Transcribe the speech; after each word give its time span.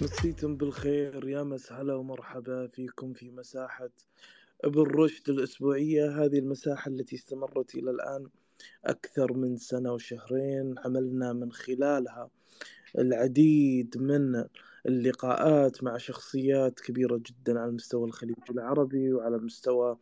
مسيتم 0.00 0.56
بالخير 0.56 1.28
يا 1.28 1.42
مسهلا 1.42 1.94
ومرحبا 1.94 2.66
فيكم 2.66 3.12
في 3.12 3.30
مساحة 3.30 3.90
ابن 4.64 4.82
رشد 4.82 5.28
الأسبوعية. 5.28 6.24
هذه 6.24 6.38
المساحة 6.38 6.90
التي 6.90 7.16
استمرت 7.16 7.74
إلى 7.74 7.90
الآن 7.90 8.26
أكثر 8.84 9.32
من 9.32 9.56
سنة 9.56 9.92
وشهرين. 9.92 10.74
عملنا 10.84 11.32
من 11.32 11.52
خلالها 11.52 12.30
العديد 12.98 13.98
من 13.98 14.44
اللقاءات 14.86 15.84
مع 15.84 15.96
شخصيات 15.96 16.80
كبيرة 16.80 17.20
جدا 17.26 17.60
على 17.60 17.72
مستوى 17.72 18.04
الخليج 18.04 18.36
العربي 18.50 19.12
وعلى 19.12 19.38
مستوى 19.38 19.98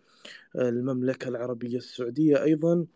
المملكة 0.57 1.29
العربية 1.29 1.77
السعودية 1.77 2.43
أيضا. 2.43 2.87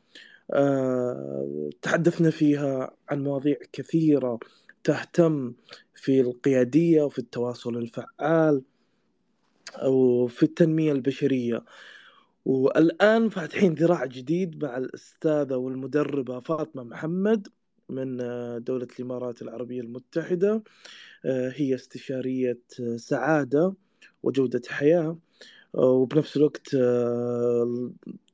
آه، 0.52 1.70
تحدثنا 1.82 2.30
فيها 2.30 2.96
عن 3.08 3.22
مواضيع 3.22 3.56
كثيرة 3.72 4.38
تهتم 4.84 5.54
في 6.02 6.20
القيادية 6.20 7.02
وفي 7.02 7.18
التواصل 7.18 7.76
الفعال 7.76 8.62
وفي 9.84 10.42
التنمية 10.42 10.92
البشرية. 10.92 11.64
والآن 12.44 13.28
فاتحين 13.28 13.74
ذراع 13.74 14.04
جديد 14.04 14.64
مع 14.64 14.76
الأستاذة 14.76 15.56
والمدربة 15.56 16.40
فاطمة 16.40 16.82
محمد 16.82 17.48
من 17.88 18.16
دولة 18.64 18.88
الإمارات 18.98 19.42
العربية 19.42 19.80
المتحدة. 19.80 20.62
هي 21.24 21.74
استشارية 21.74 22.60
سعادة 22.96 23.74
وجودة 24.22 24.62
حياة 24.68 25.18
وبنفس 25.72 26.36
الوقت 26.36 26.74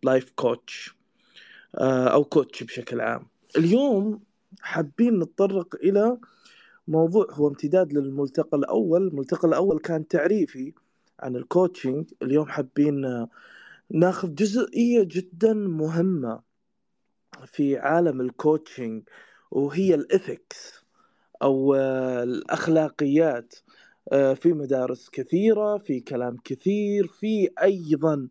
لايف 0.02 0.30
كوتش 0.36 0.94
أو 2.14 2.24
coach 2.24 2.62
بشكل 2.62 3.00
عام. 3.00 3.27
اليوم 3.56 4.20
حابين 4.61 5.19
نتطرق 5.19 5.74
إلى 5.74 6.19
موضوع 6.89 7.27
هو 7.31 7.48
امتداد 7.48 7.92
للملتقى 7.92 8.56
الأول. 8.58 9.08
الملتقى 9.08 9.48
الأول 9.48 9.78
كان 9.78 10.08
تعريفي 10.08 10.72
عن 11.20 11.36
ال 11.36 11.45
coaching 11.45 12.11
اليوم 12.22 12.47
حابين 12.47 13.27
ناخذ 13.91 14.34
جزئية 14.34 15.03
جدا 15.03 15.53
مهمة 15.55 16.41
في 17.47 17.78
عالم 17.78 18.20
ال 18.20 18.30
coaching 18.30 19.02
وهي 19.51 19.95
ال 19.95 20.07
ethics 20.07 20.84
أو 21.42 21.74
الأخلاقيات 22.23 23.55
في 24.11 24.52
مدارس 24.52 25.08
كثيرة 25.11 25.79
في 25.79 26.01
كلام 26.01 26.36
كثير 26.45 27.07
في 27.07 27.51
أيضا 27.62 28.29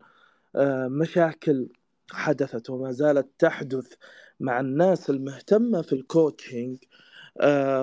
مشاكل 0.87 1.69
حدثت 2.11 2.69
وما 2.69 2.91
زالت 2.91 3.27
تحدث 3.39 3.93
مع 4.39 4.59
الناس 4.59 5.09
المهتمة 5.09 5.81
في 5.81 5.93
الكوتشنج 5.93 6.77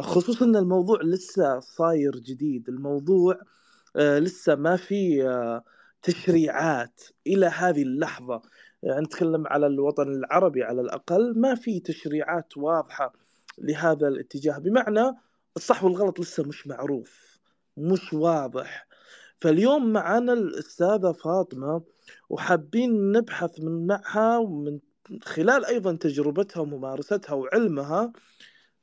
خصوصا 0.01 0.45
إن 0.45 0.57
الموضوع 0.57 0.99
لسه 1.03 1.61
صاير 1.61 2.17
جديد. 2.17 2.69
الموضوع 2.69 3.41
لسه 3.97 4.55
ما 4.55 4.77
في 4.77 5.23
تشريعات 6.03 7.03
إلى 7.27 7.47
هذه 7.47 7.83
اللحظة. 7.83 8.43
يعني 8.83 9.01
نتكلم 9.01 9.47
على 9.47 9.67
الوطن 9.67 10.09
العربي 10.09 10.63
على 10.63 10.81
الأقل 10.81 11.41
ما 11.41 11.55
في 11.55 11.81
تشريعات 11.81 12.57
واضحة 12.57 13.13
لهذا 13.59 14.09
الاتجاه. 14.09 14.59
بمعنى 14.59 15.13
الصح 15.57 15.85
والغلط 15.85 16.21
لسه 16.21 16.43
مش 16.43 16.67
معروف 16.67 17.39
مش 17.77 18.13
واضح. 18.13 18.87
فاليوم 19.41 19.93
معنا 19.93 20.33
الأستاذة 20.33 21.13
فاطمة 21.13 21.83
وحابين 22.29 23.13
نبحث 23.13 23.87
معها 23.87 24.39
ومن 24.39 24.79
خلال 25.23 25.65
أيضا 25.65 25.97
تجربتها 25.97 26.61
وممارستها 26.61 27.35
وعلمها 27.35 28.13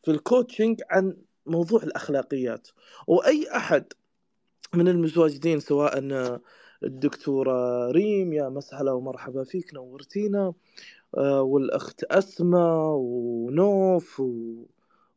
في 0.04 0.12
ال 0.12 0.19
coaching 0.19 0.82
عن 0.90 1.18
موضوع 1.46 1.84
الأخلاقيات. 1.84 2.68
وأي 3.08 3.48
أحد 3.56 3.94
من 4.74 4.88
المتواجدين 4.88 5.60
سواء 5.60 6.00
الدكتورة 6.84 7.92
ريم 7.92 8.34
يا 8.34 8.50
مية 8.50 8.71
سهلا 8.71 8.92
ومرحبا 8.92 9.44
فيك 9.44 9.74
نورتينا. 9.74 10.54
آه، 11.18 11.42
والأخت 11.42 12.04
أسماء 12.04 12.96
ونوف 12.96 14.20
و... 14.20 14.56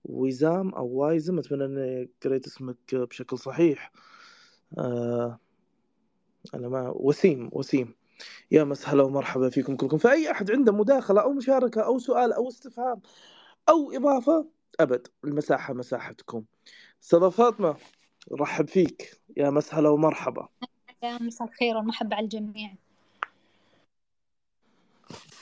ويزام 0.04 0.74
أو 0.74 0.86
وايزم 0.86 1.38
أتمنى 1.38 1.64
أني 1.64 2.10
قريت 2.24 2.46
اسمك 2.46 2.94
بشكل 2.94 3.38
صحيح. 3.38 3.92
آه، 4.78 5.38
أنا 6.54 6.68
ما 6.68 6.92
وسيم 6.96 7.50
وسيم. 7.52 7.94
يا 8.50 8.64
مسهلا 8.64 9.02
ومرحبا 9.02 9.48
فيكم 9.48 9.76
كلكم. 9.76 9.98
فأي 9.98 10.30
أحد 10.30 10.50
عنده 10.50 10.72
مداخلة 10.72 11.20
أو 11.22 11.32
مشاركة 11.32 11.80
أو 11.80 11.98
سؤال 11.98 12.32
أو 12.32 12.48
استفهام 12.48 13.00
أو 13.68 13.92
إضافة 13.92 14.53
أبد 14.80 15.06
المساحة 15.24 15.74
مساحتكم 15.74 16.44
أستاذة 17.02 17.28
فاطمة 17.28 17.76
رحب 18.32 18.68
فيك. 18.68 19.20
يا 19.36 19.50
مسهلا 19.50 19.88
ومرحبا. 19.88 20.48
يا 21.02 21.18
مساء 21.22 21.48
الخير 21.48 21.76
والمحبة 21.76 22.16
على 22.16 22.24
الجميع. 22.24 22.74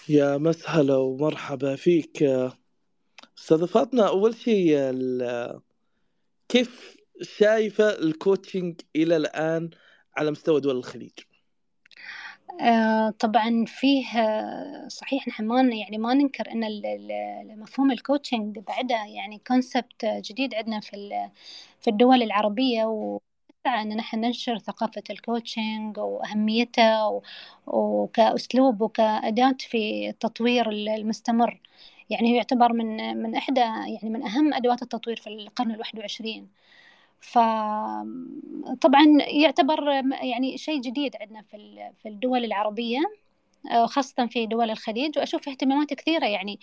يا 0.09 0.39
مسهلا 0.39 0.97
ومرحبا 0.97 1.77
فيك. 1.77 2.23
أستاذة 3.39 3.67
فاطمة 3.67 4.09
أول 4.09 4.35
شيء 4.35 4.93
كيف 6.49 6.97
شايفة 7.23 7.85
ال 7.85 7.96
coaching 7.96 8.81
إلى 8.97 9.17
الآن 9.17 9.71
على 10.17 10.31
مستوى 10.31 10.61
دول 10.61 10.77
الخليج؟ 10.77 11.13
آه 12.61 13.11
طبعا 13.11 13.65
فيه 13.67 14.07
صحيح 14.89 15.29
نحن 15.29 15.45
ما 15.47 15.61
يعني 15.75 15.99
ما 15.99 16.15
ننكر 16.15 16.51
إن 16.53 16.65
مفهوم 17.61 17.91
ال 17.91 17.99
coaching 17.99 18.59
بعده 18.59 18.95
يعني 19.05 19.39
concept 19.47 20.05
جديد 20.05 20.55
عندنا 20.55 20.81
في 20.81 21.31
في 21.81 21.91
الدول 21.91 22.23
العربية 22.23 22.85
و 22.85 23.21
أن 23.67 23.97
نحن 23.97 24.21
ننشر 24.21 24.59
ثقافة 24.59 25.03
ال 25.11 25.21
coaching 25.21 25.99
وأهميته 25.99 27.23
وكأسلوب 27.67 28.81
وكأداة 28.83 29.57
في 29.61 30.09
التطوير 30.11 30.71
المستمر. 30.71 31.61
يعني 32.11 32.37
يعتبر 32.37 32.73
من 32.73 33.17
من 33.23 33.35
إحدى 33.37 33.61
يعني 33.61 34.11
من 34.11 34.23
أهم 34.23 34.55
أدوات 34.55 34.83
التطوير 34.83 35.17
في 35.17 35.27
القرن 35.27 35.71
الواحد 35.71 35.99
وعشرين. 35.99 36.49
فطبعا 37.23 39.07
يعتبر 39.43 39.89
يعني 40.23 40.59
شيء 40.59 40.81
جديد 40.81 41.17
عندنا 41.17 41.43
في 41.43 41.91
في 42.03 42.09
الدول 42.09 42.45
العربية 42.45 42.99
آه، 43.71 43.87
خاصة 43.87 44.27
في 44.27 44.47
دول 44.47 44.71
الخليج. 44.71 45.19
وأشوف 45.19 45.49
اهتمامات 45.49 45.95
كثيرة 45.95 46.27
يعني 46.27 46.61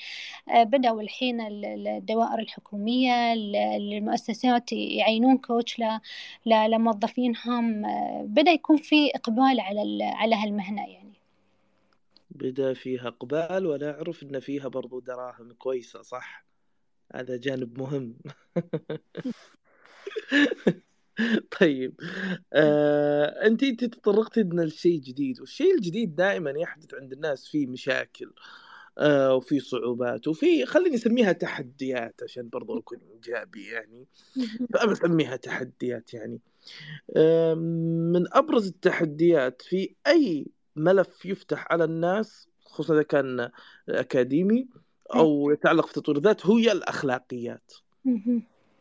آه، 0.50 0.64
بدأوا 0.64 1.02
الحين 1.02 1.42
الدوائر 1.88 2.40
الحكومية 2.40 3.34
المؤسسات 3.78 4.72
يعينون 4.72 5.38
كوتش 5.38 5.82
لموظفينهم 6.46 7.86
آه، 7.86 8.26
بدأ 8.28 8.52
يكون 8.52 8.78
في 8.78 9.12
إقبال 9.16 9.60
على 9.60 10.04
على 10.04 10.36
هالمهنة 10.36 10.88
يعني. 10.88 11.14
بدأ 12.32 12.74
فيها 12.74 13.08
إقبال 13.08 13.66
وأنا 13.66 13.92
أعرف 13.92 14.24
إن 14.24 14.40
فيها 14.40 14.68
برضو 14.68 15.00
دراهم 15.00 15.54
كويسة 15.54 16.02
صح؟ 16.02 16.46
هذا 17.16 17.38
جانب 17.38 17.80
مهم. 17.80 18.16
طيب 21.60 21.94
آه، 22.54 23.26
انت 23.26 23.64
انت 23.64 23.86
تطرقتي 23.86 24.44
لنا 24.44 24.62
لشيء 24.62 25.00
جديد 25.00 25.40
والشيء 25.40 25.76
الجديد 25.76 26.16
دائما 26.16 26.52
يحدث 26.52 26.94
عند 26.94 27.14
الناس 27.14 27.48
فيه 27.48 27.68
مشاكل 27.68 28.32
آه، 28.98 29.36
وفي 29.36 29.60
صعوبات 29.60 30.28
وفي 30.28 30.66
خليني 30.66 30.96
أسميها 30.96 31.32
تحديات 31.32 32.24
عشان 32.24 32.50
برضو 32.50 32.78
أكون 32.80 33.00
إيجابي 33.14 33.66
يعني. 33.66 34.08
فأنا 34.74 34.92
أسميها 34.92 35.36
تحديات 35.36 36.14
يعني. 36.14 36.40
من 38.14 38.34
أبرز 38.34 38.68
التحديات 38.68 39.62
في 39.62 39.96
أي 40.08 40.48
ملف 40.76 41.26
يفتح 41.26 41.68
على 41.72 41.84
الناس 41.84 42.48
خصوصا 42.66 42.94
إذا 42.94 43.04
كان 43.04 43.50
أكاديمي 43.90 44.68
أو 45.16 45.52
يتعلق 45.52 45.86
في 45.86 45.94
تطوير 45.94 46.18
الذات 46.18 46.46
هي 46.46 46.72
الأخلاقيات. 46.72 47.74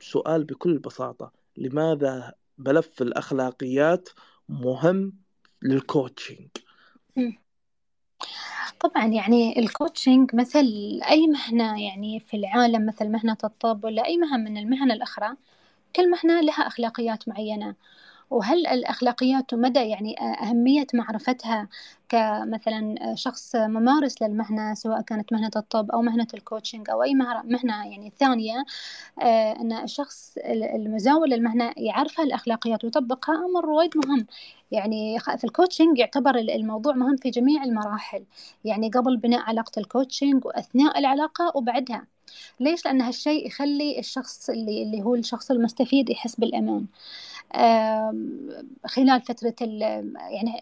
سؤال 0.01 0.45
بكل 0.45 0.79
بساطة. 0.79 1.33
لماذا 1.57 2.35
ملف 2.59 3.03
الأخلاقيات 3.03 4.09
مهم 4.49 5.13
لل 5.63 5.80
coaching 5.80 6.49
طبعا 8.81 9.07
يعني 9.07 9.59
ال 9.59 9.67
coaching 9.67 10.35
مثل 10.35 11.01
أي 11.11 11.27
مهنة 11.27 11.83
يعني 11.83 12.21
في 12.21 12.37
العالم 12.37 12.87
مثل 12.87 13.09
مهنة 13.09 13.37
الطب 13.45 13.85
ولا 13.85 14.05
أي 14.07 14.17
مهنة 14.17 14.51
من 14.51 14.57
المهن 14.57 14.91
الأخرى 14.91 15.37
كل 15.97 16.11
مهنة 16.11 16.41
لها 16.41 16.67
أخلاقيات 16.67 17.29
معينة. 17.29 17.75
وهل 18.31 18.67
الأخلاقيات 18.67 19.53
ومدى 19.53 19.81
يعني 19.81 20.17
أهمية 20.43 20.87
معرفتها 20.95 21.69
كمثلا 22.09 22.95
شخص 23.15 23.57
ممارس 23.57 24.23
للمهنة 24.23 24.75
سواء 24.75 25.01
كانت 25.01 25.33
مهنة 25.33 25.51
الطب 25.57 25.91
أو 25.91 26.03
مهنة 26.03 26.27
ال 26.35 26.41
coaching 26.41 26.91
أو 26.91 27.03
أي 27.03 27.15
مهنة 27.45 27.87
يعني 27.91 28.13
ثانية 28.19 28.65
آه، 29.23 29.53
أن 29.53 29.73
الشخص 29.73 30.39
المزاول 30.47 31.31
للمهنة 31.31 31.73
يعرف 31.77 32.21
الأخلاقيات 32.21 32.85
ويطبقها 32.85 33.35
أمر 33.47 33.71
وايد 33.71 33.91
مهم. 33.97 34.27
يعني 34.71 35.19
في 35.19 35.45
ال 35.45 35.51
coaching 35.51 35.99
يعتبر 35.99 36.35
الموضوع 36.37 36.95
مهم 36.95 37.17
في 37.17 37.31
جميع 37.31 37.65
المراحل. 37.65 38.25
يعني 38.65 38.91
قبل 38.91 39.17
بناء 39.17 39.41
علاقة 39.41 39.73
ال 39.81 39.88
coaching 39.88 40.45
وأثناء 40.47 40.99
العلاقة 40.99 41.53
وبعدها. 41.55 42.07
ليش؟ 42.61 42.85
لأن 42.85 43.01
هالشيء 43.01 43.47
يخلي 43.47 43.99
الشخص 43.99 44.51
اللي, 44.51 44.83
اللي 44.83 45.03
هو 45.03 45.15
الشخص 45.15 45.51
المستفيد 45.51 46.11
يحس 46.11 46.37
بالأمان. 46.37 46.87
خلال 48.87 49.23
فترة 49.23 49.55
يعني 50.31 50.61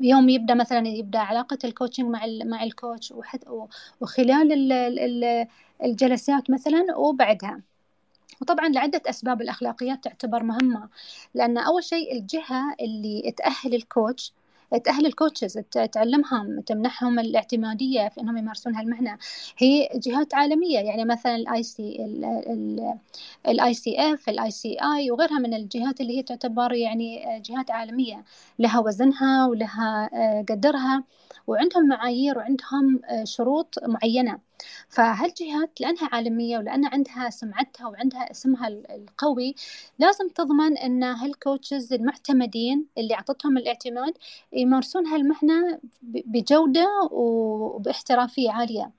يوم 0.00 0.28
يبدأ 0.28 0.54
مثلا 0.54 0.88
يبدأ 0.88 1.18
علاقة 1.18 1.58
ال 1.64 1.69
coaching 1.69 2.06
مع 2.06 2.26
مع 2.44 2.62
ال 2.62 2.71
coach 2.71 3.14
وخلال 4.00 4.72
الجلسات 5.84 6.50
مثلا 6.50 6.96
وبعدها. 6.96 7.60
وطبعا 8.40 8.68
لعدة 8.68 9.02
أسباب 9.06 9.42
الأخلاقيات 9.42 10.04
تعتبر 10.04 10.42
مهمة 10.42 10.88
لأن 11.34 11.58
أول 11.58 11.84
شيء 11.84 12.12
الجهة 12.12 12.74
اللي 12.80 13.34
تأهل 13.36 13.74
ال 13.74 13.84
coach 13.84 14.32
تأهل 14.84 15.06
ال 15.06 15.12
coaches 15.12 15.58
تعلمهم 15.92 16.60
تمنحهم 16.60 17.18
الاعتمادية 17.18 18.08
في 18.08 18.20
أنهم 18.20 18.36
يمارسون 18.36 18.74
هالمهنة. 18.76 19.18
هي 19.58 19.88
جهات 19.94 20.34
عالمية 20.34 20.78
يعني 20.78 21.04
مثلا 21.04 21.36
الاي 21.36 21.62
سي 21.62 21.96
الاي 23.48 23.74
سي 23.74 23.96
اف 24.14 24.28
الاي 24.28 24.50
سي 24.50 24.76
اي 24.82 25.10
وغيرها 25.10 25.38
من 25.38 25.54
الجهات 25.54 26.00
اللي 26.00 26.18
هي 26.18 26.22
تعتبر 26.22 26.72
يعني 26.72 27.40
جهات 27.40 27.70
عالمية. 27.70 28.24
لها 28.58 28.78
وزنها 28.80 29.46
ولها 29.46 30.10
آه، 30.14 30.44
قدرها 30.48 31.04
وعندهم 31.46 31.88
معايير 31.88 32.38
وعندهم 32.38 33.00
آه، 33.04 33.24
شروط 33.24 33.74
معينة. 33.86 34.47
فهالجهات 34.88 35.80
لأنها 35.80 36.08
عالمية 36.12 36.58
ولأن 36.58 36.84
عندها 36.86 37.30
سمعتها 37.30 37.86
وعندها 37.86 38.30
اسمها 38.30 38.68
القوي 38.68 39.54
لازم 39.98 40.28
تضمن 40.28 40.78
أن 40.78 41.02
هال 41.02 41.22
coaches 41.22 41.92
المعتمدين 41.92 42.86
اللي 42.98 43.14
أعطتهم 43.14 43.58
الاعتماد 43.58 44.18
يمارسون 44.52 45.06
هالمهنة 45.06 45.80
بجودة 46.02 47.08
وباحترافية 47.10 48.50
عالية. 48.50 48.90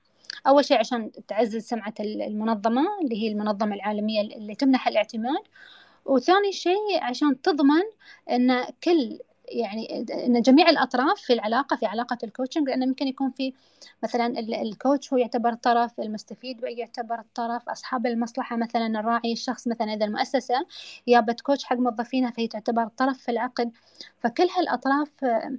أول 0.46 0.64
شيء 0.64 0.78
عشان 0.78 1.10
تعزز 1.28 1.62
سمعة 1.66 1.94
المنظمة 2.00 2.82
اللي 3.02 3.22
هي 3.22 3.28
المنظمة 3.28 3.74
العالمية 3.74 4.20
اللي 4.20 4.54
تمنح 4.54 4.88
الاعتماد 4.88 5.42
وثاني 6.04 6.52
شيء 6.52 7.02
عشان 7.02 7.42
تضمن 7.42 7.82
أن 8.30 8.64
كل 8.84 9.18
يعني 9.50 10.04
إن 10.26 10.42
جميع 10.42 10.68
الأطراف 10.70 11.20
في 11.20 11.32
العلاقة 11.32 11.76
في 11.76 11.86
علاقة 11.86 12.18
ال 12.24 12.29
coaching 12.29 12.68
لأنه 12.68 12.86
ممكن 12.86 13.08
يكون 13.08 13.30
في 13.30 13.52
مثلا 14.02 14.26
ال 14.38 14.50
coach 14.50 15.12
هو 15.12 15.18
يعتبر 15.18 15.54
طرف 15.54 16.00
المستفيد 16.00 16.60
يعتبر 16.62 17.18
الطرف 17.20 17.68
أصحاب 17.68 18.06
المصلحة 18.06 18.56
مثلا 18.56 19.00
الراعي 19.00 19.32
الشخص 19.32 19.68
مثلا 19.68 19.94
إذا 19.94 20.04
المؤسسة 20.04 20.66
جابت 21.08 21.40
coach 21.40 21.64
حق 21.64 21.76
موظفينها 21.76 22.30
فهي 22.30 22.48
تعتبر 22.48 22.88
طرف 22.96 23.18
في 23.18 23.30
العقد. 23.30 23.70
فكل 24.20 24.48
هالأطراف 24.58 25.24
آه، 25.24 25.58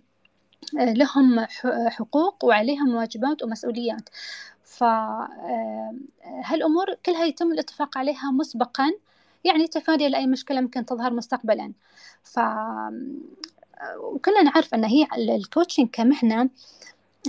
لهم 0.80 1.46
حقوق 1.90 2.46
وعليهم 2.46 2.96
واجبات 2.96 3.44
ومسؤوليات. 3.44 4.10
فهالأمور 4.64 5.32
آه، 6.92 6.98
كلها 7.06 7.26
يتم 7.26 7.52
الاتفاق 7.52 7.98
عليها 7.98 8.32
مسبقا 8.32 8.92
يعني 9.44 9.68
تفادي 9.68 10.10
لأي 10.10 10.28
مشكلة 10.28 10.62
ممكن 10.62 10.86
تظهر 10.86 11.14
مستقبلا. 11.14 11.74
ف 12.24 12.40
وكلنا 14.00 14.42
نعرف 14.44 14.74
أن 14.74 14.84
هي 14.86 15.08
الكوتشنج 15.18 15.90
كمهنة 15.90 16.50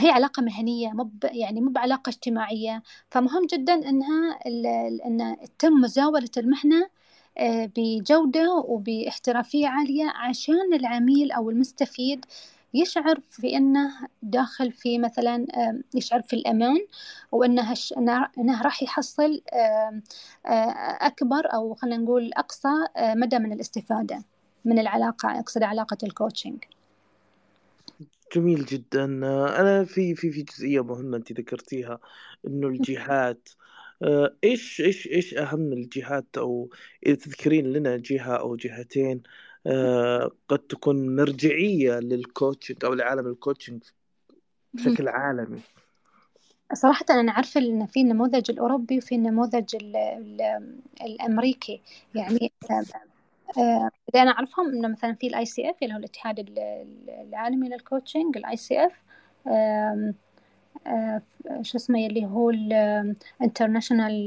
هي 0.01 0.11
علاقة 0.11 0.43
مهنية 0.43 0.89
مو 0.93 1.11
يعني 1.25 1.61
مو 1.61 1.71
بعلاقة 1.71 2.11
اجتماعية. 2.11 2.83
فمهم 3.11 3.47
جدا 3.47 3.75
أنها 3.75 4.39
أن 5.07 5.37
تتم 5.59 5.73
مزاولة 5.73 6.31
المهنة 6.37 6.89
آه، 7.39 7.71
بجودة 7.77 8.55
وباحترافية 8.55 9.69
عالية 9.69 10.05
عشان 10.15 10.75
العميل 10.75 11.33
أو 11.33 11.51
المستفيد 11.51 12.25
يشعر 12.75 13.21
في 13.31 13.57
أنه 13.57 13.91
داخل 14.23 14.73
في 14.73 14.99
مثلا 14.99 15.47
يشعر 15.95 16.23
في 16.23 16.33
الأمان 16.37 16.87
وأنه 17.33 17.75
أنه 18.39 18.63
راح 18.63 18.83
يحصل 18.83 19.43
أكبر 21.01 21.55
أو 21.55 21.75
خلينا 21.75 21.97
نقول 22.05 22.31
أقصى 22.35 22.69
آه، 22.97 23.15
مدى 23.15 23.39
من 23.39 23.53
الاستفادة. 23.53 24.23
من 24.65 24.79
العلاقة 24.79 25.41
أقصد 25.41 25.63
علاقة 25.63 25.99
الكوتشنج 26.03 26.65
جميل 28.37 28.65
جدا. 28.65 29.05
أنا 29.61 29.85
في 29.85 30.15
في 30.15 30.31
في 30.31 30.43
جزئية 30.43 30.85
مهمة 30.85 31.17
أنت 31.17 31.33
ذكرتيها 31.33 31.99
إنه 32.47 32.69
الجهات 32.75 33.49
آه، 34.03 34.37
إيش 34.45 34.81
إيش 34.81 35.07
إيش 35.07 35.35
أهم 35.35 35.73
الجهات؟ 35.73 36.39
أو 36.39 36.71
إذا 37.07 37.15
تذكرين 37.15 37.73
لنا 37.73 37.97
جهة 37.97 38.37
أو 38.37 38.57
جهتين 38.57 39.23
آه، 39.67 40.31
قد 40.49 40.59
تكون 40.59 41.17
مرجعية 41.17 41.99
لل 41.99 42.16
coaching 42.16 42.85
أو 42.85 42.95
لعالم 42.95 43.27
ال 43.27 43.33
coaching 43.33 43.83
بشكل 44.75 45.09
عالمي. 45.19 45.61
صراحة 46.75 47.05
أنا 47.11 47.33
عارفة 47.33 47.61
إن 47.61 47.87
في 47.87 48.01
النموذج 48.01 48.51
الأوروبي 48.51 48.99
وفي 48.99 49.15
النموذج 49.15 49.77
الأمريكي. 51.03 51.81
يعني 52.15 52.53
آه، 52.71 52.85
اللي 53.59 54.23
أنا 54.23 54.31
أعرفهم 54.31 54.69
إنه 54.69 54.89
مثلا 54.89 55.15
في 55.15 55.27
ال 55.27 55.45
ICF 55.47 55.77
اللي 55.83 55.95
هو 55.95 55.99
الاتحاد 55.99 56.39
العالمي 57.29 57.69
لل 57.69 57.82
coaching 57.82 58.37
الاي 58.37 58.57
سي 58.57 58.87
اف 58.87 58.93
شو 61.63 61.77
اسمه 61.79 62.07
اللي 62.07 62.27
هو 62.27 62.51
ال 62.51 62.63
International 62.63 64.27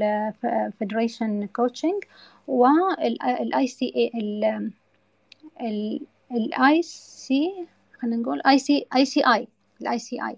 Federation 0.78 1.46
coaching 1.46 2.04
وال 2.48 3.66
ICA 3.66 3.92
ال 3.96 6.82
IC 6.82 7.66
خلينا 8.00 8.16
نقول 8.16 8.40
اي 8.46 8.58
سي 8.58 8.86
اي 8.96 9.04
سي 9.04 9.22
اي 9.34 9.48
الاي 9.80 9.98
سي 9.98 10.22
اي 10.22 10.36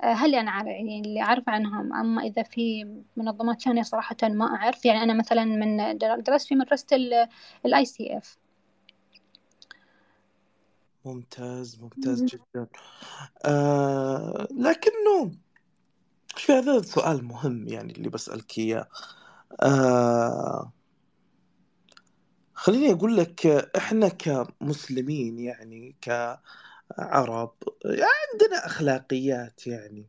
هل 0.00 0.34
أنا 0.34 0.50
عارف 0.50 0.68
يعني 0.68 1.00
اللي 1.00 1.22
أعرف 1.22 1.48
عنهم 1.48 1.94
أما 1.94 2.22
إذا 2.22 2.42
في 2.42 2.84
منظمات 3.16 3.62
ثانية 3.62 3.82
صراحة 3.82 4.16
ما 4.22 4.46
أعرف. 4.46 4.84
يعني 4.84 5.02
أنا 5.02 5.14
مثلا 5.14 5.44
من 5.44 5.98
درست 6.22 6.48
في 6.48 6.54
مدرسة 6.54 6.86
ال 7.66 7.84
ICF 7.84 8.38
ممتاز 11.04 11.80
ممتاز 11.80 12.24
جدا. 12.24 12.66
آه 13.44 14.48
لكنه 14.50 15.32
في 16.36 16.52
هذا 16.52 16.82
سؤال 16.82 17.24
مهم 17.24 17.68
يعني 17.68 17.92
اللي 17.92 18.08
بسألك 18.08 18.58
إياه. 18.58 18.88
آه 19.62 20.72
خليني 22.54 22.92
أقول 22.92 23.16
لك 23.16 23.46
إحنا 23.76 24.08
كمسلمين 24.08 25.38
يعني 25.38 25.96
ك 26.00 26.38
عرب 26.98 27.54
عندنا 27.84 28.66
أخلاقيات 28.66 29.66
يعني. 29.66 30.06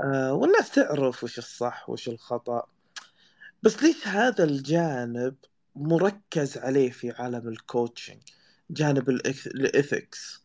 آه 0.00 0.32
والناس 0.32 0.70
تعرف 0.70 1.24
وش 1.24 1.38
الصح 1.38 1.90
وش 1.90 2.08
الخطأ. 2.08 2.66
بس 3.62 3.82
ليش 3.82 4.08
هذا 4.08 4.44
الجانب 4.44 5.34
مركز 5.76 6.58
عليه 6.58 6.90
في 6.90 7.10
عالم 7.10 7.48
الكوتشنج 7.48 8.22
جانب 8.70 9.10
الإثكس. 9.46 10.42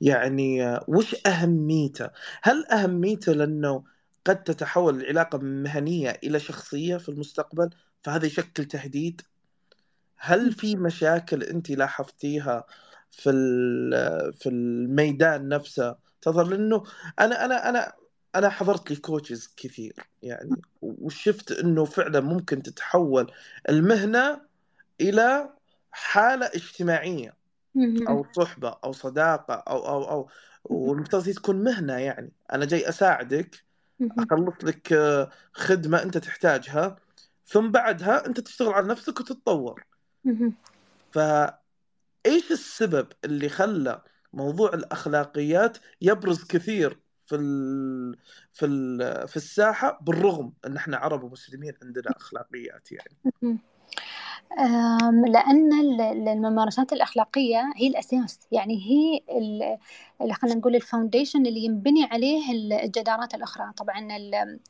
يعني 0.00 0.66
آه، 0.66 0.84
وش 0.88 1.16
أهميته؟ 1.26 2.10
هل 2.42 2.66
أهميته 2.66 3.32
لأنه 3.32 3.84
قد 4.24 4.44
تتحول 4.44 5.00
العلاقة 5.00 5.38
من 5.38 5.62
مهنيه 5.62 6.18
إلى 6.24 6.40
شخصية 6.40 6.96
في 6.96 7.08
المستقبل؟ 7.08 7.70
فهذا 8.02 8.26
يشكل 8.26 8.64
تهديد؟ 8.64 9.22
هل 10.16 10.52
في 10.52 10.76
مشاكل 10.76 11.42
أنت 11.42 11.70
لاحظتيها 11.70 12.64
في 13.16 13.30
في 14.34 14.48
الميدان 14.48 15.48
نفسه. 15.48 15.96
تظهر 16.22 16.44
لأنه 16.44 16.82
أنا 17.20 17.44
أنا 17.44 17.68
أنا 17.68 17.92
أنا 18.34 18.48
حضرت 18.48 18.90
لي 18.90 18.96
كوتشز 18.96 19.54
كثير 19.56 19.94
يعني 20.22 20.60
وشفت 20.82 21.52
إنه 21.52 21.84
فعلا 21.84 22.20
ممكن 22.20 22.62
تتحول 22.62 23.32
المهنة 23.68 24.40
إلى 25.00 25.50
حالة 25.92 26.46
اجتماعية 26.46 27.34
أو 28.08 28.26
صحبة 28.32 28.76
أو 28.84 28.92
صداقة 28.92 29.54
أو 29.54 29.88
أو 29.88 30.10
أو 30.10 30.28
والمفترض 30.64 31.30
تكون 31.30 31.64
مهنة 31.64 31.92
يعني. 31.92 32.32
أنا 32.52 32.64
جاي 32.64 32.88
أساعدك 32.88 33.64
أخلص 34.18 34.54
لك 34.64 34.92
آه، 34.92 35.30
خدمة 35.52 36.02
أنت 36.02 36.18
تحتاجها 36.18 36.96
ثم 37.46 37.70
بعدها 37.70 38.26
أنت 38.26 38.40
تشتغل 38.40 38.72
على 38.72 38.88
نفسك 38.88 39.20
وتتطور. 39.20 39.84
فايش 42.26 42.52
السبب 42.52 43.08
اللي 43.24 43.48
خلى 43.48 44.02
موضوع 44.32 44.74
الأخلاقيات 44.74 45.78
يبرز 46.02 46.44
كثير 46.44 46.98
في 47.26 47.36
ال 47.36 48.16
في 48.52 48.66
ال 48.66 49.28
في 49.28 49.36
الساحة 49.36 49.98
بالرغم 50.02 50.52
أن 50.66 50.76
إحنا 50.76 50.96
عرب 50.96 51.24
ومسلمين 51.24 51.72
عندنا 51.82 52.10
أخلاقيات 52.16 52.92
يعني؟ 52.92 53.16
لأن 55.28 55.72
الممارسات 56.28 56.92
الأخلاقية 56.92 57.72
هي 57.76 57.86
الأساس. 57.86 58.38
يعني 58.52 58.74
هي 58.74 59.20
خلينا 60.32 60.56
نقول 60.56 60.74
ال 60.74 60.80
foundation 60.80 61.46
اللي 61.46 61.64
ينبني 61.64 62.04
عليه 62.04 62.52
الجدارات 62.52 63.34
الأخرى. 63.34 63.72
طبعا 63.76 64.08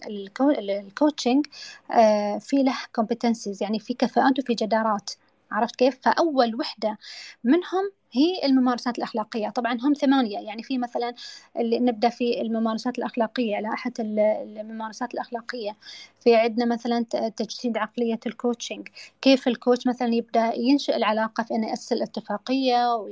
ال 0.09 0.24
coaching 0.24 1.47
آه، 1.91 2.39
في 2.39 2.57
له 2.57 2.77
competencies 2.95 3.63
يعني 3.63 3.79
في 3.79 3.95
كفاءات 3.95 4.39
وفي 4.39 4.55
جدارات. 4.55 5.11
عرفت 5.53 5.77
كيف؟ 5.77 5.99
فأول 6.03 6.55
وحدة 6.55 6.99
منهم 7.45 7.93
هي 8.13 8.47
الممارسات 8.47 8.99
الأخلاقية. 8.99 9.49
طبعا 9.49 9.79
هم 9.83 9.93
ثمانية 9.95 10.39
يعني 10.39 10.63
في 10.63 10.79
مثلا 10.79 11.15
اللي 11.57 11.79
نبدأ 11.79 12.09
في 12.09 12.41
الممارسات 12.41 12.99
الأخلاقية 12.99 13.61
لائحة 13.61 13.93
الممارسات 14.01 15.15
الأخلاقية. 15.15 15.77
في 16.21 16.35
عندنا 16.37 16.65
مثلا 16.65 17.03
تجسيد 17.37 17.77
عقلية 17.79 18.21
ال 18.27 18.34
coaching 18.34 18.89
كيف 19.23 19.49
ال 19.49 19.55
coach 19.55 19.87
مثلا 19.87 20.15
يبدأ 20.15 20.53
ينشئ 20.57 20.97
العلاقة 20.97 21.43
في 21.43 21.55
أنه 21.55 21.69
يأسس 21.69 21.93
الاتفاقية 21.93 23.07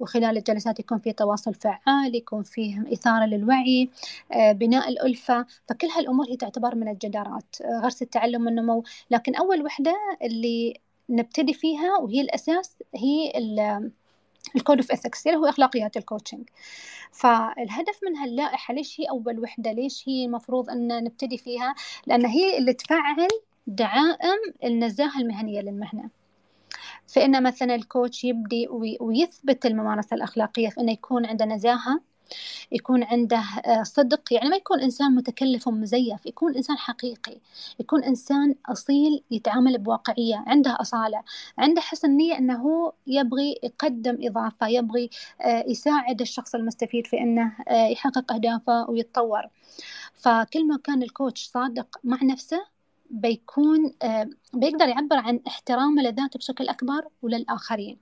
وخلال 0.00 0.36
الجلسات 0.38 0.80
يكون 0.80 0.98
في 0.98 1.12
تواصل 1.12 1.54
فعال 1.54 2.14
يكون 2.14 2.42
فيه 2.42 2.84
إثارة 2.92 3.24
للوعي 3.26 3.88
آه، 4.32 4.52
بناء 4.52 4.88
الألفة. 4.88 5.46
فكل 5.68 5.86
هالأمور 5.86 6.26
هي 6.30 6.36
تعتبر 6.36 6.74
من 6.74 6.88
الجدارات. 6.88 7.56
آه، 7.64 7.80
غرس 7.84 8.02
التعلم 8.02 8.46
والنمو 8.46 8.84
لكن 9.10 9.34
أول 9.34 9.62
وحدة 9.62 9.94
اللي 10.22 10.80
نبتدي 11.10 11.54
فيها 11.54 11.96
وهي 11.96 12.20
الأساس 12.20 12.76
هي 12.94 13.32
ال 14.56 14.60
code 14.60 14.78
of 14.78 14.92
ethics 14.92 15.26
اللي 15.26 15.38
هو 15.38 15.46
أخلاقيات 15.46 15.96
ال 15.96 16.02
coaching 16.02 16.48
فالهدف 17.12 18.00
من 18.04 18.16
هاللائحة 18.16 18.74
ليش 18.74 19.00
هي 19.00 19.04
أول 19.10 19.40
وحدة؟ 19.40 19.72
ليش 19.72 20.08
هي 20.08 20.24
المفروض 20.24 20.70
أن 20.70 21.04
نبتدي 21.04 21.38
فيها؟ 21.38 21.74
لأن 22.06 22.26
هي 22.26 22.58
اللي 22.58 22.72
تفعل 22.72 23.28
دعائم 23.66 24.38
النزاهة 24.64 25.20
المهنية 25.20 25.60
للمهنة. 25.60 26.10
فإن 27.06 27.42
مثلا 27.42 27.74
الكوتش 27.74 28.24
يبدي 28.24 28.68
ويثبت 29.00 29.66
الممارسة 29.66 30.14
الأخلاقية 30.14 30.68
في 30.68 30.80
أنه 30.80 30.92
يكون 30.92 31.26
عنده 31.26 31.44
نزاهة 31.44 32.00
يكون 32.72 33.02
عنده 33.04 33.42
آه، 33.66 33.82
صدق. 33.82 34.32
يعني 34.32 34.48
ما 34.48 34.56
يكون 34.56 34.80
إنسان 34.80 35.14
متكلف 35.14 35.68
ومزيف 35.68 36.26
يكون 36.26 36.56
إنسان 36.56 36.78
حقيقي 36.78 37.40
يكون 37.80 38.04
إنسان 38.04 38.54
أصيل 38.66 39.22
يتعامل 39.30 39.78
بواقعية 39.78 40.44
عنده 40.46 40.76
أصالة 40.80 41.22
عنده 41.58 41.80
حسن 41.80 42.10
نية 42.10 42.38
أنه 42.38 42.92
يبغي 43.06 43.60
يقدم 43.62 44.18
إضافة 44.20 44.68
يبغي 44.68 45.10
آه، 45.40 45.64
يساعد 45.68 46.20
الشخص 46.20 46.54
المستفيد 46.54 47.06
في 47.06 47.20
أنه 47.20 47.52
آه، 47.68 47.86
يحقق 47.86 48.32
أهدافه 48.32 48.90
ويتطور. 48.90 49.42
فكل 50.14 50.66
ما 50.66 50.78
كان 50.84 51.02
ال 51.02 51.09
coach 51.09 51.46
صادق 51.46 52.00
مع 52.04 52.18
نفسه 52.22 52.66
بيكون 53.10 53.92
بيقدر 54.54 54.88
يعبر 54.88 55.16
عن 55.16 55.40
احترامه 55.46 56.02
لذاته 56.02 56.38
بشكل 56.38 56.68
أكبر 56.68 57.08
وللآخرين. 57.22 57.98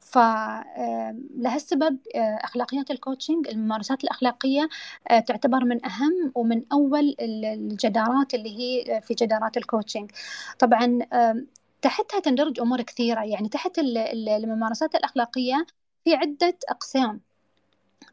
فلهالسبب 0.00 1.98
آه، 2.16 2.38
أخلاقيات 2.44 2.90
ال 2.90 2.96
coaching 2.96 3.48
الممارسات 3.48 4.04
الأخلاقية 4.04 4.68
آه، 5.08 5.20
تعتبر 5.20 5.64
من 5.64 5.86
أهم 5.86 6.32
ومن 6.34 6.62
أول 6.72 7.16
الجدارات 7.20 8.34
اللي 8.34 8.58
هي 8.58 9.00
في 9.00 9.14
جدارات 9.14 9.56
ال 9.56 9.62
coaching 9.62 10.10
طبعا 10.58 10.98
تحتها 11.82 12.20
تندرج 12.20 12.60
أمور 12.60 12.82
كثيرة. 12.82 13.24
يعني 13.24 13.48
تحت 13.48 13.78
الممارسات 13.78 14.94
الأخلاقية 14.94 15.66
في 16.04 16.14
عدة 16.14 16.58
أقسام. 16.68 17.20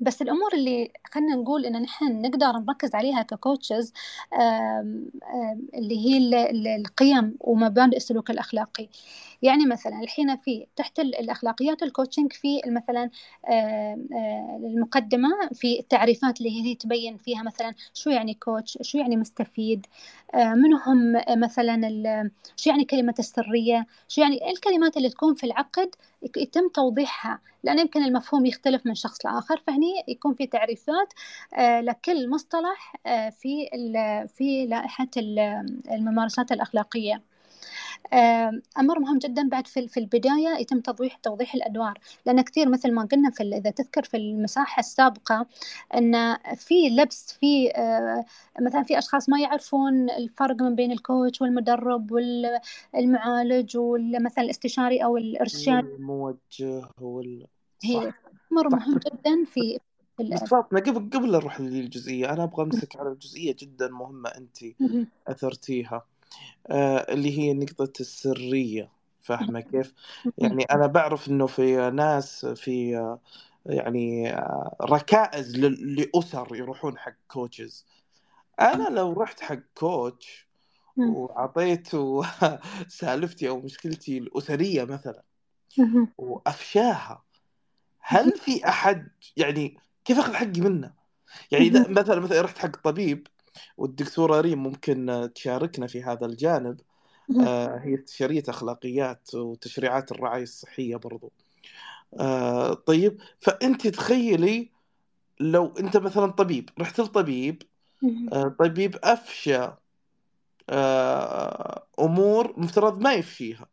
بس 0.01 0.21
الأمور 0.21 0.53
اللي 0.53 0.91
خلينا 1.11 1.35
نقول 1.35 1.65
إن 1.65 1.81
نحن 1.81 2.21
نقدر 2.21 2.51
نركز 2.51 2.95
عليها 2.95 3.21
ك 3.21 3.30
coaches 3.30 3.93
اللي 5.73 5.97
هي 6.05 6.17
القيم 6.75 7.37
ومبادئ 7.39 7.97
السلوك 7.97 8.31
الأخلاقي. 8.31 8.89
يعني 9.45 9.65
مثلا 9.65 9.99
الحين 10.03 10.35
في 10.35 10.67
تحت 10.75 10.99
الأخلاقيات 10.99 11.83
ال 11.83 11.89
coaching 11.89 12.33
في 12.33 12.61
مثلا 12.67 13.09
المقدمة 14.63 15.29
في 15.53 15.79
التعريفات 15.79 16.37
اللي 16.37 16.51
هي 16.51 16.75
تبين 16.75 17.17
فيها 17.17 17.43
مثلا 17.43 17.75
شو 17.93 18.09
يعني 18.09 18.33
coach 18.33 18.77
شو 18.81 18.97
يعني 18.97 19.17
مستفيد 19.17 19.85
من 20.35 20.73
هم 20.73 21.21
مثلا 21.41 21.81
شو 22.57 22.69
يعني 22.69 22.85
كلمة 22.85 23.15
السرية 23.19 23.85
شو 24.07 24.21
يعني 24.21 24.51
الكلمات 24.51 24.97
اللي 24.97 25.09
تكون 25.09 25.35
في 25.35 25.43
العقد 25.43 25.89
يتم 26.37 26.69
توضيحها 26.69 27.39
لأن 27.63 27.79
يمكن 27.79 28.03
المفهوم 28.03 28.45
يختلف 28.45 28.85
من 28.85 28.95
شخص 28.95 29.25
لآخر 29.25 29.57
فهني 29.67 30.03
يكون 30.07 30.33
في 30.33 30.47
تعريفات 30.47 31.13
آه، 31.53 31.81
لكل 31.81 32.29
مصطلح 32.29 32.95
آه، 33.05 33.29
في 33.29 33.69
في 34.37 34.65
لائحة 34.65 35.07
الممارسات 35.91 36.51
الأخلاقية. 36.51 37.21
أمر 38.77 38.99
مهم 38.99 39.17
جدا 39.17 39.49
بعد 39.49 39.67
في 39.67 39.87
في 39.87 39.99
البداية 39.99 40.57
يتم 40.59 40.79
توضيح 40.79 41.15
توضيح 41.15 41.55
الأدوار. 41.55 41.99
لأن 42.25 42.41
كثير 42.41 42.69
مثل 42.69 42.91
ما 42.91 43.07
قلنا 43.11 43.29
في 43.29 43.43
إذا 43.43 43.69
تذكر 43.69 44.03
في 44.03 44.17
المساحة 44.17 44.79
السابقة 44.79 45.45
إن 45.95 46.37
في 46.55 46.89
لبس 46.89 47.33
في 47.39 47.71
آه، 47.75 48.25
مثلا 48.61 48.83
في 48.83 48.97
أشخاص 48.97 49.29
ما 49.29 49.39
يعرفون 49.39 50.09
الفرق 50.09 50.61
من 50.61 50.75
بين 50.75 50.91
الكوتش 50.91 51.41
والمدرب 51.41 52.11
والمعالج 52.93 53.77
ومثلا 53.77 54.43
الاستشاري 54.43 55.03
أو 55.03 55.17
الإرشاد. 55.17 55.85
الموجه 55.85 56.89
وال 57.01 57.47
هي 57.83 58.13
أمر 58.51 58.69
مهم 58.69 58.97
جدا 58.97 59.45
في 59.45 59.79
بالضبط 60.19 60.73
قبل 60.73 61.09
قبل 61.09 61.31
نروح 61.31 61.61
للجزئية 61.61 62.33
أنا 62.33 62.43
أبغى 62.43 62.63
أمسك 62.63 62.95
على 62.99 63.09
الجزئيه 63.09 63.55
جدا 63.59 63.87
مهمة 63.87 64.29
أنت 64.29 64.57
أثرتيها. 65.27 66.05
آه، 66.67 67.13
اللي 67.13 67.39
هي 67.39 67.53
نقطة 67.53 67.93
السرية. 67.99 68.89
فاهمة 69.21 69.59
كيف؟ 69.71 69.93
يعني 70.37 70.63
أنا 70.63 70.87
بعرف 70.87 71.27
إنه 71.27 71.47
في 71.47 71.89
ناس 71.89 72.45
في 72.45 72.97
آه، 72.97 73.19
يعني 73.65 74.33
آه، 74.33 74.75
ركائز 74.81 75.57
لأسر 75.57 76.47
يروحون 76.55 76.97
حق 76.97 77.15
كوتشز 77.27 77.85
أنا 78.61 78.89
لو 78.89 79.13
رحت 79.13 79.41
حق 79.41 79.59
كوتش 79.75 80.47
وأعطيته 80.97 82.21
سالفتي 82.87 83.49
أو 83.49 83.59
مشكلتي 83.59 84.17
الأسرية 84.17 84.83
مثلا 84.83 85.23
وأفشاها 86.17 87.23
هل 87.99 88.31
في 88.31 88.67
أحد 88.67 89.07
يعني 89.37 89.77
كيف 90.05 90.19
أخذ 90.19 90.33
حقي 90.33 90.61
منه؟ 90.61 90.93
يعني 91.51 91.65
إذا 91.65 91.87
مثلا 91.87 92.19
مثلا 92.19 92.41
رحت 92.41 92.57
حق 92.57 92.75
طبيب 92.83 93.27
والدكتورة 93.77 94.41
ريم 94.41 94.63
ممكن 94.63 95.29
تشاركنا 95.35 95.87
في 95.87 96.03
هذا 96.03 96.25
الجانب. 96.25 96.79
آه 97.47 97.79
هي 97.83 97.95
استشارية 97.95 98.43
أخلاقيات 98.49 99.35
وتشريعات 99.35 100.11
الرعاية 100.11 100.43
الصحية 100.43 100.95
برضو. 100.95 101.31
آه 102.19 102.73
طيب 102.73 103.17
فأنت 103.39 103.87
تخيلي 103.87 104.71
لو 105.39 105.73
أنت 105.79 105.97
مثلا 105.97 106.31
طبيب 106.31 106.69
رحت 106.79 106.99
لطبيب 106.99 107.63
آه 108.33 108.55
طبيب 108.59 108.95
أفشى 109.03 109.67
أمور 111.99 112.53
مفترض 112.57 112.99
ما 112.99 113.13
يفشيها 113.13 113.65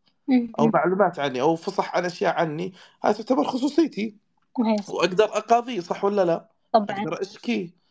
أو 0.58 0.66
معلومات 0.66 1.18
عني 1.18 1.40
أو 1.40 1.56
فصح 1.56 1.96
عن 1.96 2.04
أشياء 2.04 2.34
عني 2.34 2.72
هذا 3.04 3.12
تعتبر 3.12 3.44
خصوصيتي. 3.44 4.16
وأقدر 4.88 5.24
أقاضيه 5.24 5.80
صح 5.80 6.04
ولا 6.04 6.24
لا؟ 6.24 6.48
طبعا. 6.72 6.86
أقدر 6.90 7.22
أشكيه 7.22 7.81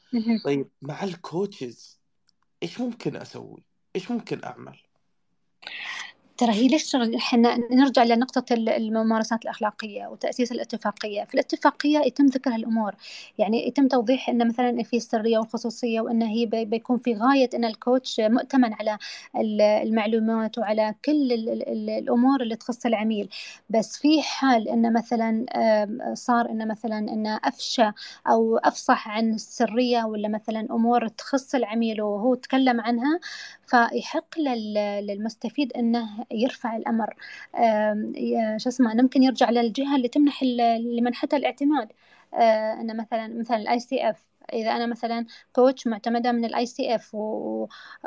طيب 0.44 0.70
مع 0.82 1.04
الكوتشز 1.04 2.02
إيش 2.64 2.80
ممكن 2.80 3.16
أسوي؟ 3.16 3.64
إيش 3.96 4.12
ممكن 4.12 4.44
أعمل؟ 4.44 4.80
ترى 6.42 6.52
هي 6.52 6.68
ليش 6.68 6.96
إحنا 6.96 7.58
نرجع 7.72 8.04
لنقطة 8.04 8.54
الممارسات 8.54 9.44
الأخلاقية 9.44 10.08
وتأسيس 10.08 10.52
الاتفاقية، 10.52 11.24
في 11.24 11.34
الاتفاقية 11.34 12.00
يتم 12.00 12.26
ذكر 12.26 12.50
هالأمور، 12.54 12.96
يعني 13.38 13.68
يتم 13.68 13.88
توضيح 13.88 14.30
أن 14.30 14.48
مثلا 14.48 14.84
في 14.84 14.98
السرية 14.98 15.38
والخصوصية 15.38 16.02
وأن 16.02 16.22
هي 16.22 16.46
بيكون 16.46 16.98
في 16.98 17.14
غاية 17.14 17.50
أن 17.54 17.66
الكوتش 17.66 18.20
مؤتمن 18.20 18.74
على 18.74 18.98
المعلومات 19.84 20.58
وعلى 20.58 20.96
كل 21.06 21.32
الأمور 22.00 22.42
اللي 22.42 22.56
تخص 22.56 22.86
العميل، 22.86 23.30
بس 23.70 23.98
في 23.98 24.22
حال 24.22 24.68
أن 24.70 24.94
مثلا 24.94 25.46
صار 26.14 26.50
أن 26.50 26.68
مثلا 26.68 26.98
أن 26.98 27.28
أفشى 27.44 27.92
أو 28.30 28.58
أفصح 28.58 29.08
عن 29.10 29.34
السرية 29.34 30.04
ولا 30.04 30.28
مثلا 30.28 30.60
أمور 30.72 31.08
تخص 31.08 31.56
العميل 31.56 32.02
وهو 32.02 32.36
تكلم 32.36 32.82
عنها 32.82 33.20
فيحق 33.72 34.40
للمستفيد 34.40 35.74
انه 35.74 36.26
يرفع 36.32 36.76
الامر. 36.78 37.16
شو 38.58 38.70
اسمه 38.70 38.94
ممكن 38.94 39.24
يرجع 39.24 39.50
للجهة 39.50 39.96
اللي 39.96 40.08
تمنح 40.08 40.44
لمنحتها 40.44 41.38
الاعتماد. 41.38 41.92
انه 42.34 42.94
مثلا 42.94 43.28
مثلا 43.28 43.58
ال 43.58 43.80
ICF 43.80 44.26
إذا 44.54 44.72
أنا 44.72 44.86
مثلا 44.86 45.26
coach 45.56 45.88
معتمدة 45.88 46.32
من 46.32 46.46
ال 46.46 46.66
ICF 46.66 47.16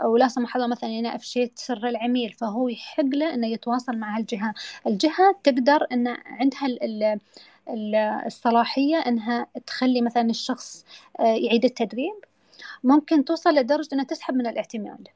ولا 0.05 0.29
سمح 0.29 0.57
الله 0.57 0.69
مثلا 0.69 0.91
أنا 0.99 1.15
أفشيت 1.15 1.59
سر 1.59 1.89
العميل 1.89 2.33
فهو 2.33 2.69
يحق 2.69 3.05
له 3.05 3.35
إنه 3.35 3.47
يتواصل 3.47 3.97
مع 3.97 4.19
الجهة. 4.19 4.55
الجهة 4.87 5.37
تقدر 5.45 5.87
إن 5.93 6.09
عندها 6.27 6.67
ال 6.67 7.21
الصلاحية 8.27 8.97
إنها 8.97 9.47
تخلي 9.67 10.01
مثلا 10.03 10.31
الشخص 10.31 10.85
آه، 11.21 11.23
يعيد 11.25 11.65
التدريب. 11.65 12.15
ممكن 12.85 13.25
توصل 13.25 13.55
لدرجة 13.55 13.89
إنها 13.93 14.05
تسحب 14.05 14.35
من 14.35 14.47
الاعتماد. 14.47 15.09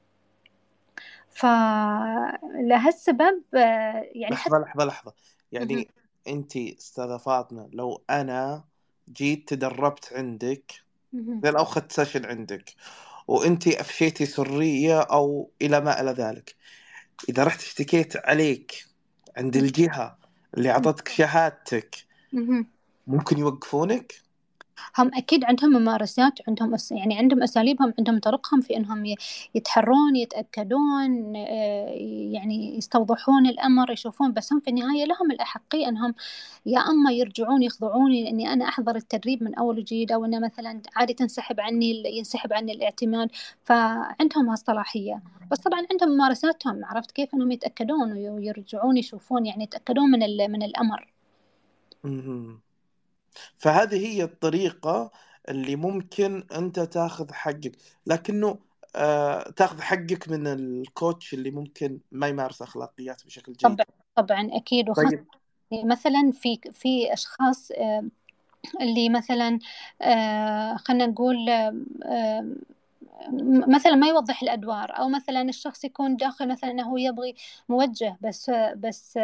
فلهالسبب 1.39 3.43
آه، 3.55 4.09
يعني 4.13 4.35
لحظة 4.35 4.59
لحظة 4.59 4.85
لحظة. 4.85 5.13
يعني 5.53 5.89
انت 6.29 6.57
استاذه 6.57 7.17
فاطمه 7.17 7.69
لو 7.73 8.03
أنا 8.11 8.65
جيت 9.13 9.49
تدربت 9.49 10.13
عندك 10.13 10.73
زين 11.15 11.57
أو 11.57 11.63
اخذت 11.63 11.93
سيشن 11.93 12.25
عندك 12.25 12.75
وانت 13.29 13.69
أفشيتي 13.69 14.27
سرية 14.27 15.01
أو 15.01 15.51
إلى 15.63 15.81
ما 15.81 16.01
إلى 16.01 16.11
ذلك. 16.11 16.57
إذا 17.29 17.45
رحت 17.45 17.61
اشتكيت 17.61 18.17
عليك 18.17 18.85
عند 19.37 19.57
الجهة 19.57 20.19
اللي 20.57 20.71
أعطتك 20.71 21.09
شهادتك 21.09 21.97
ممكن 23.07 23.39
يوقفونك؟ 23.39 24.28
هم 24.99 25.11
أكيد 25.15 25.45
عندهم 25.45 25.71
ممارسات 25.71 26.39
عندهم 26.49 26.77
يعني 26.91 27.19
عندهم 27.19 27.43
أساليبهم 27.43 27.95
عندهم 27.99 28.19
طرقهم 28.19 28.61
في 28.61 28.77
إنهم 28.77 29.15
يتحرون 29.55 30.17
يتأكدون 30.17 31.37
آه، 31.37 31.89
يعني 32.33 32.77
يستوضحون 32.79 33.47
الأمر 33.47 33.91
يشوفون 33.91 34.33
بس 34.33 34.53
هم 34.53 34.61
في 34.61 34.71
النهاية 34.71 35.05
لهم 35.05 35.31
الأحقية 35.31 35.89
إنهم 35.89 36.15
يا 36.67 36.79
أما 36.81 37.13
يرجعون 37.13 37.63
يخضعوني 37.63 38.25
لإني 38.25 38.53
أنا 38.53 38.69
أحضر 38.69 38.97
التدريب 38.97 39.43
من 39.43 39.55
أول 39.55 39.79
وجديد 39.79 40.13
أو 40.13 40.25
إنه 40.25 40.39
مثلا 40.39 40.83
عادي 40.97 41.15
تنسحب 41.15 41.61
عني 41.61 42.03
ينسحب 42.19 42.53
عني 42.53 42.73
الاعتماد 42.73 43.31
فعندهم 43.65 44.49
هالصلاحية. 44.51 45.23
بس 45.51 45.59
طبعا 45.59 45.87
عندهم 45.91 46.09
ممارساتهم 46.11 46.85
عرفت 46.85 47.11
كيف؟ 47.11 47.35
إنهم 47.35 47.51
يتأكدون 47.53 48.13
ويرجعون 48.13 48.97
يشوفون 48.97 49.47
يعني 49.47 49.65
يتأكدون 49.65 50.11
من 50.11 50.51
من 50.51 50.63
الأمر. 50.63 51.13
فهذه 53.59 54.07
هي 54.07 54.23
الطريقة 54.23 55.11
اللي 55.49 55.77
ممكن 55.77 56.45
أنت 56.53 56.81
تاخذ 56.81 57.33
حقك. 57.33 57.73
لكنه 58.07 58.59
آه 58.97 59.51
تاخذ 59.51 59.81
حقك 59.81 60.29
من 60.29 60.47
الكوتش 60.47 61.35
اللي 61.35 61.51
ممكن 61.51 62.01
ما 62.13 62.27
يمارس 62.29 62.63
أخلاقيات 62.63 63.27
بشكل 63.27 63.53
جيد. 63.53 63.63
طبعا 63.63 63.87
طبعا 64.15 64.49
أكيد. 64.53 64.93
طيب. 64.93 65.27
مثلا 65.73 66.33
في 66.33 66.61
في 66.73 67.13
أشخاص 67.13 67.71
آه 67.71 68.05
اللي 68.81 69.09
مثلا 69.09 69.59
آه 70.03 70.77
خلينا 70.77 71.07
نقول 71.07 71.51
آه 71.51 72.45
مثلا 73.69 73.95
ما 73.95 74.09
يوضح 74.09 74.43
الأدوار 74.43 74.99
أو 74.99 75.09
مثلا 75.09 75.43
الشخص 75.43 75.85
يكون 75.85 76.17
داخل 76.17 76.49
مثلا 76.49 76.71
إنه 76.71 77.01
يبغي 77.01 77.35
موجه 77.69 78.17
بس 78.21 78.51
بس 78.77 79.19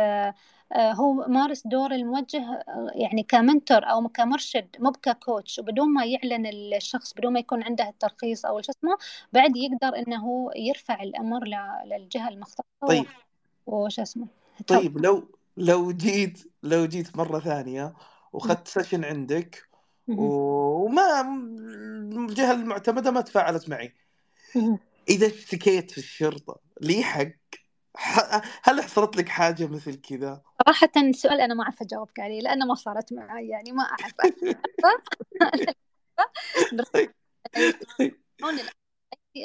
هو 0.73 1.27
مارس 1.29 1.67
دور 1.67 1.93
الموجه 1.93 2.39
آه، 2.39 2.91
يعني 2.95 3.23
كمنتور 3.23 3.85
أو 3.85 4.09
كمرشد 4.09 4.67
مو 4.79 4.93
ككوتش 4.93 5.59
وبدون 5.59 5.89
ما 5.89 6.05
يعلن 6.05 6.47
الشخص 6.47 7.15
بدون 7.15 7.33
ما 7.33 7.41
يكون 7.41 7.63
عنده 7.63 7.89
الترخيص 7.89 8.45
أو 8.45 8.63
شو 8.63 8.73
اسمه 8.73 8.97
بعد 9.33 9.57
يقدر 9.57 9.99
إنه 9.99 10.51
يرفع 10.57 11.03
الامر 11.03 11.45
للجهة 11.85 12.29
المختصة 12.29 12.65
طيب. 12.89 13.07
وش 13.67 14.01
اسمه. 14.01 14.27
طيب 14.67 14.99
لو 14.99 15.29
لو 15.57 15.93
جيت 15.93 16.53
لو 16.63 16.87
جيت 16.87 17.17
مرة 17.17 17.39
ثانية 17.39 17.95
وأخذت 18.33 18.69
سيشن 18.69 19.05
عندك 19.05 19.69
وما 20.09 21.21
الجهة 22.13 22.53
المعتمدة 22.53 23.11
ما 23.11 23.21
تفاعلت 23.21 23.69
معي. 23.69 23.95
إذا 25.09 25.27
اشتكيت 25.27 25.91
في 25.91 25.99
الشرطة 25.99 26.61
لي 26.81 27.03
حق؟ 27.03 27.27
هل 28.63 28.83
حصلت 28.83 29.17
لك 29.17 29.29
حاجة 29.29 29.67
مثل 29.67 29.95
كذا؟ 29.95 30.43
صراحة 30.67 30.91
السؤال 30.97 31.41
أنا 31.41 31.55
ما 31.55 31.63
أعرف 31.63 31.83
أجاوبك 31.83 32.21
عليه 32.21 32.41
لأنه 32.41 32.67
ما 32.67 32.75
صارت 32.75 33.13
معي 33.13 33.49
يعني 33.49 33.73
ما 33.73 33.83
أعرف 33.83 34.15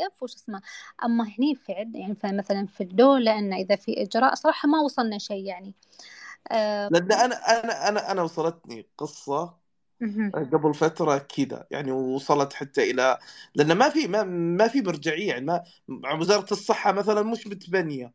F 0.08 0.24
وش 0.24 0.36
اسمه؟ 0.36 0.62
أما 1.04 1.24
هني 1.24 1.56
في 1.56 1.74
عد 1.74 1.96
يعني 1.96 2.16
مثلا 2.24 2.66
في 2.66 2.84
الدولة 2.84 3.40
انه 3.40 3.56
إذا 3.56 3.76
في 3.76 4.02
إجراء 4.02 4.36
صراحة 4.36 4.70
ما 4.70 4.80
وصلنا 4.82 5.18
شيء 5.18 5.46
يعني. 5.46 5.74
أه 6.52 6.90
لأن 6.90 7.12
أنا 7.12 7.36
أنا 7.36 7.90
أنا 7.90 8.12
أنا 8.12 8.22
وصلتني 8.22 8.88
قصة 8.98 9.58
قبل 10.36 10.74
فترة 10.74 11.18
كذا 11.18 11.68
يعني 11.72 11.92
وصلت 11.92 12.54
حتى 12.54 12.92
إلى 12.92 13.20
لأن 13.56 13.72
ما 13.74 13.90
في 13.90 14.08
ما, 14.08 14.24
ما 14.24 14.68
في 14.68 14.82
مرجعية 14.82 15.28
يعني 15.30 15.46
ما 15.88 16.14
وزارة 16.14 16.54
الصحة 16.54 16.92
مثلا 16.92 17.24
مش 17.24 17.48
متبنية. 17.48 18.14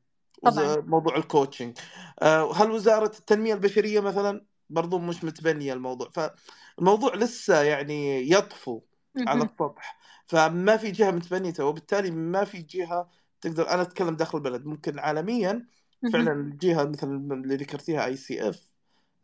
طبعا. 0.50 0.76
موضوع 0.80 1.16
ال 1.16 1.23
coaching 1.23 1.78
آه، 2.22 2.54
هل 2.54 2.70
وزارة 2.70 3.12
التنمية 3.18 3.54
البشرية 3.54 4.00
مثلا؟ 4.00 4.44
برضو 4.70 4.98
مش 4.98 5.24
متبنية 5.24 5.72
الموضوع. 5.72 6.11
فالموضوع 6.11 7.14
لسه 7.14 7.62
يعني 7.62 8.30
يطفو 8.30 8.80
على 9.26 9.44
السطح. 9.44 9.98
فما 10.26 10.76
في 10.76 10.90
جهة 10.90 11.11
متبنيته 11.11 11.64
وبالتالي 11.64 12.11
ما 12.11 12.44
في 12.44 12.62
جهة 12.62 13.11
تقدر 13.40 13.70
أنا 13.70 13.83
أتكلم 13.83 14.16
داخل 14.16 14.38
البلد. 14.38 14.66
ممكن 14.66 14.98
عالميا 14.98 15.66
فعلا 16.12 16.33
الجهة 16.33 16.85
مثل 16.85 17.07
اللي 17.09 17.57
ذكرتيها 17.57 18.04
ICF 18.04 18.74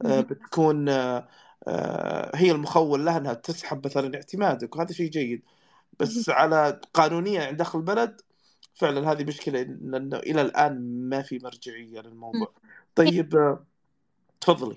بتكون 0.04 0.88
آه، 0.88 1.28
آه، 1.68 2.37
هي 2.37 2.50
المخول 2.50 3.04
لها 3.04 3.18
إنها 3.18 3.35
تسحب 3.35 3.87
مثلا 3.87 4.14
اعتمادك. 4.14 4.76
وهذا 4.76 4.92
شيء 4.92 5.11
جيد. 5.11 5.42
بس 6.00 6.30
على 6.30 6.80
قانونيا 6.94 7.46
عند 7.46 7.56
داخل 7.56 7.78
البلد 7.78 8.20
فعلا 8.74 9.12
هذه 9.12 9.24
مشكلة 9.24 9.62
لأنه 9.62 10.16
إلى 10.16 10.42
الآن 10.42 11.09
ما 11.09 11.22
في 11.22 11.38
مرجعية 11.38 12.00
للموضوع. 12.00 12.52
طيب 12.94 13.37
آه، 13.37 13.64
تفضلي. 14.40 14.76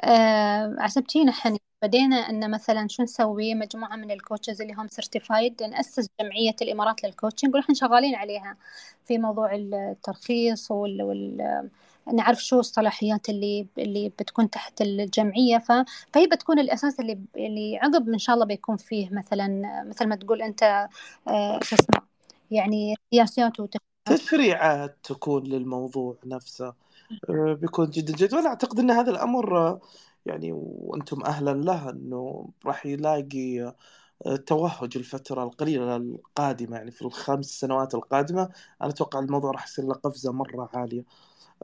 آه 0.00 0.76
عاصبتنا 0.78 1.32
هني 1.32 1.60
بدينا 1.82 2.16
إن 2.16 2.50
مثلا 2.50 2.88
شو 2.88 3.02
نسوي؟ 3.02 3.54
مجموعة 3.54 3.96
من 3.96 4.10
ال 4.10 4.16
coaches 4.16 4.62
اللي 4.62 4.74
هم 4.74 4.88
certified 4.88 5.62
ناسس 5.62 6.08
جمعية 6.20 6.56
الإمارات 6.62 7.04
لل 7.04 7.14
coaching 7.14 7.54
ونحن 7.54 7.74
شغالين 7.74 8.14
عليها 8.14 8.56
في 9.04 9.18
موضوع 9.18 9.54
الترخيص 9.54 10.70
وال, 10.70 11.02
وال... 11.02 11.70
نعرف 12.14 12.44
شو 12.44 12.60
الصلاحيات 12.60 13.28
اللي 13.28 13.66
اللي 13.78 14.08
بتكون 14.08 14.50
تحت 14.50 14.80
الجمعية. 14.80 15.58
ف... 15.58 15.72
فهي 16.12 16.26
بتكون 16.26 16.58
الأساس 16.58 17.00
اللي 17.00 17.18
اللي 17.36 17.78
عقب 17.82 18.08
إن 18.08 18.18
شاء 18.18 18.34
الله 18.34 18.46
بيكون 18.46 18.76
فيه 18.76 19.08
مثلا 19.12 19.48
مثل 19.88 20.06
ما 20.06 20.16
تقول 20.16 20.42
أنت 20.42 20.88
آه، 21.28 21.60
شو 21.62 21.76
اسمه 21.76 22.05
يعني 22.50 22.94
سياسات 23.10 23.52
تشريعات 24.04 24.98
تكون 25.02 25.44
للموضوع 25.44 26.16
نفسه. 26.26 26.74
آه، 27.30 27.54
بيكون 27.60 27.90
جدا 27.90 28.14
جدا. 28.16 28.36
وأنا 28.36 28.48
أعتقد 28.48 28.78
إن 28.78 28.90
هذا 28.90 29.10
الأمر 29.10 29.58
آه، 29.58 29.80
يعني 30.26 30.52
وأنتم 30.52 31.22
أهلا 31.24 31.50
له 31.50 31.90
إنه 31.90 32.48
راح 32.66 32.86
يلاقي 32.86 33.74
توهج 34.46 34.96
الفترة 34.96 35.44
القليلة 35.44 35.96
القادمة. 35.96 36.76
يعني 36.76 36.90
في 36.90 37.02
الخمس 37.02 37.46
سنوات 37.46 37.94
القادمة 37.94 38.42
أنا 38.82 38.90
أتوقع 38.90 39.18
الموضوع 39.20 39.50
راح 39.50 39.66
يصير 39.66 39.84
له 39.84 39.94
قفزة 39.94 40.32
مرة 40.32 40.70
عالية. 40.74 41.04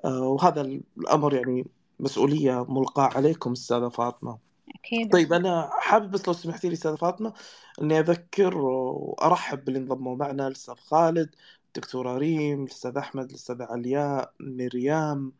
آه، 0.05 0.21
وهذا 0.23 0.61
الأمر 0.63 1.35
يعني 1.35 1.67
مسؤولية 2.01 2.65
ملقاة 2.69 3.05
عليكم 3.17 3.53
أستاذة 3.53 3.89
فاطمة. 3.89 4.52
أكيد 4.85 5.13
طيب 5.13 5.33
أنا 5.33 5.71
حابب 5.81 6.11
بس 6.11 6.29
لو 6.29 6.35
سمحتي 6.35 6.69
لي 6.69 6.75
أستاذة 6.75 6.97
فاطمة 6.97 7.35
إني 7.83 8.01
أذكر 8.01 8.59
وأرحب 8.59 9.65
باللي 9.65 9.79
انضموا 9.81 10.17
معنا 10.17 10.47
الأستاذ 10.49 10.75
خالد 10.75 11.37
الدكتورة 11.69 12.19
ريم 12.19 12.65
الأستاذ 12.65 12.97
أحمد 12.99 13.31
الاستاذ 13.31 13.63
علياء 13.63 14.35
مريم 14.41 15.33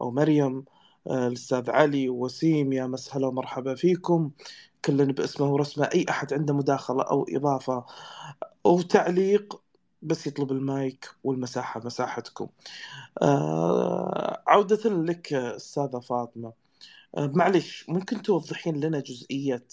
أو 0.00 0.10
مريم 0.10 0.64
آه، 1.06 1.28
الأستاذ 1.28 1.70
علي 1.70 2.08
وسيم 2.10 2.72
يا 2.72 2.86
مسهلا 2.86 3.26
ومرحبا 3.26 3.74
فيكم. 3.74 4.30
كل 4.84 5.12
باسمه 5.12 5.46
ورسمه 5.54 5.86
أي 5.94 6.06
أحد 6.10 6.34
عنده 6.34 6.54
مداخلة 6.54 7.02
أو 7.04 7.26
إضافة 7.30 7.86
أو 8.66 8.82
تعليق 8.82 9.62
بس 10.02 10.26
يطلب 10.26 10.52
المايك 10.52 11.10
والمساحة 11.24 11.80
مساحتكم. 11.86 12.48
آه 13.22 14.42
عودة 14.48 14.90
لك 14.90 15.34
أستاذة 15.34 16.00
فاطمة. 16.00 16.52
معلش 17.16 17.88
ممكن 17.88 18.22
توضحين 18.22 18.80
لنا 18.80 19.00
جزئية 19.00 19.66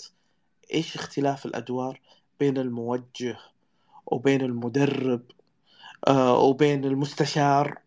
إيش 0.73 0.95
اختلاف 0.95 1.45
الأدوار 1.45 2.02
بين 2.39 2.58
الموجه 2.58 3.38
وبين 4.06 4.41
المدرب 4.41 5.21
آه 6.08 6.39
وبين 6.39 6.86
المستشار؟ 6.86 7.80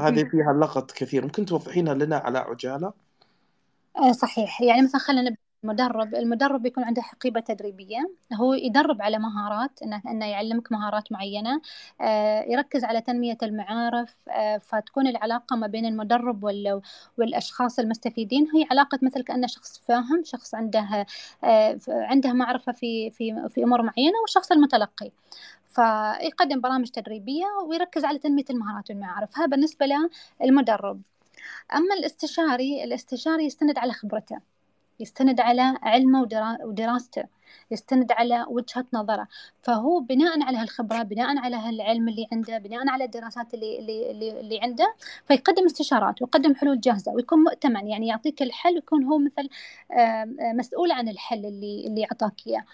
هذه 0.00 0.24
فيها 0.24 0.52
لغط 0.52 0.90
كثير 0.90 1.24
ممكن 1.24 1.46
توضحينها 1.46 1.94
لنا 1.94 2.16
على 2.16 2.38
عجالة؟ 2.38 2.92
آه 3.96 4.12
صحيح. 4.12 4.60
يعني 4.62 4.82
مثلا 4.82 5.00
خلينا 5.00 5.36
المدرب 5.64 6.14
المدرب 6.14 6.66
يكون 6.66 6.84
عنده 6.84 7.02
حقيبة 7.02 7.40
تدريبية. 7.40 8.10
هو 8.32 8.54
يدرب 8.54 9.02
على 9.02 9.18
مهارات 9.18 9.82
إنه 9.82 10.02
إنه 10.08 10.26
يعلمك 10.26 10.72
مهارات 10.72 11.12
معينة 11.12 11.60
آه، 12.00 12.42
يركز 12.42 12.84
على 12.84 13.00
تنمية 13.00 13.38
المعارف 13.42 14.14
آه، 14.28 14.58
فتكون 14.58 15.06
العلاقة 15.06 15.56
ما 15.56 15.66
بين 15.66 15.86
المدرب 15.86 16.44
والأشخاص 17.18 17.78
المستفيدين. 17.78 18.48
هي 18.54 18.66
علاقة 18.70 18.98
مثل 19.02 19.22
كأنه 19.22 19.46
شخص 19.46 19.78
فاهم 19.78 20.22
شخص 20.24 20.54
عنده 20.54 21.06
آه، 21.44 21.78
عنده 21.88 22.32
معرفة 22.32 22.72
في 22.72 23.10
في 23.10 23.48
في 23.48 23.64
أمور 23.64 23.82
معينة 23.82 24.18
والشخص 24.22 24.52
المتلقي. 24.52 25.10
فيقدم 25.68 26.60
برامج 26.60 26.88
تدريبية 26.90 27.44
ويركز 27.68 28.04
على 28.04 28.18
تنمية 28.18 28.44
المهارات 28.50 28.90
والمعارف. 28.90 29.38
هذا 29.38 29.46
بالنسبة 29.46 29.86
للمدرب. 30.40 31.02
أما 31.74 31.94
الاستشاري 31.94 32.84
الاستشاري 32.84 33.44
يستند 33.46 33.78
على 33.78 33.92
خبرته. 33.92 34.51
يستند 35.02 35.40
على 35.40 35.74
علمه 35.82 36.22
ودراسته 36.64 37.24
يستند 37.70 38.12
على 38.12 38.44
وجهة 38.48 38.84
نظره. 38.92 39.28
فهو 39.62 40.00
بناء 40.00 40.42
على 40.42 40.56
هالخبرة 40.56 41.02
بناء 41.02 41.38
على 41.38 41.56
هالعلم 41.56 42.08
اللي 42.08 42.26
عنده 42.32 42.58
بناء 42.58 42.88
على 42.88 43.04
الدراسات 43.04 43.54
اللي, 43.54 43.78
اللي, 43.78 44.40
اللي 44.40 44.60
عنده 44.62 44.94
فيقدم 45.28 45.64
استشارات 45.64 46.22
ويقدم 46.22 46.54
حلول 46.54 46.80
جاهزة 46.80 47.12
ويكون 47.12 47.38
مؤتمن. 47.38 47.88
يعني 47.88 48.06
يعطيك 48.06 48.42
الحل 48.42 48.74
ويكون 48.74 49.04
هو 49.04 49.18
مثل 49.18 49.48
مسؤول 50.54 50.92
عن 50.92 51.08
الحل 51.08 51.46
اللي 51.46 51.86
اللي 51.86 52.04
أعطاك 52.04 52.46
إياه. 52.46 52.64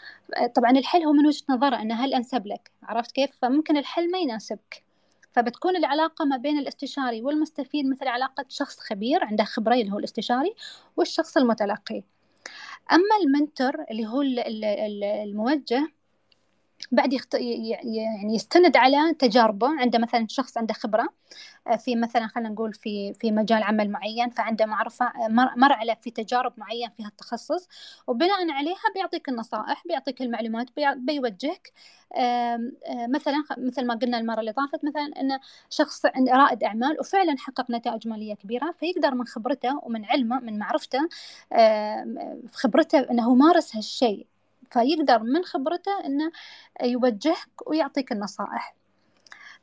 طبعا 0.55 0.71
الحل 0.71 1.03
هو 1.03 1.13
من 1.13 1.27
وجهة 1.27 1.45
نظره 1.49 1.77
أنه 1.77 1.95
هل 1.95 2.15
أنسب 2.15 2.47
لك؟ 2.47 2.71
عرفت 2.83 3.13
كيف؟ 3.13 3.31
فممكن 3.43 3.77
الحل 3.77 4.11
ما 4.11 4.19
يناسبك. 4.19 4.85
فبتكون 5.33 5.77
العلاقة 5.77 6.25
ما 6.25 6.37
بين 6.37 6.59
الاستشاري 6.59 7.23
والمستفيد 7.23 7.87
مثل 7.87 8.09
علاقة 8.09 8.45
شخص 8.49 8.81
خبير 8.81 9.25
عنده 9.25 9.45
خبرة 9.45 9.75
اللي 9.75 9.93
هو 9.93 9.99
الاستشاري 9.99 10.55
والشخص 10.97 11.37
المتلقي. 11.37 12.03
أما 12.93 13.17
المنتور 13.25 13.85
اللي 13.91 14.07
هو 14.07 14.23
الموجه 14.23 15.93
بعد 16.93 17.13
يخت... 17.13 17.35
يعني 17.35 18.35
يستند 18.35 18.77
على 18.77 19.15
تجاربه. 19.19 19.81
عنده 19.81 19.99
مثلا 19.99 20.27
شخص 20.31 20.59
عنده 20.59 20.75
خبرة 20.75 21.09
آه، 21.67 21.77
في 21.77 21.97
مثلا 21.97 22.27
خلينا 22.27 22.49
نقول 22.49 22.75
في 22.75 23.15
في 23.15 23.33
مجال 23.33 23.63
عمل 23.63 23.91
معين 23.91 24.31
فعنده 24.31 24.67
معرفة 24.67 25.07
آه، 25.07 25.29
مر 25.57 25.73
على 25.73 25.97
في 26.03 26.11
تجارب 26.11 26.53
معين 26.57 26.91
في 26.91 27.05
هالتخصص 27.05 27.69
وبناء 28.07 28.51
عليها 28.51 28.77
بيعطيك 28.95 29.29
النصائح 29.29 29.83
بيعطيك 29.87 30.23
المعلومات 30.23 30.67
بيوجهك 30.97 31.73
آه، 32.17 32.59
مثلا 33.09 33.45
مثل 33.59 33.87
ما 33.87 33.95
قلنا 33.95 34.19
المرة 34.19 34.41
اللي 34.41 34.53
طافت 34.53 34.85
مثلا 34.85 35.21
أن 35.21 35.39
شخص 35.71 36.07
رائد 36.31 36.65
أعمال 36.65 37.01
وفعلا 37.01 37.39
حقق 37.39 37.71
نتائج 37.71 38.09
مالية 38.09 38.35
كبيرة 38.35 38.75
فيقدر 38.81 39.15
من 39.15 39.27
خبرته 39.27 39.81
ومن 39.83 40.05
علمه 40.05 40.41
من 40.41 40.59
معرفته 40.59 41.09
خبرته 42.53 42.99
أنه 43.11 43.35
مارس 43.35 43.77
هالشيء. 43.77 44.27
فيقدر 44.71 45.19
من 45.23 45.45
خبرته 45.45 46.01
إنه 46.05 46.33
يوجهك 46.83 47.67
ويعطيك 47.67 48.13
النصائح. 48.13 48.75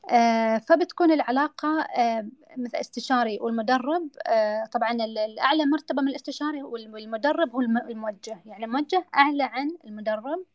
آه، 0.10 0.58
فبتكون 0.58 1.12
العلاقة 1.12 1.82
آه، 1.82 2.28
مثل 2.58 2.78
استشاري 2.78 3.38
والمدرب 3.42 4.10
آه، 4.28 4.66
طبعا 4.66 4.92
الأعلى 4.92 5.66
مرتبة 5.66 6.02
من 6.02 6.08
الاستشاري 6.08 6.64
والمدرب 6.64 7.56
هو 7.56 7.62
الموجه. 7.62 8.42
يعني 8.46 8.66
الموجه 8.66 9.06
أعلى 9.16 9.44
عن 9.44 9.72
المدرب 9.86 10.46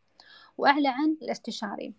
وأعلى 0.59 0.89
عن 0.89 1.17
الاستشاري. 1.23 1.93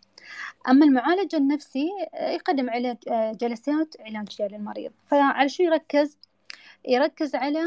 أما 0.67 0.85
المعالج 0.85 1.35
النفسي 1.35 1.89
يقدم 2.13 2.69
علاج 2.69 2.97
جلسات 3.37 3.95
علاجية 3.99 4.47
للمريض. 4.47 4.91
فعلى 5.07 5.49
شو 5.49 5.63
يركز؟ 5.63 6.17
يركز 6.87 7.35
على 7.35 7.59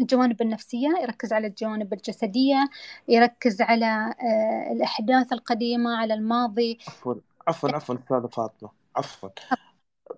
الجوانب 0.00 0.42
النفسية 0.42 0.88
يركز 1.02 1.32
على 1.32 1.46
الجوانب 1.46 1.92
الجسدية 1.92 2.68
يركز 3.08 3.60
على 3.62 4.14
آه، 4.22 4.72
الأحداث 4.72 5.32
القديمة 5.32 5.96
على 5.96 6.14
الماضي. 6.14 6.78
عفوا 6.88 7.14
عفوا 7.48 7.70
عفوا 7.70 7.94
أستاذة 7.94 8.26
فاطمة 8.26 8.70
عفوا. 8.96 9.28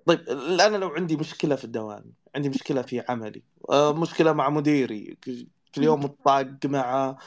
طيب 0.07 0.21
الآن 0.21 0.73
لو 0.73 0.89
عندي 0.89 1.17
مشكلة 1.17 1.57
في 1.57 1.65
الدوام 1.65 2.13
عندي 2.37 2.49
مشكلة 2.49 2.83
في 2.83 3.05
عملي 3.09 3.43
آه، 3.71 3.93
مشكلة 3.93 4.33
مع 4.33 4.51
مديري 4.51 5.17
كل 5.75 5.83
يوم 5.83 6.01
متطاق 6.05 6.47
معه 6.65 7.19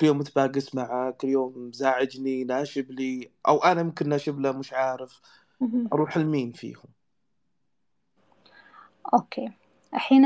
كل 0.00 0.06
يوم 0.06 0.18
متباقس 0.18 0.74
معه 0.74 1.10
كل 1.10 1.28
يوم 1.28 1.70
زاعجني 1.72 2.44
ناشب 2.44 2.90
لي 2.90 3.30
أو 3.48 3.58
أنا 3.64 3.82
ممكن 3.82 4.08
ناشب 4.08 4.40
له 4.40 4.52
مش 4.52 4.72
عارف. 4.72 5.20
أروح 5.92 6.18
لمين 6.18 6.52
فيهم؟ 6.52 6.84
أوكي. 9.14 9.52
الحين 9.94 10.24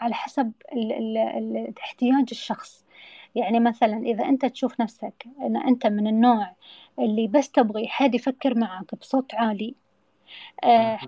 على 0.00 0.14
حسب 0.14 0.52
احتياج 1.80 2.26
الشخص. 2.30 2.84
يعني 3.34 3.60
مثلا 3.60 3.96
إذا 3.98 4.24
أنت 4.24 4.46
تشوف 4.46 4.80
نفسك 4.80 5.24
أن 5.40 5.56
أنت 5.56 5.86
من 5.86 6.06
النوع 6.06 6.56
اللي 6.98 7.26
بس 7.28 7.50
تبغي 7.50 7.88
حد 7.88 8.14
يفكر 8.14 8.58
معك 8.58 8.94
بصوت 8.94 9.34
عالي 9.34 9.74
آه 10.64 10.98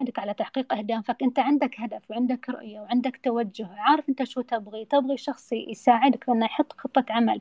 عندك 0.00 0.18
على 0.18 0.34
تحقيق 0.34 0.72
أهدافك 0.72 1.22
أنت 1.22 1.38
عندك 1.38 1.80
هدف 1.80 2.10
وعندك 2.10 2.50
رؤية 2.50 2.80
وعندك 2.80 3.20
توجه 3.24 3.68
عارف 3.78 4.08
أنت 4.08 4.24
شو 4.24 4.40
تبغي 4.40 4.84
تبغي 4.84 5.16
شخص 5.16 5.52
يساعدك 5.52 6.28
أنه 6.28 6.44
يحط 6.46 6.72
خطة 6.72 7.04
عمل 7.10 7.38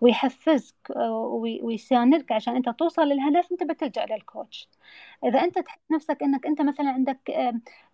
ويحفزك 0.00 0.74
آه، 0.96 1.12
ويساندك 1.62 2.32
عشان 2.32 2.56
أنت 2.56 2.68
توصل 2.68 3.02
للهدف 3.02 3.52
أنت 3.52 3.62
بتلجأ 3.64 4.06
للكوتش 4.06 4.68
إذا 5.24 5.40
أنت 5.44 5.58
تحس 5.58 5.78
نفسك 5.92 6.22
أنك 6.22 6.46
أنت 6.46 6.62
مثلا 6.62 6.90
عندك 6.90 7.30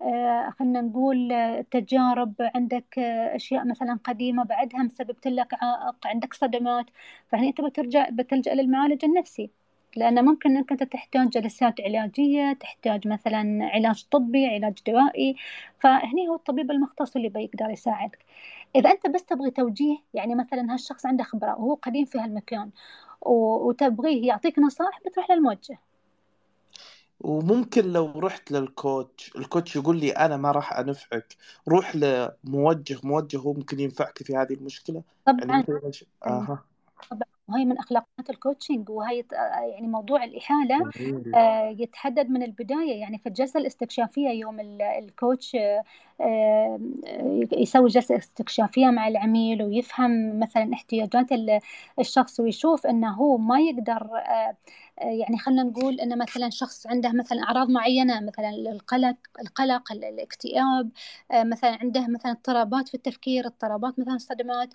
آه، 0.03 0.50
خلينا 0.59 0.81
نقول 0.81 1.29
تجارب 1.70 2.35
عندك 2.40 2.98
آه، 2.98 3.37
أشياء 3.37 3.64
مثلا 3.66 3.98
قديمة 4.05 4.44
بعدها 4.44 4.83
مسببت 4.83 5.27
لك 5.29 5.55
عائق 5.55 6.07
عندك 6.07 6.35
صدمات 6.35 6.87
فهني 7.29 7.48
أنت 7.48 7.61
بترجع 7.61 8.09
بتلجأ 8.11 8.55
للمعالج 8.55 9.05
النفسي. 9.05 9.50
لأنه 9.96 10.22
ممكن 10.22 10.57
أنك 10.57 10.72
أنت 10.72 10.83
تحتاج 10.83 11.28
جلسات 11.28 11.80
علاجية 11.80 12.52
تحتاج 12.52 13.09
مثلا 13.09 13.70
علاج 13.74 14.04
طبي 14.11 14.46
علاج 14.46 14.78
دوائي 14.87 15.37
فهني 15.80 16.28
هو 16.28 16.35
الطبيب 16.35 16.70
المختص 16.70 17.16
اللي 17.16 17.28
بيقدر 17.28 17.70
يساعدك. 17.70 18.18
إذا 18.76 18.90
أنت 18.90 19.07
بس 19.07 19.24
تبغي 19.24 19.50
توجيه 19.50 19.96
يعني 20.14 20.35
مثلا 20.35 20.72
هالشخص 20.72 21.07
عنده 21.07 21.24
خبرة 21.24 21.50
وهو 21.50 21.74
قديم 21.74 22.04
في 22.04 22.18
هالمكان 22.18 22.70
وتبغيه 23.22 24.26
يعطيك 24.28 24.59
نصائح 24.59 25.00
بتروح 25.07 25.30
للموجه. 25.30 25.78
وممكن 27.20 27.92
لو 27.92 28.12
رحت 28.16 28.50
لل 28.50 28.75
coach 28.75 29.37
ال 29.37 29.43
coach 29.43 29.76
يقول 29.76 30.00
لي 30.00 30.11
أنا 30.11 30.37
ما 30.37 30.50
راح 30.50 30.72
أنفعك 30.72 31.37
روح 31.68 31.96
لموجه 31.96 32.98
موجه 33.02 33.38
هو 33.38 33.52
ممكن 33.52 33.80
ينفعك 33.80 34.22
في 34.22 34.37
هذه 34.37 34.54
المشكلة؟ 34.54 35.02
طبعا. 35.26 35.40
يعني 35.40 35.64
آه. 36.26 36.64
طبعا. 37.11 37.34
وهي 37.48 37.64
من 37.64 37.78
أخلاقيات 37.78 38.30
ال 38.30 38.37
coaching 38.37 38.90
وهي 38.90 39.24
يعني 39.72 39.87
موضوع 39.87 40.24
الإحالة 40.24 40.90
آه، 41.35 41.76
يتحدد 41.78 42.30
من 42.30 42.42
البداية 42.42 43.00
يعني 43.00 43.18
في 43.18 43.28
الجلسة 43.28 43.61
الاستكشافية 43.61 44.28
يوم 44.28 44.61
ال 44.98 45.08
coach 45.08 45.57
يسوي 47.53 47.88
جلسة 47.88 48.16
استكشافية 48.16 48.87
مع 48.87 49.09
العميل 49.09 49.62
ويفهم 49.62 50.40
مثلا 50.40 50.70
احتياجات 50.74 51.27
الشخص 52.00 52.40
ويشوف 52.40 52.87
إنه 52.87 53.11
هو 53.12 53.38
ما 53.38 53.61
يقدر 53.61 54.09
آه، 54.16 54.57
يعني 54.98 55.38
خلينا 55.38 55.62
نقول 55.62 56.00
ان 56.00 56.18
مثلا 56.18 56.50
شخص 56.50 56.87
عنده 56.87 57.12
مثلا 57.12 57.42
أعراض 57.42 57.70
معينة 57.70 58.20
مثلا 58.20 58.50
القلق 58.50 59.16
القلق 59.40 59.92
الاكتئاب 59.92 60.90
مثلا 61.35 61.79
عنده 61.83 62.07
مثلا 62.09 62.33
اضطرابات 62.33 62.88
في 62.88 62.94
التفكير 62.94 63.46
اضطرابات 63.46 63.98
مثلا 63.98 64.18
صدمات 64.18 64.74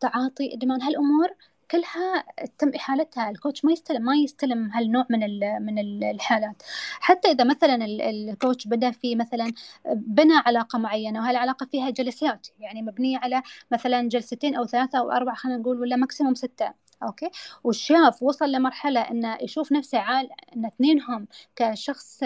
تعاطي 0.00 0.54
إدمان 0.54 0.82
هالأمور 0.82 1.28
كلها 1.70 2.24
تم 2.58 2.68
إحالتها. 2.76 3.30
الكوتش 3.30 3.64
ما 3.64 3.72
يستلم 3.72 4.02
ما 4.02 4.16
يستلم 4.16 4.70
هالنوع 4.70 5.06
من 5.10 5.20
من 5.64 5.78
الحالات 6.04 6.62
حتى 7.00 7.28
إذا 7.30 7.44
مثلا 7.44 7.84
الكوتش 7.84 8.66
بدا 8.66 8.90
في 8.90 9.16
مثلا 9.16 9.52
بنى 9.94 10.34
علاقة 10.46 10.78
معينة 10.78 11.20
وهالعلاقة 11.20 11.66
فيها 11.66 11.90
جلسات. 11.90 12.46
يعني 12.58 12.82
مبنية 12.82 13.18
على 13.18 13.42
مثلا 13.72 14.08
جلستين 14.08 14.54
أو 14.56 14.66
ثلاثة 14.66 14.98
أو 14.98 15.10
أربعة 15.10 15.34
خلينا 15.34 15.58
نقول 15.58 15.80
ولا 15.80 15.96
ماكسيموم 15.96 16.34
ستة. 16.34 16.72
أوكي؟ 17.02 17.30
وشاف 17.64 18.22
وصل 18.22 18.52
لمرحلة 18.52 19.00
إنه 19.00 19.38
يشوف 19.42 19.72
نفسه 19.72 19.98
عال 19.98 20.28
إن 20.56 20.66
اثنينهم 20.66 21.26
كشخص 21.56 22.24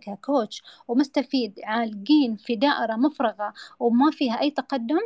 ك 0.00 0.10
coach 0.10 0.62
ومستفيد 0.88 1.60
عالقين 1.64 2.36
في 2.36 2.56
دائرة 2.56 2.96
مفرغة 2.96 3.52
وما 3.80 4.10
فيها 4.10 4.40
أي 4.40 4.50
تقدم 4.50 5.00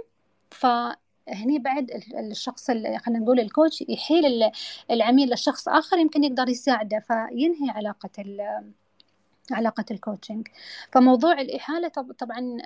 فهني 1.27 1.59
بعد 1.59 1.91
الشخص 2.31 2.67
خلينا 2.71 3.19
نقول 3.19 3.41
ال 3.41 3.48
coach 3.48 3.85
يحيل 3.89 4.51
العميل 4.91 5.33
لشخص 5.33 5.69
آخر 5.69 5.99
يمكن 5.99 6.25
يقدر 6.25 6.49
يساعده 6.49 7.01
فينهي 7.01 7.71
علاقة 7.71 8.11
علاقة 9.55 9.85
ال 9.91 9.97
coaching 9.97 10.49
فموضوع 10.93 11.41
الإحالة 11.41 11.89
طبعا 12.19 12.59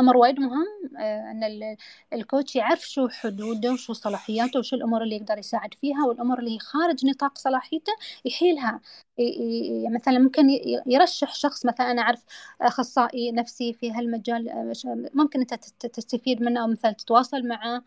أمر 0.00 0.16
وايد 0.16 0.40
مهم 0.40 0.96
آه، 0.98 1.30
أن 1.30 1.76
الكوتش 2.12 2.56
يعرف 2.56 2.80
شو 2.80 3.08
حدوده 3.08 3.72
وشو 3.72 3.92
صلاحياته 3.92 4.58
وشو 4.58 4.76
الأمور 4.76 5.02
اللي 5.02 5.16
يقدر 5.16 5.38
يساعد 5.38 5.74
فيها 5.74 6.04
والأمور 6.06 6.38
اللي 6.38 6.58
خارج 6.58 7.06
نطاق 7.06 7.38
صلاحيته 7.38 7.92
يحيلها. 8.24 8.80
مثلا 9.90 10.18
ممكن 10.18 10.42
يرشح 10.86 11.34
شخص 11.34 11.66
مثلا 11.66 11.90
أنا 11.90 12.02
أعرف 12.02 12.24
أخصائي 12.60 13.32
نفسي 13.32 13.72
في 13.72 13.92
هالمجال 13.92 14.48
آه، 14.48 14.72
ممكن 15.14 15.40
أنت 15.40 15.54
تستفيد 15.86 16.42
منه 16.42 16.62
أو 16.62 16.66
مثلا 16.68 16.92
تتواصل 16.92 17.46
معه. 17.48 17.82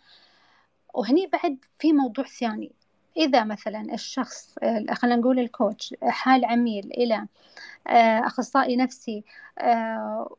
وهني 0.93 1.27
بعد 1.27 1.57
في 1.79 1.93
موضوع 1.93 2.25
ثاني. 2.25 2.71
إذا 3.17 3.43
مثلا 3.43 3.93
الشخص 3.93 4.55
آه، 4.63 4.85
خلينا 4.93 5.15
نقول 5.15 5.39
الكوتش 5.39 5.95
حال 6.03 6.45
عميل 6.45 6.85
إلى 6.85 7.27
آه، 7.87 8.27
أخصائي 8.27 8.75
نفسي 8.75 9.23
آه، 9.59 10.35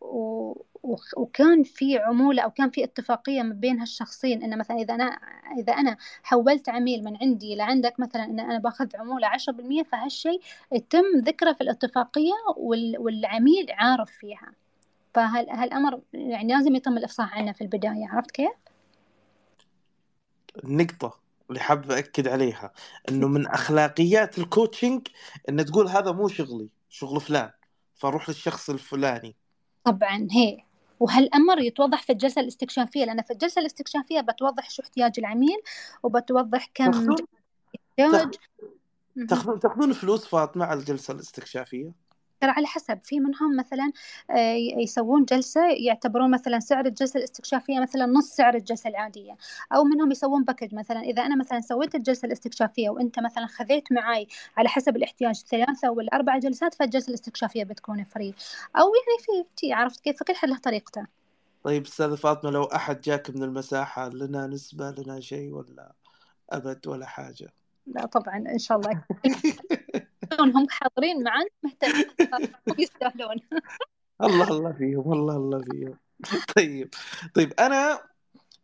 وكان 1.16 1.62
في 1.62 1.98
عمولة 1.98 2.42
أو 2.42 2.50
كان 2.50 2.70
في 2.70 2.84
اتفاقية 2.84 3.42
ما 3.42 3.54
بين 3.54 3.80
هالشخصين 3.80 4.42
إن 4.42 4.58
مثلا 4.58 4.76
إذا 4.76 4.94
أنا 4.94 5.18
إذا 5.58 5.72
أنا 5.72 5.96
حولت 6.22 6.68
عميل 6.68 7.04
من 7.04 7.16
عندي 7.22 7.56
لعندك 7.56 8.00
مثلا 8.00 8.24
إن 8.24 8.40
أنا 8.40 8.58
باخذ 8.58 8.96
عمولة 8.96 9.26
عشرة 9.26 9.52
بالمية 9.52 9.82
فهالشيء 9.82 10.40
يتم 10.72 11.04
ذكره 11.16 11.52
في 11.52 11.60
الاتفاقية 11.60 12.32
والعميل 12.98 13.66
عارف 13.70 14.10
فيها 14.10 14.52
فهالأمر 15.14 16.00
يعني 16.12 16.52
لازم 16.52 16.74
يتم 16.74 16.98
الإفصاح 16.98 17.38
عنه 17.38 17.52
في 17.52 17.60
البداية 17.60 18.08
عرفت 18.08 18.30
كيف؟ 18.30 18.50
النقطة 20.64 21.27
اللي 21.48 21.60
حاب 21.60 21.90
أكد 21.90 22.28
عليها 22.28 22.72
إنه 23.08 23.28
من 23.34 23.46
أخلاقيات 23.46 24.38
الكوتشنج 24.38 25.08
إن 25.48 25.64
تقول 25.64 25.88
هذا 25.88 26.12
مو 26.12 26.28
شغلي 26.28 26.68
شغل 26.88 27.20
فلان 27.20 27.50
فأروح 27.94 28.28
للشخص 28.28 28.70
الفلاني. 28.70 29.36
طبعا 29.84 30.28
هي. 30.30 30.58
وهالامر 31.00 31.58
يتوضح 31.58 32.02
في 32.02 32.12
الجلسة 32.12 32.40
الاستكشافية؟ 32.40 33.04
لأن 33.04 33.22
في 33.22 33.32
الجلسة 33.32 33.60
الاستكشافية 33.60 34.20
بتوضح 34.20 34.70
شو 34.70 34.82
احتياج 34.82 35.12
العميل 35.18 35.58
وبتوضح 36.02 36.70
كم 36.74 37.16
يحتاج. 37.98 38.34
تاخذون 39.28 39.92
فلوس 39.92 40.26
فاطمة 40.26 40.64
على 40.64 40.80
الجلسة 40.80 41.14
الاستكشافية؟ 41.14 42.07
ترى 42.40 42.50
على 42.50 42.66
حسب 42.66 42.98
في 43.04 43.20
منهم 43.20 43.56
مثلا 43.56 43.92
آه، 44.30 44.54
يسوون 44.54 45.24
جلسة 45.24 45.60
يعتبرون 45.70 46.30
مثلا 46.30 46.60
سعر 46.60 46.86
الجلسة 46.86 47.18
الاستكشافية 47.18 47.80
مثلا 47.80 48.06
نص 48.06 48.28
سعر 48.36 48.54
الجلسة 48.54 48.90
العادية. 48.90 49.36
أو 49.74 49.84
منهم 49.84 50.10
يسوون 50.10 50.44
package 50.44 50.74
مثلا 50.74 51.00
إذا 51.00 51.22
أنا 51.22 51.36
مثلا 51.36 51.60
سويت 51.60 51.94
الجلسة 51.94 52.26
الاستكشافية 52.26 52.90
وأنت 52.90 53.18
مثلا 53.20 53.46
خذيت 53.46 53.92
معاي 53.92 54.28
على 54.56 54.68
حسب 54.68 54.96
الاحتياج 54.96 55.34
ثلاثة 55.36 55.90
ولا 55.90 56.08
أربع 56.12 56.38
جلسات 56.38 56.74
فالجلسة 56.74 57.08
الاستكشافية 57.08 57.64
بتكون 57.64 58.04
فري 58.04 58.34
أو 58.76 58.82
يعني 58.82 59.44
في 59.56 59.72
عرفت 59.72 60.00
كيف؟ 60.00 60.16
فكل 60.18 60.34
حد 60.34 60.48
له 60.48 60.58
طريقته. 60.58 61.06
طيب 61.62 61.82
أستاذة 61.82 62.14
فاطمة 62.14 62.50
لو 62.50 62.64
أحد 62.64 63.00
جاك 63.00 63.30
من 63.30 63.42
المساحة 63.42 64.08
لنا 64.08 64.46
نسبة 64.46 64.90
لنا 64.90 65.20
شيء 65.20 65.52
ولا 65.52 65.92
أبد 66.50 66.86
ولا 66.86 67.06
حاجة؟ 67.06 67.52
لا 67.86 68.06
طبعا 68.06 68.36
إن 68.36 68.58
شاء 68.58 68.78
الله. 68.78 69.04
هم 70.40 70.66
حاضرين 70.70 71.22
معنا 71.22 71.48
مهتمين 71.62 72.06
يستاهلون 72.78 73.36
الله 74.22 74.48
الله 74.48 74.72
فيهم 74.72 75.12
الله 75.12 75.36
الله 75.36 75.62
فيهم. 75.62 75.98
طيب 76.56 76.94
طيب 77.34 77.52
أنا 77.60 78.00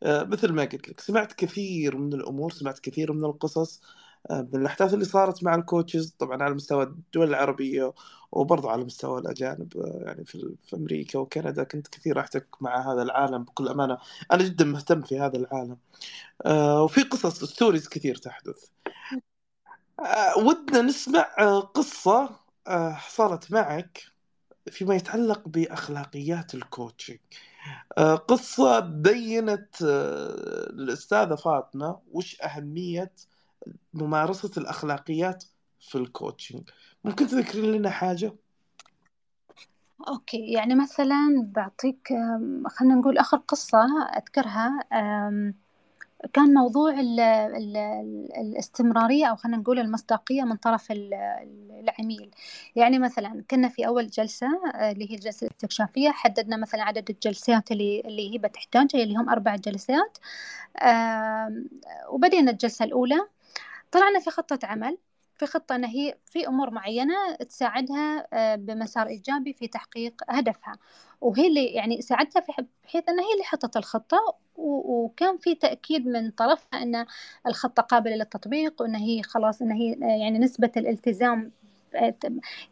آه، 0.03 0.25
مثل 0.25 0.53
ما 0.53 0.63
قلت 0.63 0.89
لك 0.89 1.01
سمعت 1.01 1.33
كثير 1.33 1.97
من 1.97 2.13
الأمور 2.13 2.53
سمعت 2.53 2.79
كثير 2.79 3.13
من 3.13 3.25
القصص 3.25 3.83
آه، 4.31 4.49
من 4.53 4.61
الأحداث 4.61 4.95
اللي 4.95 5.05
صارت 5.05 5.45
مع 5.45 5.55
ال 5.55 5.62
coaches 5.62 6.11
طبعا 6.19 6.43
على 6.43 6.55
مستوى 6.55 6.83
الدول 6.85 7.29
العربية 7.29 7.93
وبرضه 8.33 8.71
على 8.71 8.85
مستوى 8.85 9.21
الأجانب 9.21 9.77
آه، 9.77 10.03
يعني 10.07 10.25
في, 10.25 10.55
في 10.67 10.77
أمريكا 10.77 11.19
وكندا 11.19 11.65
كنت 11.65 11.89
كثير 11.89 12.21
احتك 12.21 12.47
مع 12.61 12.93
هذا 12.93 13.03
العالم 13.03 13.45
بكل 13.45 13.69
أمانة. 13.69 13.99
أنا 14.33 14.43
جدا 14.45 14.65
مهتم 14.65 15.03
في 15.03 15.19
هذا 15.21 15.37
العالم. 15.37 15.77
وفي 16.85 17.03
قصص 17.03 17.45
stories 17.45 17.89
كثير 17.89 18.17
تحدث. 18.17 18.69
ودنا 20.37 20.83
نسمع 20.83 21.35
آه، 21.39 21.61
قصة 21.61 22.31
آه، 22.67 22.93
حصلت 22.93 23.53
معك 23.53 24.03
فيما 24.71 24.95
يتعلق 24.95 25.49
بأخلاقيات 25.49 26.55
ال 26.55 26.62
coaching 26.62 27.19
قصة 28.29 28.81
بينت 28.81 29.77
الأستاذة 29.83 31.35
فاطمة 31.35 31.99
وش 32.13 32.41
أهمية 32.41 33.13
ممارسة 33.95 34.51
الأخلاقيات 34.57 35.45
في 35.81 35.99
ال 35.99 36.07
coaching 36.07 36.71
ممكن 37.05 37.27
تذكرين 37.27 37.73
لنا 37.73 37.91
حاجة؟ 37.91 38.35
أوكي 40.09 40.53
يعني 40.53 40.75
مثلا 40.75 41.51
بعطيك 41.55 42.09
خلينا 42.67 42.95
نقول 42.95 43.19
آخر 43.19 43.37
قصة 43.37 44.09
أذكرها 44.17 44.85
كان 46.33 46.55
موضوع 46.55 46.91
ال 47.01 47.21
ال 47.21 47.77
الاستمرارية 48.39 49.27
أو 49.27 49.37
خلينا 49.37 49.57
نقول 49.59 49.79
المصداقية 49.79 50.43
من 50.43 50.57
طرف 50.57 50.87
العميل. 50.93 52.31
يعني 52.77 52.99
مثلا 52.99 53.45
كنا 53.51 53.69
في 53.69 53.87
أول 53.87 54.07
جلسة 54.07 54.47
آه، 54.75 54.91
اللي 54.93 55.11
هي 55.11 55.15
الجلسة 55.15 55.47
الاستكشافية 55.47 56.11
حددنا 56.11 56.57
مثلا 56.57 56.83
عدد 56.83 57.11
الجلسات 57.11 57.73
اللي 57.73 58.01
اللي 58.01 58.35
هي 58.35 58.39
بتحتاجها 58.39 59.03
اللي 59.03 59.17
هم 59.17 59.29
أربع 59.31 59.57
جلسات 59.57 60.19
وبدينا 62.09 62.51
الجلسة 62.51 62.85
الأولى. 62.85 63.27
طلعنا 63.93 64.21
في 64.21 64.31
خطة 64.31 64.59
عمل. 64.65 64.99
في 65.47 65.51
خطة 65.53 65.75
أن 65.75 65.85
هي 65.85 66.15
في 66.27 66.49
أمور 66.49 66.71
معينة 66.71 67.15
تساعدها 67.49 68.27
آه، 68.33 68.55
بمسار 68.57 69.07
إيجابي 69.07 69.53
في 69.53 69.69
تحقيق 69.69 70.15
هدفها. 70.29 70.79
وهي 71.21 71.47
اللي 71.47 71.67
يعني 71.67 72.03
ساعدتها 72.03 72.41
في 72.41 72.53
بحيث 72.85 73.09
أنها 73.09 73.25
هي 73.25 73.33
اللي 73.33 73.45
حطت 73.45 73.77
الخطة 73.77 74.19
وكان 74.57 75.39
في 75.39 75.55
تأكيد 75.55 76.07
من 76.07 76.31
طرفها 76.31 76.83
أن 76.83 77.07
الخطة 77.47 77.83
قابلة 77.83 78.17
للتطبيق 78.17 78.83
وأن 78.83 78.95
هي 78.95 79.23
خلاص 79.23 79.63
أن 79.63 79.73
هي 79.73 79.93
آه، 80.03 80.07
يعني 80.07 80.39
نسبة 80.39 80.71
الالتزام 80.77 81.51
آه، 81.95 82.15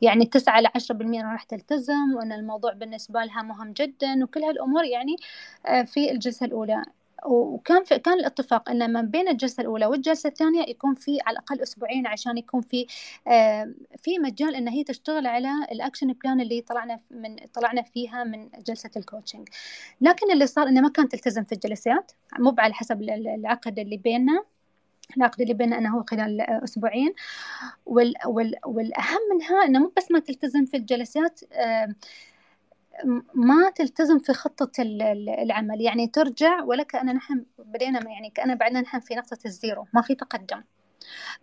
يعني 0.03 0.27
تسعة 0.27 0.61
لعشرة 0.61 0.95
بالمئة 0.95 1.23
راح 1.33 1.43
تلتزم 1.43 2.15
وأن 2.17 2.33
الموضوع 2.33 2.73
بالنسبة 2.73 3.25
لها 3.25 3.43
مهم 3.43 3.73
جدا 3.73 4.25
وكل 4.25 4.41
هالأمور 4.45 4.85
يعني 4.85 5.17
في 5.87 6.11
الجلسة 6.11 6.47
الأولى. 6.47 6.83
وكان 7.27 7.85
في 7.85 7.99
كان 7.99 8.15
الاتفاق 8.15 8.71
ان 8.71 8.93
ما 8.93 9.01
بين 9.01 9.29
الجلسة 9.29 9.61
الأولى 9.61 9.87
والجلسة 9.87 10.29
الثانية 10.29 10.63
يكون 10.69 10.95
في 10.95 11.19
على 11.27 11.33
الأقل 11.33 11.63
أسبوعين 11.63 12.07
عشان 12.07 12.39
يكون 12.39 12.61
في 12.61 12.87
في 13.99 14.19
مجال 14.19 14.55
ان 14.55 14.69
هي 14.69 14.85
تشتغل 14.85 15.27
على 15.27 15.51
ال 15.73 15.78
action 15.78 16.12
plan 16.12 16.41
اللي 16.41 16.61
طلعنا 16.61 17.01
من 17.11 17.37
طلعنا 17.55 17.83
فيها 17.83 18.25
من 18.25 18.49
جلسة 18.67 18.91
ال 18.97 19.02
coaching 19.02 19.49
لكن 20.01 20.33
اللي 20.33 20.47
صار 20.47 20.69
إنه 20.69 20.81
ما 20.81 20.89
كانت 20.89 21.13
تلتزم 21.13 21.45
في 21.45 21.53
الجلسات 21.53 22.13
مو 22.39 22.55
على 22.59 22.75
حسب 22.75 23.03
العقد 23.03 23.79
اللي 23.79 23.97
بيننا. 23.97 24.45
العقد 25.17 25.41
اللي 25.41 25.55
بيننا 25.55 25.79
أنا 25.79 25.91
هو 25.95 26.05
خلال 26.11 26.41
أسبوعين. 26.41 27.15
وال 27.87 28.15
وال 28.27 28.55
والأهم 28.67 29.21
منها 29.35 29.65
أنه 29.65 29.79
مو 29.79 29.93
بس 29.97 30.11
ما 30.11 30.19
تلتزم 30.19 30.65
في 30.65 30.77
الجلسات 30.77 31.41
ما 33.35 33.71
تلتزم 33.71 34.19
في 34.19 34.33
خطة 34.33 34.71
العمل. 35.43 35.81
يعني 35.81 36.07
ترجع 36.07 36.63
ولا 36.63 36.83
كأن 36.83 37.07
نحن 37.07 37.45
بدينا 37.59 38.11
يعني 38.11 38.31
كأن 38.31 38.55
بعدنا 38.55 38.81
نحن 38.81 39.01
في 39.01 39.15
نقطة 39.15 39.39
الزيرو. 39.47 39.87
ما 39.93 40.03
في 40.03 40.15
تقدم. 40.15 40.63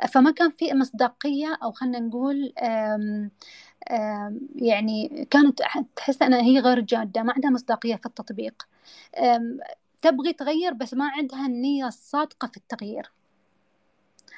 فما 0.10 0.32
كان 0.32 0.52
في 0.52 0.74
مصداقية 0.74 1.58
أو 1.64 1.72
خلينا 1.72 2.00
نقول 2.00 2.54
آم 2.60 3.32
آم 3.92 4.40
يعني 4.56 5.28
كانت 5.30 5.62
تحس 5.96 6.22
أنها 6.22 6.42
هي 6.42 6.60
غير 6.60 6.80
جادة 6.80 7.24
ما 7.24 7.34
عندها 7.34 7.52
مصداقية 7.52 7.96
في 7.96 8.06
التطبيق. 8.06 8.68
تبغي 10.02 10.34
تغير 10.34 10.74
بس 10.74 10.94
ما 10.94 11.10
عندها 11.10 11.46
النية 11.46 11.88
الصادقة 11.88 12.48
في 12.48 12.58
التغيير. 12.58 13.12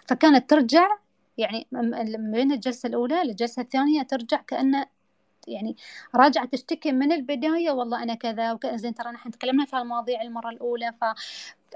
فكانت 0.08 0.50
ترجع 0.50 0.88
يعني 1.38 1.68
من 1.72 2.52
الجلسة 2.52 2.88
الأولى 2.88 3.24
للجلسة 3.24 3.62
الثانية 3.62 4.04
ترجع 4.04 4.42
كأن 4.48 4.86
يعني 5.48 5.76
راجعة 6.16 6.46
تشتكي 6.46 6.92
من 6.92 7.12
البداية 7.12 7.72
والله 7.72 8.04
أنا 8.04 8.16
كذا 8.16 8.54
وكذا 8.54 8.76
زين 8.76 8.94
ترى 8.94 9.12
نحن 9.12 9.32
تكلمنا 9.32 9.66
في 9.66 9.78
المواضيع 9.78 10.22
المرة 10.22 10.50
الأولى 10.50 10.94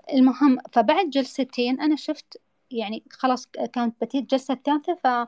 فالمهم 0.09 0.57
فبعد 0.71 1.09
جلستين 1.09 1.81
أنا 1.81 1.95
شفت 1.95 2.41
يعني 2.71 3.03
خلاص 3.11 3.47
كانت 3.47 3.95
بتيجي 4.01 4.23
الجلسة 4.23 4.53
الثالثة 4.53 5.27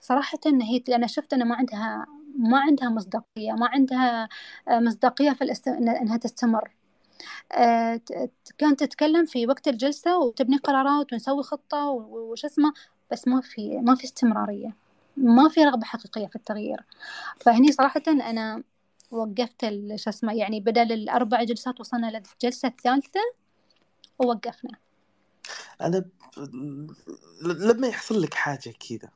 فصراحة 0.00 0.38
إن 0.46 0.62
هي 0.62 0.82
أنا 0.88 1.06
شفت 1.06 1.32
أنه 1.32 1.44
ما 1.44 1.54
عندها 1.56 2.06
ما 2.38 2.58
عندها 2.60 2.88
مصداقية 2.88 3.52
ما 3.52 3.68
عندها 3.68 4.28
آه، 4.68 4.80
مصداقية 4.80 5.32
في 5.32 5.44
الاست... 5.44 5.68
إنها 5.68 6.16
تستمر. 6.16 6.70
آه، 7.52 8.00
كانت 8.58 8.80
تتكلم 8.80 9.26
في 9.26 9.46
وقت 9.46 9.68
الجلسة 9.68 10.18
وتبني 10.18 10.56
قرارات 10.56 11.12
ونسوي 11.12 11.42
خطة 11.42 11.88
وش 11.90 12.44
اسمه 12.44 12.72
بس 13.12 13.28
ما 13.28 13.40
في 13.40 13.78
ما 13.78 13.94
في 13.94 14.04
استمرارية. 14.04 14.85
ما 15.16 15.48
في 15.48 15.64
رغبة 15.64 15.84
حقيقية 15.84 16.26
في 16.26 16.36
التغيير. 16.36 16.80
فهني 17.40 17.72
صراحة 17.72 18.02
أنا 18.08 18.62
وقفت 19.10 19.60
شو 19.96 20.10
اسمه 20.10 20.34
يعني 20.34 20.60
بدل 20.60 20.92
الأربع 20.92 21.42
جلسات 21.44 21.80
وصلنا 21.80 22.06
للجلسة 22.06 22.68
الثالثة 22.68 23.20
ووقفنا. 24.18 24.78
أنا 25.80 25.98
ب... 25.98 26.10
لما 27.42 27.88
يحصل 27.88 28.22
لك 28.22 28.34
حاجة 28.34 28.74
كذا 28.88 29.10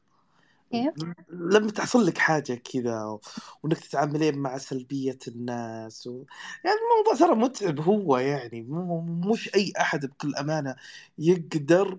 كيف؟ 0.73 0.95
لما 1.29 1.71
تحصل 1.71 2.07
لك 2.07 2.19
حاجة 2.19 2.55
كذا 2.55 3.19
وإنك 3.63 3.79
تتعاملين 3.79 4.39
مع 4.39 4.59
سلبية 4.59 5.19
الناس 5.29 6.07
و... 6.07 6.25
يعني 6.65 6.77
الموضوع 6.77 7.27
ترى 7.27 7.37
متعب 7.37 7.81
هو 7.81 8.19
يعني 8.19 8.63
مو 8.63 9.01
مش 9.01 9.55
أي 9.55 9.73
أحد 9.81 10.07
بكل 10.07 10.35
أمانة 10.35 10.77
يقدر 11.19 11.99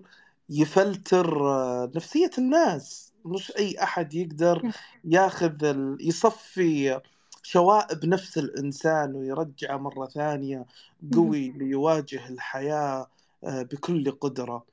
يفلتر 0.50 1.48
آه، 1.48 1.90
نفسية 1.94 2.30
الناس. 2.38 3.11
مش 3.24 3.52
أي 3.56 3.82
أحد 3.82 4.14
يقدر 4.14 4.72
ياخذ 5.04 5.64
ال... 5.64 5.96
يصفي 6.00 7.00
شوائب 7.42 8.06
نفس 8.06 8.38
الإنسان 8.38 9.14
ويرجعه 9.14 9.76
مرة 9.76 10.06
ثانية 10.06 10.66
قوي 11.14 11.48
ليواجه 11.50 12.28
الحياة 12.28 13.06
آه، 13.44 13.62
بكل 13.62 14.10
قدرة. 14.10 14.64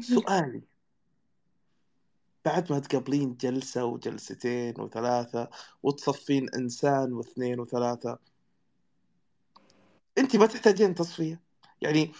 سؤالي. 0.00 0.62
بعد 2.44 2.72
ما 2.72 2.78
تقابلين 2.78 3.36
جلسة 3.36 3.84
وجلستين 3.84 4.80
وثلاثة 4.80 5.50
وتصفين 5.82 6.48
إنسان 6.54 7.12
واثنين 7.12 7.60
وثلاثة 7.60 8.18
أنت 10.18 10.36
ما 10.36 10.46
تحتاجين 10.46 10.94
تصفية؟ 10.94 11.40
يعني 11.80 12.12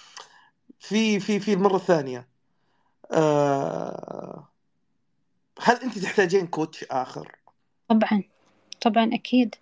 في 0.79 1.21
في 1.21 1.41
في 1.41 1.53
المرة 1.53 1.77
الثانية 1.77 2.29
آه 3.13 4.49
هل 5.63 5.77
أنت 5.77 5.99
تحتاجين 5.99 6.47
كوتش 6.47 6.85
آخر؟ 6.91 7.33
طبعا. 7.89 8.23
طبعا 8.81 9.11
أكيد. 9.15 9.55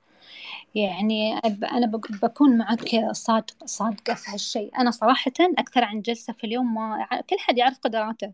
يعني 0.74 1.38
أنا 1.72 1.86
بكون 2.22 2.58
معك 2.58 3.12
صادق 3.12 3.64
صادقة 3.64 4.14
في 4.14 4.30
هالشيء. 4.30 4.78
أنا 4.78 4.90
صراحة 4.90 5.32
أكثر 5.40 5.84
عن 5.84 6.02
جلسة 6.02 6.32
في 6.32 6.44
اليوم 6.44 6.74
ما 6.74 7.06
كل 7.30 7.36
حد 7.38 7.58
يعرف 7.58 7.78
قدراته. 7.78 8.32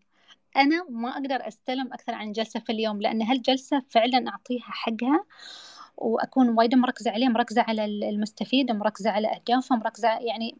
أنا 0.56 0.86
ما 0.90 1.10
أقدر 1.10 1.48
أستلم 1.48 1.92
أكثر 1.92 2.14
عن 2.14 2.32
جلسة 2.32 2.60
في 2.60 2.72
اليوم 2.72 3.02
لأن 3.02 3.22
هالجلسة 3.22 3.82
فعلا 3.90 4.28
أعطيها 4.28 4.62
حقها 4.62 5.24
وأكون 5.96 6.48
وايد 6.48 6.74
مركزة 6.74 7.10
عليه 7.10 7.28
مركزة 7.28 7.62
على 7.62 7.84
المستفيد 7.84 8.70
مركزة 8.70 9.10
على 9.10 9.28
أهدافه 9.28 9.76
مركزة 9.76 10.08
يعني 10.08 10.58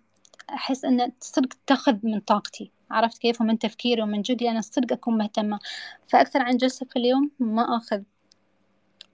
أحس 0.50 0.84
أن 0.84 1.12
صدق 1.20 1.48
تأخذ 1.66 1.96
من 2.02 2.20
طاقتي. 2.20 2.70
عرفت 2.90 3.18
كيف 3.18 3.40
ومن 3.40 3.59
تفكيري 3.59 4.03
ومن 4.03 4.22
جهدي 4.22 4.51
أنا 4.51 4.61
صدق 4.61 4.92
أكون 4.92 5.18
مهتمة. 5.18 5.59
فأكثر 6.09 6.42
عن 6.42 6.57
جلسة 6.57 6.87
في 6.87 6.98
اليوم 6.98 7.31
ما 7.38 7.77
أخذ. 7.77 8.03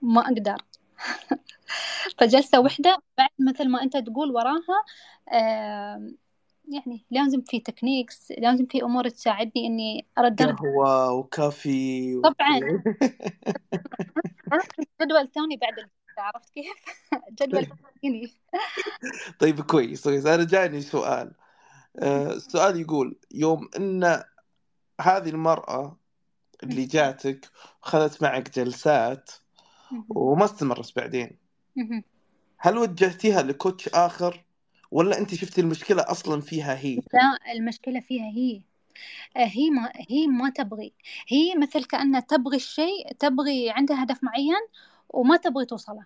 ما 0.01 0.21
أقدر. 0.21 0.57
فجلسة 2.19 2.59
وحدة 2.59 2.97
بعد 3.17 3.29
مثل 3.39 3.69
ما 3.69 3.83
أنت 3.83 3.97
تقول 3.97 4.31
وراها 4.31 4.83
آه 5.29 6.11
يعني 6.69 7.05
لازم 7.11 7.41
في 7.41 7.59
تكنيكس 7.59 8.31
لازم 8.37 8.65
في 8.65 8.83
أمور 8.83 9.09
تساعدني 9.09 9.67
إني 9.67 10.05
أرد 10.17 10.41
قهوة 10.41 11.11
وكافي 11.11 12.21
طبعا. 12.21 12.59
جدول 15.01 15.27
ثاني 15.27 15.57
بعد 15.57 15.73
عرفت 16.17 16.49
كيف؟ 16.49 16.75
جدول 17.41 17.67
ثاني. 18.01 18.31
طيب 19.39 19.61
كويس. 19.61 20.03
كويس 20.03 20.25
أنا 20.25 20.43
جاني 20.43 20.81
سؤال. 20.81 21.31
السؤال 22.03 22.79
يقول 22.79 23.17
يوم 23.31 23.69
إن 23.77 24.23
هذه 25.01 25.29
المرأة 25.29 25.97
اللي 26.63 26.85
جاتك 26.85 27.49
وخذت 27.83 28.21
معك 28.21 28.59
جلسات 28.59 29.31
وما 30.09 30.45
استمرت 30.45 30.95
بعدين. 30.95 31.37
هل 32.57 32.77
وجهتيها 32.77 33.41
لكوتش 33.41 33.89
آخر 33.89 34.45
ولا 34.91 35.17
أنت 35.17 35.35
شفتي 35.35 35.61
المشكلة 35.61 36.01
أصلا 36.07 36.41
فيها 36.41 36.77
هي؟ 36.77 36.95
لا 36.95 37.51
المشكلة 37.51 37.99
فيها 37.99 38.25
هي. 38.25 38.61
آه، 39.37 39.45
هي 39.45 39.69
ما 39.69 39.91
هي 40.09 40.27
ما 40.27 40.49
تبغي. 40.49 40.93
هي 41.27 41.55
مثل 41.55 41.83
كأنها 41.83 42.19
تبغي 42.19 42.57
الشيء 42.57 43.11
تبغي 43.19 43.69
عندها 43.71 44.03
هدف 44.03 44.23
معين 44.23 44.67
وما 45.09 45.37
تبغي 45.37 45.65
توصله. 45.65 46.05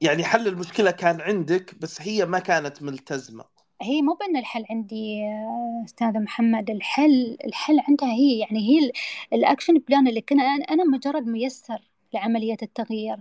يعني 0.00 0.24
حل 0.24 0.48
المشكلة 0.48 0.90
كان 0.90 1.20
عندك 1.20 1.74
بس 1.78 2.02
هي 2.02 2.26
ما 2.26 2.38
كانت 2.38 2.82
ملتزمة. 2.82 3.44
هي 3.82 4.02
مو 4.02 4.14
بأن 4.14 4.36
الحل 4.36 4.64
عندي 4.70 5.22
آه، 5.24 5.82
أستاذ 5.84 6.20
محمد. 6.22 6.70
الحل 6.70 7.36
الحل 7.44 7.80
عندها 7.88 8.08
هي 8.08 8.38
يعني 8.38 8.58
هي 8.58 8.92
ال 9.32 9.39
action 9.39 9.78
plan 9.78 10.08
اللي 10.08 10.20
كنا 10.20 10.42
أنا 10.44 10.84
مجرد 10.84 11.26
ميسر 11.26 11.82
لعملية 12.14 12.56
التغيير. 12.62 13.16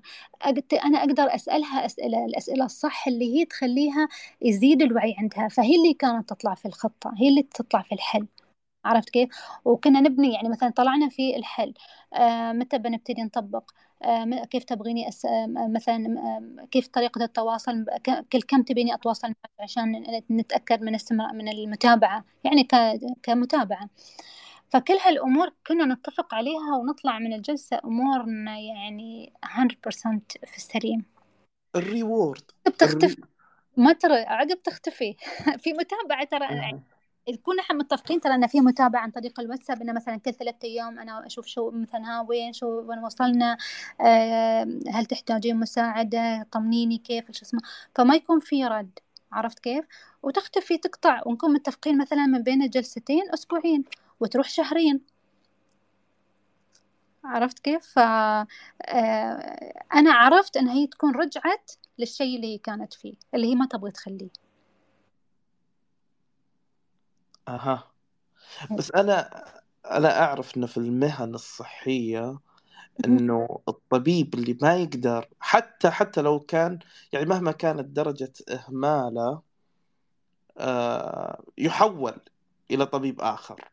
أنا 0.85 0.99
أقدر 0.99 1.35
أسألها 1.35 1.85
أسئلة 1.85 2.25
الأسئلة 2.25 2.65
الصح 2.65 3.07
اللي 3.07 3.35
هي 3.39 3.45
تخليها 3.45 4.07
يزيد 4.41 4.81
الوعي 4.81 5.15
عندها. 5.19 5.47
فهي 5.47 5.75
اللي 5.75 5.93
كانت 5.93 6.29
تطلع 6.29 6.53
في 6.55 6.65
الخطة 6.67 7.13
هي 7.17 7.29
اللي 7.29 7.43
تطلع 7.43 7.81
في 7.81 7.95
الحل. 7.95 8.27
عرفت 8.85 9.09
كيف؟ 9.09 9.29
وكنا 9.65 10.01
نبني 10.01 10.33
يعني 10.33 10.49
مثلا 10.49 10.69
طلعنا 10.69 11.09
في 11.09 11.35
الحل 11.37 11.73
آه 12.13 12.51
متى 12.53 12.77
بنبتدي 12.77 13.23
نطبق؟ 13.23 13.71
كيف 14.49 14.63
تبغيني 14.63 15.07
أس... 15.07 15.25
آه 15.25 15.47
مثلا 15.47 16.19
آه 16.19 16.65
كيف 16.65 16.87
طريقة 16.87 17.23
التواصل؟ 17.23 17.85
كل 18.31 18.41
كم 18.41 18.63
تبيني 18.63 18.93
أتواصل 18.93 19.27
معك 19.27 19.51
عشان 19.59 20.03
نتأكد 20.31 20.81
من 20.81 20.95
استمر... 20.95 21.33
من 21.33 21.49
المتابعة؟ 21.49 22.25
يعني 22.43 22.63
ك... 22.63 22.75
كمتابعة. 23.23 23.89
فكل 24.69 24.93
هالأمور 24.93 25.49
كنا 25.67 25.93
نتفق 25.93 26.33
عليها 26.33 26.75
ونطلع 26.81 27.19
من 27.19 27.33
الجلسة 27.33 27.79
أمورنا 27.85 28.59
يعني 28.59 29.33
100% 29.45 30.19
في 30.45 30.57
السليم. 30.57 31.05
الريورد. 31.75 32.51
بتختفي 32.67 33.21
ما 33.77 33.93
ترى 33.93 34.13
عقب 34.13 34.61
تختفي. 34.63 35.15
في 35.63 35.73
متابعة 35.73 36.25
ترى 36.25 36.45
كنا 37.35 37.61
إحنا 37.61 37.75
متفقين 37.75 38.21
ترى 38.21 38.35
إن 38.35 38.47
في 38.47 38.61
متابعة 38.61 39.01
عن 39.01 39.11
طريق 39.11 39.39
الواتساب 39.39 39.81
إنه 39.81 39.93
مثلا 39.93 40.17
كل 40.17 40.33
ثلاثة 40.33 40.57
أيام 40.63 40.99
أنا 40.99 41.25
أشوف 41.25 41.45
شو 41.45 41.71
مثلا 41.71 42.01
ها 42.05 42.21
وين 42.29 42.53
شو 42.53 42.67
وين 42.67 42.99
وصلنا 42.99 43.57
أه 44.01 44.79
هل 44.93 45.05
تحتاجين 45.05 45.55
مساعدة 45.59 46.47
طمنيني 46.51 46.97
كيف 46.97 47.31
شو 47.31 47.45
اسمه. 47.45 47.61
فما 47.95 48.15
يكون 48.15 48.39
في 48.39 48.65
رد 48.65 48.99
عرفت 49.31 49.59
كيف؟ 49.59 49.85
وتختفي 50.23 50.77
تقطع. 50.77 51.21
ونكون 51.25 51.53
متفقين 51.53 51.97
مثلا 51.97 52.25
من 52.25 52.43
بين 52.43 52.61
الجلستين 52.63 53.23
أسبوعين 53.33 53.83
وتروح 54.19 54.49
شهرين. 54.49 55.01
عرفت 57.23 57.59
كيف؟ 57.59 57.85
ف 57.85 57.99
آه، 57.99 58.45
أنا 59.93 60.13
عرفت 60.13 60.57
إن 60.57 60.67
هي 60.67 60.87
تكون 60.87 61.15
رجعت 61.15 61.71
للشيء 61.99 62.35
اللي 62.35 62.57
كانت 62.57 62.93
فيه 62.93 63.13
اللي 63.35 63.47
هي 63.47 63.55
ما 63.55 63.65
تبغى 63.65 63.91
تخليه. 63.91 64.29
أها. 67.49 67.91
بس 68.77 68.91
أنا 68.91 69.45
أنا 69.85 70.23
أعرف 70.23 70.57
إنه 70.57 70.67
في 70.67 70.77
المهن 70.77 71.35
الصحية 71.35 72.39
إنه 73.05 73.59
الطبيب 73.67 74.33
اللي 74.33 74.57
ما 74.61 74.75
يقدر 74.75 75.29
حتى 75.39 75.89
حتى 75.89 76.21
لو 76.21 76.39
كان 76.39 76.79
يعني 77.13 77.25
مهما 77.25 77.51
كانت 77.51 77.85
درجة 77.85 78.33
إهماله 78.49 79.41
آه، 80.57 81.43
يحول 81.57 82.13
إلى 82.71 82.85
طبيب 82.85 83.21
آخر. 83.21 83.71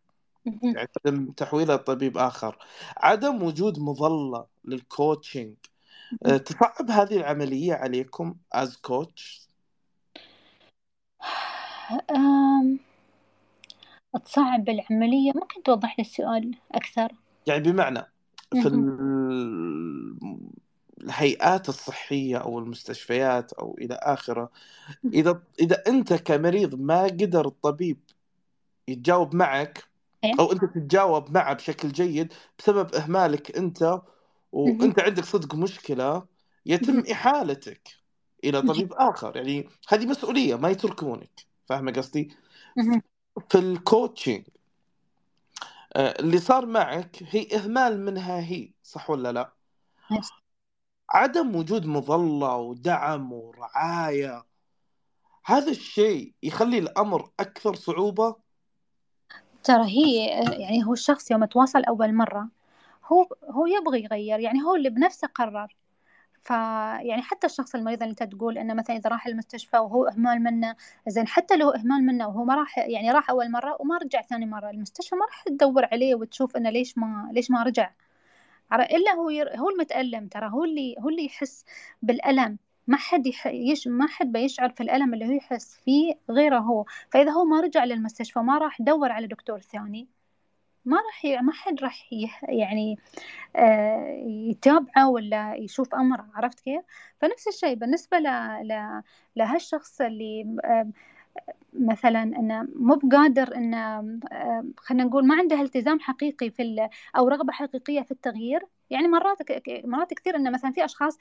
يتم 0.62 1.30
تحويلها 1.30 1.76
لطبيب 1.76 2.18
آخر. 2.18 2.58
عدم 2.96 3.42
وجود 3.42 3.78
مظلة 3.78 4.46
لل 4.64 4.82
coaching 4.82 5.54
آه، 6.26 6.36
تصعب 6.36 6.90
هذه 6.90 7.16
العملية 7.16 7.74
عليكم 7.74 8.34
as 8.52 8.76
coach 8.76 9.46
تصعب 14.18 14.68
العملية؟ 14.68 15.32
ممكن 15.34 15.62
توضح 15.62 15.98
لي 15.98 16.02
السؤال 16.02 16.54
أكثر؟ 16.72 17.12
يعني 17.46 17.72
بمعنى 17.72 18.02
في 18.52 18.68
الهيئات 21.02 21.68
الصحية 21.68 22.36
أو 22.36 22.58
المستشفيات 22.58 23.52
أو 23.52 23.76
إلى 23.80 23.94
آخره 24.02 24.50
إذا 25.14 25.42
إذا 25.60 25.82
أنت 25.86 26.12
كمريض 26.14 26.74
ما 26.74 27.02
قدر 27.02 27.46
الطبيب 27.46 27.98
يتجاوب 28.88 29.34
معك 29.34 29.84
إيه. 30.24 30.32
أو 30.40 30.52
أنت 30.52 30.64
تتجاوب 30.64 31.34
معه 31.34 31.54
بشكل 31.54 31.88
جيد 31.88 32.32
بسبب 32.58 32.94
إهمالك 32.94 33.56
أنت 33.56 34.00
وأنت 34.52 35.00
عندك 35.00 35.24
صدق 35.24 35.54
مشكلة 35.54 36.22
يتم 36.66 37.02
إحالتك 37.12 37.88
إلى 38.44 38.62
طبيب 38.62 38.92
آخر. 38.92 39.36
يعني 39.36 39.68
هذه 39.88 40.06
مسؤولية 40.06 40.56
ما 40.56 40.68
يتركونك. 40.68 41.46
فاهمة 41.66 41.92
قصدي؟ 41.92 42.30
في 43.48 43.58
الكوتشنج 43.58 44.42
آه، 45.96 46.20
اللي 46.20 46.38
صار 46.38 46.66
معك 46.66 47.22
هي 47.30 47.48
إهمال 47.56 48.00
منها 48.00 48.40
هي 48.40 48.70
صح 48.82 49.10
ولا 49.10 49.32
لا؟ 49.32 49.52
عدم 51.10 51.56
وجود 51.56 51.86
مظلة 51.86 52.56
ودعم 52.56 53.32
ورعاية 53.32 54.44
هذا 55.44 55.70
الشيء 55.70 56.34
يخلي 56.42 56.78
الأمر 56.78 57.30
أكثر 57.40 57.74
صعوبة؟ 57.74 58.36
ترى 59.64 59.84
هي 59.84 60.26
يعني 60.62 60.84
هو 60.84 60.92
الشخص 60.92 61.30
يوم 61.30 61.44
تواصل 61.44 61.84
أول 61.84 62.14
مرة 62.14 62.48
هو 63.04 63.28
هو 63.50 63.66
يبغى 63.66 64.04
يغير 64.04 64.40
يعني 64.40 64.62
هو 64.62 64.74
اللي 64.74 64.90
بنفسه 64.90 65.28
قرر. 65.28 65.76
فيعني 66.46 67.22
حتى 67.22 67.46
الشخص 67.46 67.74
المريض 67.74 68.02
اللي 68.02 68.10
أنت 68.10 68.22
تقول 68.22 68.58
إنه 68.58 68.74
مثلا 68.74 68.96
إذا 68.96 69.10
راح 69.10 69.26
المستشفى 69.26 69.78
وهو 69.78 70.04
إهمال 70.08 70.42
منه 70.42 70.76
زين 71.08 71.28
حتى 71.28 71.56
لو 71.56 71.70
إهمال 71.70 72.06
منه 72.06 72.28
وهو 72.28 72.44
ما 72.44 72.54
راح 72.54 72.78
يعني 72.78 73.10
راح 73.12 73.30
أول 73.30 73.50
مرة 73.50 73.76
وما 73.80 73.98
رجع 73.98 74.22
ثاني 74.22 74.46
مرة 74.46 74.70
المستشفى 74.70 75.16
ما 75.16 75.24
راح 75.26 75.42
تدور 75.42 75.84
عليه 75.92 76.14
وتشوف 76.14 76.56
إنه 76.56 76.70
ليش 76.70 76.98
ما 76.98 77.28
ليش 77.32 77.50
ما 77.50 77.62
رجع. 77.62 77.90
إلا 78.72 79.12
هو 79.14 79.30
ير... 79.30 79.56
هو 79.58 79.70
المتألم 79.70 80.28
ترى 80.28 80.50
هو 80.52 80.64
اللي 80.64 80.94
هو 80.98 81.08
اللي 81.08 81.24
يحس 81.24 81.64
بالألم. 82.02 82.58
ما 82.86 82.96
حد 82.96 83.26
يح... 83.26 83.46
يش... 83.46 83.88
ما 83.88 84.06
حد 84.08 84.32
بيشعر 84.32 84.70
في 84.70 84.82
الألم 84.82 85.14
اللي 85.14 85.26
هو 85.26 85.30
يحس 85.32 85.76
فيه 85.84 86.14
غيره 86.30 86.58
هو. 86.58 86.84
فإذا 87.10 87.30
هو 87.32 87.44
ما 87.44 87.60
رجع 87.60 87.84
للمستشفى 87.84 88.38
ما 88.40 88.58
راح 88.58 88.80
يدور 88.80 89.12
على 89.12 89.26
دكتور 89.26 89.60
ثاني 89.60 90.08
ما 90.86 90.96
راح 90.96 91.24
ي... 91.24 91.36
ما 91.42 91.52
حد 91.52 91.80
راح 91.82 92.12
ي... 92.12 92.28
يعني 92.48 92.98
آه 93.56 94.24
يتابعه 94.26 95.10
ولا 95.10 95.54
يشوف 95.56 95.94
أمره 95.94 96.30
عرفت 96.34 96.60
كيف؟ 96.60 96.82
فنفس 97.20 97.48
الشيء 97.48 97.74
بالنسبة 97.74 98.18
ل... 98.18 98.24
ل... 98.68 99.02
لهالشخص 99.36 100.00
اللي 100.00 100.58
آه 100.64 100.90
مثلا 101.74 102.22
إنه 102.22 102.68
مو 102.76 102.94
بقادر 102.96 103.56
إنه 103.56 104.00
خلينا 104.78 105.04
نقول 105.04 105.26
ما 105.26 105.34
عنده 105.36 105.60
التزام 105.62 106.00
حقيقي 106.00 106.50
في 106.50 106.88
أو 107.16 107.28
رغبة 107.28 107.52
حقيقية 107.52 108.02
في 108.02 108.10
التغيير. 108.10 108.66
يعني 108.90 109.08
مرات 109.08 109.38
مرات 109.86 110.14
كثير 110.14 110.36
إنه 110.36 110.50
مثلا 110.50 110.72
في 110.72 110.84
أشخاص 110.84 111.18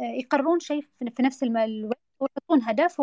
يقررون 0.00 0.60
شيء 0.60 0.86
في 1.16 1.22
نفس 1.22 1.42
الوقت. 1.42 2.05
ويحطون 2.20 2.62
هدف 2.62 3.00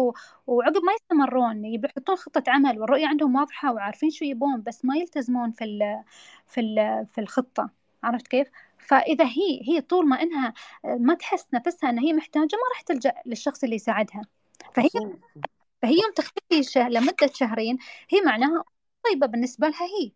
وعقب 0.48 0.84
ما 0.84 0.94
يستمرون 0.94 1.66
يبي 1.66 1.88
يحطون 1.88 2.16
خطة 2.16 2.44
عمل 2.48 2.80
والرؤية 2.80 3.08
عندهم 3.08 3.36
واضحة 3.36 3.74
وعارفين 3.74 4.10
شو 4.10 4.26
يبون 4.26 4.62
بس 4.64 4.86
ما 4.86 4.96
يلتزمون 4.98 5.52
في 5.52 5.64
ال 5.64 6.04
في 6.48 6.62
ال 6.62 7.08
في 7.14 7.22
الخطة 7.22 7.70
عرفت 8.04 8.28
كيف؟ 8.28 8.48
فإذا 8.80 9.26
هي 9.26 9.62
هي 9.70 9.82
طول 9.82 10.08
ما 10.08 10.22
إنها 10.22 10.54
ما 10.84 11.14
تحس 11.14 11.48
نفسها 11.54 11.90
إن 11.90 12.00
هي 12.00 12.14
محتاجة 12.14 12.56
ما 12.56 12.70
راح 12.74 12.82
تلجأ 12.82 13.14
للشخص 13.26 13.64
اللي 13.64 13.76
يساعدها 13.76 14.22
فهي 14.74 14.90
فهي 15.82 15.92
يوم 15.92 16.14
تختفي. 16.16 16.90
لمدة 16.90 17.28
شهرين 17.34 17.78
هي 18.10 18.22
معناها 18.22 18.64
طيبة 19.04 19.28
بالنسبة 19.28 19.68
لها 19.68 19.84
هي 19.84 20.12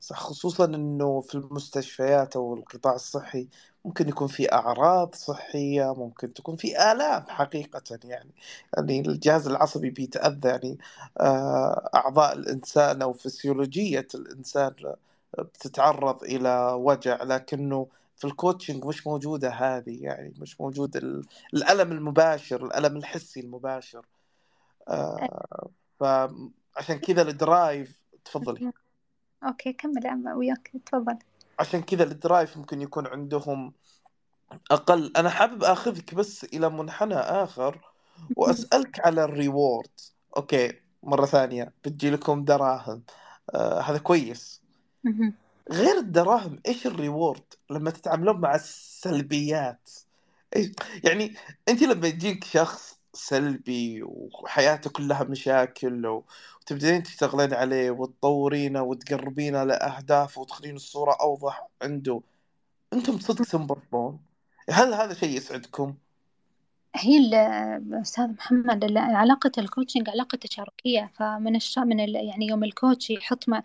صح 0.00 0.16
خصوصا 0.20 0.64
إنه 0.64 1.20
في 1.20 1.34
المستشفيات 1.34 2.36
أو 2.36 2.54
القطاع 2.54 2.94
الصحي 2.94 3.48
ممكن 3.84 4.08
يكون 4.08 4.28
في 4.28 4.52
أعراض 4.52 5.14
صحية 5.14 5.94
ممكن 5.94 6.34
تكون 6.34 6.56
في 6.56 6.92
آلام 6.92 7.24
حقيقة 7.28 7.98
يعني. 8.04 8.30
يعني 8.76 9.00
الجهاز 9.00 9.48
العصبي 9.48 9.90
بيتأذى 9.90 10.48
يعني 10.48 10.78
آه، 11.20 11.90
أعضاء 11.94 12.32
الإنسان 12.38 13.02
أو 13.02 13.12
فسيولوجية 13.12 14.08
الإنسان 14.14 14.74
بتتعرض 15.38 16.24
إلى 16.24 16.72
وجع 16.72 17.22
لكنه 17.22 17.86
في 18.16 18.24
ال 18.26 18.32
coaching 18.32 18.84
مش 18.84 19.06
موجودة 19.06 19.50
هذه 19.50 20.02
يعني 20.02 20.34
مش 20.38 20.60
موجود 20.60 20.96
الألم 21.54 21.92
المباشر 21.92 22.66
الألم 22.66 22.96
الحسي 22.96 23.40
المباشر. 23.40 24.06
آه 24.88 25.68
فعشان 26.00 26.98
كذا 26.98 27.22
ال 27.22 27.35
drive 27.35 28.00
تفضلي. 28.24 28.72
أوكي 29.44 29.72
كمل 29.72 30.06
أنا 30.06 30.34
وياك 30.34 30.72
تفضل. 30.86 31.18
عشان 31.58 31.82
كذا 31.82 32.04
ال 32.04 32.13
drive 32.13 32.56
ممكن 32.56 32.82
يكون 32.82 33.06
عندهم 33.06 33.72
أقل. 34.70 35.12
أنا 35.16 35.30
حابب 35.30 35.64
آخذك 35.64 36.14
بس 36.14 36.44
إلى 36.44 36.70
منحنى 36.70 37.14
آخر 37.14 37.80
وأسألك 38.36 39.00
على 39.06 39.24
ال 39.24 39.32
reward. 39.32 39.90
أوكي 40.36 40.72
مرة 41.02 41.26
ثانية 41.26 41.72
بتجي 41.84 42.10
لكم 42.10 42.44
دراهم. 42.44 43.02
آه 43.54 43.80
هذا 43.80 43.98
كويس. 43.98 44.62
غير 45.70 45.98
الدراهم 45.98 46.60
إيش 46.66 46.86
الريورد 46.86 47.44
لما 47.70 47.90
تتعاملون 47.90 48.40
مع 48.40 48.54
السلبيات؟ 48.54 49.90
يعني 51.04 51.34
أنت 51.68 51.82
لما 51.82 52.08
يجيك 52.08 52.44
شخص 52.44 53.01
سلبي 53.14 54.02
وحياته 54.02 54.90
كلها 54.90 55.24
مشاكل 55.24 56.06
وتبدين 56.62 57.02
تشتغلين 57.02 57.54
عليه 57.54 57.90
وتطورينه 57.90 58.82
وتقربينه 58.82 59.64
لأهدافه 59.64 60.40
وتخلين 60.40 60.76
الصورة 60.76 61.16
أوضح 61.20 61.68
عنده 61.82 62.22
أنتم 62.92 63.18
صدق 63.20 63.44
تنبسطون 63.44 64.20
هل 64.70 64.94
هذا 64.94 65.14
شيء 65.14 65.36
يسعدكم؟ 65.36 65.96
هي 66.96 67.18
أستاذ 68.02 68.28
محمد 68.32 68.98
علاقة 68.98 69.52
ال 69.58 69.64
coaching 69.64 70.08
علاقة 70.10 70.36
تشاركية. 70.36 71.10
فمن 71.14 71.56
الش... 71.56 71.78
من 71.78 72.00
ال... 72.00 72.14
يعني 72.16 72.46
يوم 72.46 72.64
ال 72.64 72.72
coach 72.72 73.10
يحط 73.10 73.48
مع 73.48 73.62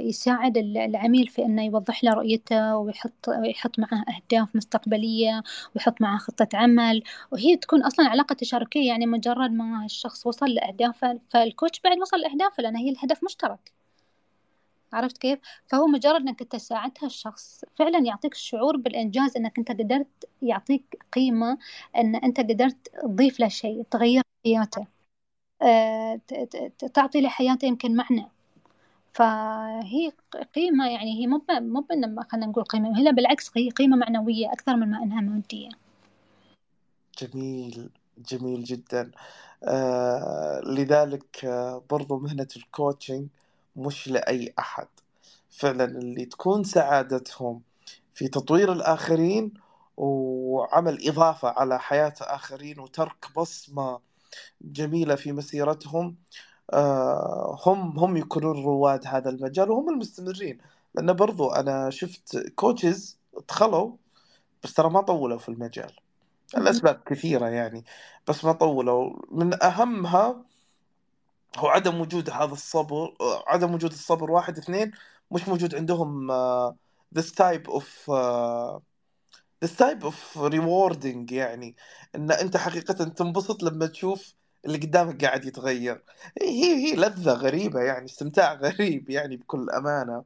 يساعد 0.00 0.56
العميل 0.58 1.28
في 1.28 1.42
إنه 1.44 1.64
يوضح 1.64 2.04
له 2.04 2.12
رؤيته 2.14 2.76
ويحط 2.76 3.28
يحط 3.28 3.78
معه 3.78 4.04
أهداف 4.16 4.56
مستقبلية 4.56 5.42
ويحط 5.74 6.00
معه 6.00 6.18
خطة 6.18 6.48
عمل. 6.54 7.02
وهي 7.32 7.56
تكون 7.56 7.82
أصلا 7.82 8.08
علاقة 8.08 8.34
تشاركية 8.34 8.88
يعني 8.88 9.06
مجرد 9.06 9.50
ما 9.50 9.84
الشخص 9.84 10.26
وصل 10.26 10.46
لأهدافه 10.50 11.20
فال 11.30 11.44
coach 11.44 11.80
بعد 11.80 11.98
وصل 11.98 12.20
لأهدافه 12.20 12.62
لأن 12.62 12.76
هي 12.76 12.90
الهدف 12.90 13.24
مشترك. 13.24 13.83
عرفت 14.94 15.18
كيف؟ 15.18 15.38
فهو 15.66 15.86
مجرد 15.86 16.20
إنك 16.20 16.42
أنت 16.42 16.56
ساعدت 16.56 17.04
هالشخص 17.04 17.64
فعلا 17.78 17.98
يعطيك 17.98 18.34
شعور 18.34 18.76
بالإنجاز 18.76 19.36
إنك 19.36 19.58
أنت 19.58 19.68
قدرت 19.72 20.28
يعطيك 20.42 20.98
قيمة 21.12 21.58
إن 21.96 22.16
أنت 22.16 22.40
قدرت 22.40 22.88
تضيف 23.02 23.40
له 23.40 23.48
شيء 23.48 23.82
تغير 23.90 24.22
حياته 24.46 24.86
أه 25.62 26.20
تعطي 26.94 27.20
لحياته 27.20 27.66
يمكن 27.66 27.96
معنى 27.96 28.28
فهي 29.14 30.12
قيمة 30.54 30.90
يعني 30.90 31.20
هي 31.20 31.26
مو 31.26 31.44
مو 31.50 31.86
خلينا 32.30 32.46
نقول 32.46 32.64
قيمة 32.64 32.98
هي 33.00 33.12
بالعكس 33.12 33.50
هي 33.56 33.70
قيمة 33.70 33.96
معنوية 33.96 34.52
أكثر 34.52 34.76
من 34.76 34.90
ما 34.90 35.02
إنها 35.02 35.20
مادية. 35.20 35.68
جميل 37.18 37.90
جميل 38.18 38.64
جدا 38.64 39.10
آه 39.64 40.60
لذلك 40.60 41.44
آه 41.44 41.84
برضو 41.90 42.18
مهنة 42.18 42.48
الكوتشنج 42.56 43.28
مش 43.76 44.08
لأي 44.08 44.54
أحد. 44.58 44.88
فعلا 45.50 45.84
اللي 45.84 46.24
تكون 46.26 46.64
سعادتهم 46.64 47.62
في 48.14 48.28
تطوير 48.28 48.72
الآخرين 48.72 49.54
وعمل 49.96 51.08
إضافة 51.08 51.48
على 51.48 51.78
حياة 51.80 52.14
آخرين 52.20 52.80
وترك 52.80 53.26
بصمة 53.36 54.00
جميلة 54.62 55.14
في 55.14 55.32
مسيرتهم 55.32 56.16
آه، 56.72 57.58
هم 57.66 57.98
هم 57.98 58.16
يكونون 58.16 58.64
رواد 58.64 59.06
هذا 59.06 59.30
المجال 59.30 59.70
وهم 59.70 59.90
المستمرين. 59.90 60.58
لأن 60.94 61.12
برضو 61.12 61.50
أنا 61.50 61.90
شفت 61.90 62.38
كوتشز 62.54 63.18
دخلوا 63.48 63.96
بس 64.64 64.74
ترى 64.74 64.90
ما 64.90 65.00
طولوا 65.02 65.38
في 65.38 65.48
المجال. 65.48 65.92
الأسباب 66.58 67.02
كثيرة 67.06 67.46
يعني 67.48 67.84
بس 68.28 68.44
ما 68.44 68.52
طولوا. 68.52 69.12
من 69.30 69.64
أهمها 69.64 70.44
هو 71.58 71.68
عدم 71.68 72.00
وجود 72.00 72.30
هذا 72.30 72.52
الصبر 72.52 73.14
عدم 73.46 73.74
وجود 73.74 73.92
الصبر 73.92 74.30
واحد 74.30 74.58
اثنين 74.58 74.92
مش 75.30 75.48
موجود 75.48 75.74
عندهم 75.74 76.32
uh, 76.32 76.74
this 77.18 77.30
type 77.32 77.68
of 77.68 77.84
uh, 78.08 78.80
this 79.64 79.76
type 79.76 80.04
of 80.04 80.14
rewarding 80.36 81.32
يعني. 81.32 81.76
إن 82.14 82.30
أنت 82.32 82.56
حقيقة 82.56 82.94
تنبسط 82.94 83.62
لما 83.62 83.86
تشوف 83.86 84.34
اللي 84.66 84.78
قدامك 84.78 85.24
قاعد 85.24 85.44
يتغير. 85.44 86.04
هي 86.42 86.74
هي 86.76 86.96
لذة 86.96 87.32
غريبة 87.32 87.80
يعني 87.80 88.04
استمتاع 88.04 88.52
غريب 88.64 89.10
يعني 89.10 89.36
بكل 89.36 89.70
أمانة. 89.70 90.24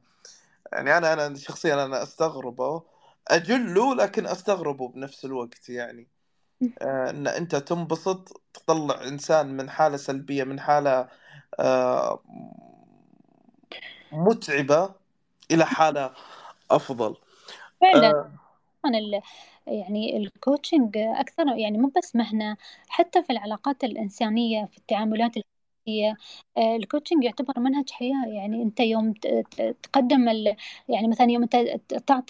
يعني 0.73 0.97
أنا 0.97 1.13
أنا 1.13 1.37
شخصيا 1.37 1.85
أنا 1.85 2.03
أستغربه 2.03 2.83
أجله 3.27 3.95
لكن 3.95 4.27
أستغربه 4.27 4.89
بنفس 4.89 5.25
الوقت 5.25 5.69
يعني. 5.69 6.01
آه، 6.03 6.18
إن 6.81 7.27
أنت 7.27 7.55
تنبسط 7.55 8.41
تطلع 8.53 9.03
إنسان 9.03 9.57
من 9.57 9.69
حالة 9.69 9.97
سلبية 9.97 10.43
من 10.43 10.59
حالة 10.59 11.09
آه، 11.59 12.23
متعبة 14.11 14.95
إلى 15.51 15.65
حالة 15.65 16.13
أفضل 16.71 17.15
فعلا 17.81 18.13
آه. 18.13 18.31
يعني 19.67 20.17
ال 20.17 20.26
coaching 20.26 20.97
أكثر 20.97 21.47
يعني 21.57 21.77
مو 21.77 21.91
بس 21.97 22.15
مهنة 22.15 22.57
حتى 22.89 23.23
في 23.23 23.29
العلاقات 23.33 23.83
الإنسانية 23.83 24.65
في 24.65 24.77
التعاملات 24.77 25.37
آه، 26.57 26.75
ال 26.75 26.80
coaching 26.80 27.23
يعتبر 27.23 27.59
منهج 27.59 27.89
حياة. 27.89 28.25
يعني 28.27 28.63
أنت 28.63 28.79
يوم 28.79 29.13
تقدم 29.83 30.29
ال... 30.29 30.55
يعني 30.89 31.07
مثلا 31.07 31.31
يوم 31.31 31.43
أنت 31.43 31.55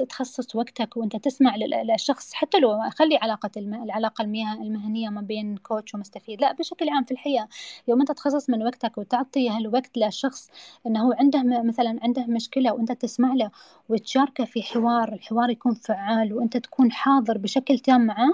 تخصص 0.09 0.55
وقتك 0.55 0.97
وأنت 0.97 1.15
تسمع 1.15 1.55
للشخص 1.55 2.33
حتى 2.33 2.59
لو 2.59 2.89
خلي 2.99 3.17
علاقة 3.17 3.51
الم... 3.57 3.83
العلاقة 3.83 4.23
المهنية 4.23 5.09
ما 5.09 5.21
بين 5.21 5.57
coach 5.57 5.95
ومستفيد. 5.95 6.41
لا 6.41 6.51
بشكل 6.53 6.89
عام 6.89 7.03
في 7.03 7.11
الحياة 7.11 7.47
يوم 7.87 7.99
أنت 7.99 8.11
تخصص 8.11 8.49
من 8.49 8.63
وقتك 8.63 8.97
وتعطي 8.97 9.49
هالوقت 9.49 9.97
للشخص 9.97 10.49
أنه 10.87 11.15
عنده 11.19 11.43
مثلا 11.63 11.99
عنده 12.03 12.25
مشكلة 12.27 12.73
وأنت 12.73 12.91
تسمع 12.91 13.33
له 13.33 13.51
وتشاركه 13.89 14.45
في 14.45 14.63
حوار 14.63 15.13
الحوار 15.13 15.49
يكون 15.49 15.73
فعال 15.73 16.33
وأنت 16.33 16.57
تكون 16.57 16.91
حاضر 16.91 17.37
بشكل 17.37 17.79
تام 17.79 18.01
معه 18.05 18.29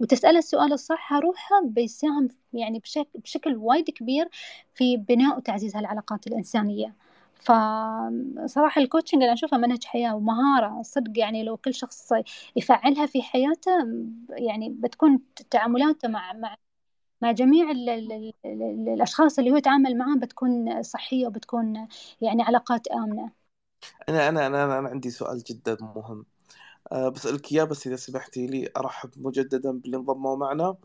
وتسأله 0.00 0.38
السؤال 0.38 0.72
الصح 0.72 1.12
روحه 1.12 1.62
بيساهم 1.64 2.28
يعني 2.52 2.78
بشكل, 2.78 3.08
بشكل 3.20 3.56
وايد 3.56 3.90
كبير 3.90 4.28
في 4.74 4.96
بناء 4.96 5.36
وتعزيز 5.38 5.76
هالعلاقات 5.76 6.26
الإنسانية. 6.26 6.94
فصراحة 7.40 8.80
الكوتشنج 8.82 9.22
أنا 9.22 9.32
أشوفها 9.32 9.58
منهج 9.58 9.84
حياة 9.84 10.16
ومهارة 10.16 10.82
صدق 10.82 11.18
يعني 11.18 11.42
لو 11.44 11.56
كل 11.56 11.74
شخص 11.74 12.12
يفعلها 12.56 13.06
في 13.06 13.22
حياته 13.22 13.70
يعني 14.30 14.68
بتكون 14.70 15.20
تعاملاته 15.50 16.08
مع 16.08 16.32
مع 16.32 16.56
مع 17.22 17.32
جميع 17.32 17.70
ال 17.70 17.88
ال 17.90 18.12
ال 18.46 18.88
الأشخاص 18.88 19.38
اللي 19.38 19.50
هو 19.52 19.56
يتعامل 19.56 19.98
معهم 19.98 20.20
بتكون 20.20 20.82
صحية 20.82 21.26
وبتكون 21.26 21.88
يعني 22.22 22.42
علاقات 22.42 22.86
آمنة. 22.88 23.30
أنا 24.08 24.28
أنا 24.28 24.46
أنا, 24.46 24.88
عندي 24.88 25.10
سؤال 25.10 25.42
جدا 25.42 25.76
مهم. 25.80 26.26
بسألك 26.92 27.52
إياه 27.52 27.64
بس 27.64 27.86
إذا 27.86 27.96
سمحتي 27.96 28.46
لي 28.46 28.70
أرحب 28.76 29.10
مجددا 29.16 29.72
باللي 29.72 29.96
انضموا 29.96 30.36
معنا. 30.36 30.76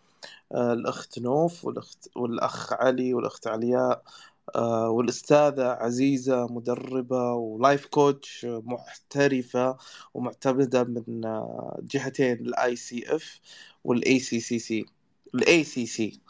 أه 0.51 0.73
الأخت 0.73 1.19
نوف 1.19 1.65
والأخت 1.65 2.09
والأخ 2.15 2.73
علي 2.73 3.13
والأخت 3.13 3.47
علياء. 3.47 4.03
أه 4.55 4.89
والأستاذة 4.89 5.67
عزيزة 5.67 6.47
مدربة 6.47 7.33
ولايف 7.33 7.85
كوتش 7.85 8.45
محترفة 8.49 9.77
ومعتمدة 10.13 10.83
من 10.83 11.25
آه، 11.25 11.79
جهتين 11.83 12.33
الاي 12.33 12.75
سي 12.75 13.15
اف 13.15 13.39
والاي 13.83 14.19
سي 14.19 14.39
سي 14.39 14.59
سي 14.59 14.85
الاي 15.35 15.63
سي 15.63 15.85
سي 15.85 16.21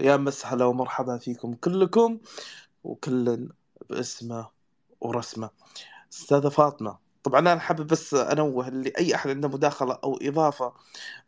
يا 0.00 0.16
مسهلا 0.16 0.64
ومرحبا 0.64 1.18
فيكم 1.18 1.54
كلكم 1.54 2.18
وكل 2.84 3.48
باسمه 3.90 4.50
ورسمه. 5.00 5.50
أستاذة 6.12 6.48
فاطمة 6.48 7.01
طبعا 7.22 7.40
أنا 7.40 7.58
حابب 7.58 7.86
بس 7.86 8.14
أنوه 8.14 8.68
اللي 8.68 8.92
اي 8.98 9.14
أحد 9.14 9.30
عنده 9.30 9.48
مداخلة 9.48 9.98
أو 10.04 10.18
إضافة 10.22 10.72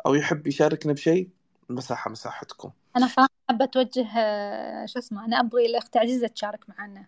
أو 0.07 0.15
يحب 0.15 0.47
يشاركنا 0.47 0.93
بشيء 0.93 1.29
المساحه 1.71 2.11
مساحتكم. 2.11 2.71
أنا 2.97 3.07
صراحة 3.07 3.31
حابة 3.49 3.65
أتوجه 3.65 4.07
آه، 4.19 4.87
شو 4.87 4.99
اسمه 4.99 5.25
أنا 5.25 5.41
أبغي 5.41 5.67
الاخت 5.67 5.97
عزيزه 5.97 6.27
تشارك 6.27 6.65
معنا. 6.69 7.07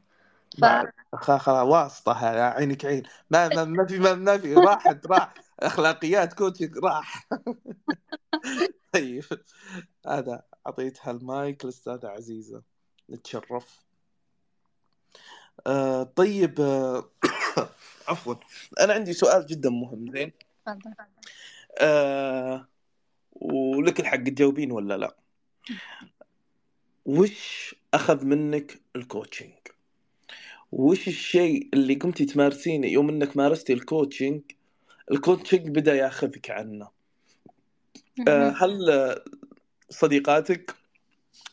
ف... 0.60 0.64
خلاص 1.16 1.48
واسطة 1.48 2.26
عينك 2.26 2.84
عين. 2.84 3.02
ما 3.30 3.48
ما, 3.48 3.64
ما 3.64 3.86
في 3.86 3.98
ما, 3.98 4.14
ما 4.14 4.38
في 4.38 4.54
راحت 4.54 5.06
راح. 5.06 5.34
أخلاقيات 5.60 6.32
كوتشنج 6.32 6.78
راح. 6.78 7.28
طيب 8.92 9.24
هذا 10.06 10.42
اعطيتها 10.66 11.10
المايك 11.10 11.64
للاستاذه 11.64 12.08
عزيزة 12.08 12.62
نتشرف. 13.10 13.86
آه 15.66 16.02
طيب 16.02 16.60
آه 16.60 17.10
عفوا. 18.08 18.34
أنا 18.80 18.92
عندي 18.92 19.12
سؤال 19.12 19.46
جدا 19.46 19.70
مهم. 19.70 20.12
زين. 20.12 20.32
آه 21.78 22.68
ولك 23.32 24.00
الحق 24.00 24.16
تجاوبين 24.16 24.72
ولا 24.72 24.96
لا؟ 24.96 25.16
وش 27.06 27.74
أخذ 27.94 28.24
منك 28.24 28.80
ال 28.96 29.03
coaching 29.03 29.54
وش 30.72 31.08
الشيء 31.08 31.68
اللي 31.74 31.94
قمتي 31.94 32.24
تمارسينه 32.24 32.86
يوم 32.86 33.08
إنك 33.08 33.36
مارستي 33.36 33.72
ال 33.72 33.80
coaching 33.80 34.42
ال 35.10 35.17
coaching 35.17 35.68
بدأ 35.68 35.94
ياخذك 35.94 36.50
عنه. 36.50 36.88
آه 38.28 38.50
هل 38.50 39.14
صديقاتك 39.90 40.74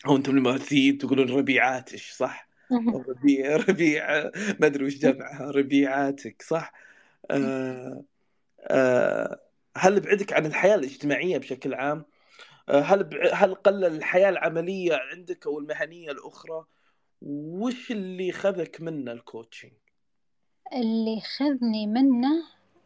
أو 0.06 0.16
أنتم 0.16 0.38
المماثلين 0.38 0.97
تقولون 0.97 1.30
ربيعاتش 1.30 2.12
صح؟ 2.12 2.53
ربيع 3.09 3.55
ربيع 3.55 4.32
ما 4.59 4.67
أدري 4.67 4.86
وش 4.86 4.97
جمعها 4.97 5.51
ربيعاتك 5.51 6.41
صح؟ 6.41 6.74
آه 7.32 8.03
آه 8.61 9.41
هل 9.78 9.99
بعدك 9.99 10.34
عن 10.34 10.45
الحياة 10.45 10.76
الاجتماعية 10.76 11.38
بشكل 11.38 11.74
عام؟ 11.74 12.05
آه 12.69 12.82
هل 12.82 13.30
هل 13.34 13.55
قلل 13.55 13.86
الحياة 13.86 14.30
العملية 14.30 14.95
عندك 14.95 15.47
أو 15.47 15.59
المهنية 15.59 16.11
الأخرى؟ 16.11 16.65
وش 17.21 17.91
اللي 17.91 18.32
خذك 18.32 18.82
منه 18.82 19.11
ال 19.11 19.18
coaching؟ 19.18 19.74
اللي 20.74 21.21
خذني 21.21 21.88
منه 21.88 22.43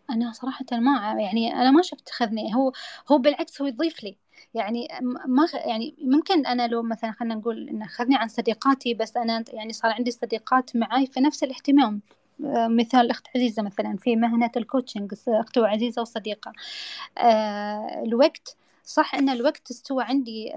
أنا 0.09 0.31
صراحةً 0.31 0.65
ما 0.71 1.15
يعني 1.21 1.53
أنا 1.53 1.71
ما 1.71 1.81
شُفت 1.81 2.09
خذني 2.09 2.55
هو 2.55 2.71
هو 3.11 3.17
بالعكس 3.17 3.61
هو 3.61 3.67
يضيف 3.67 4.03
لي، 4.03 4.17
يعني 4.53 4.87
ما 5.27 5.47
يعني 5.53 5.95
ممكن 6.01 6.45
أنا 6.45 6.67
لو 6.67 6.83
مثلًا 6.83 7.11
خلّينا 7.11 7.35
نقول 7.35 7.69
إنه 7.69 7.87
خذني 7.87 8.15
عن 8.15 8.27
صديقاتي 8.27 8.93
بس 8.93 9.17
أنا 9.17 9.43
يعني 9.53 9.73
صار 9.73 9.91
عندي 9.91 10.11
صديقات 10.11 10.75
معاي 10.75 11.05
في 11.07 11.19
نفس 11.19 11.43
الاهتمام، 11.43 12.01
آه، 12.45 12.67
مثال 12.67 12.99
الأخت 13.01 13.27
عزيزة 13.35 13.63
مثلًا 13.63 13.97
في 13.97 14.15
مهنة 14.15 14.51
ال 14.57 14.63
coaching 14.63 15.13
أخت 15.27 15.57
عزيزة 15.57 16.01
وصديقة، 16.01 16.53
آه، 17.17 18.03
الوقت 18.05 18.57
صح 18.87 19.15
إن 19.15 19.29
الوقت 19.29 19.71
استوى 19.71 20.03
عندي 20.03 20.53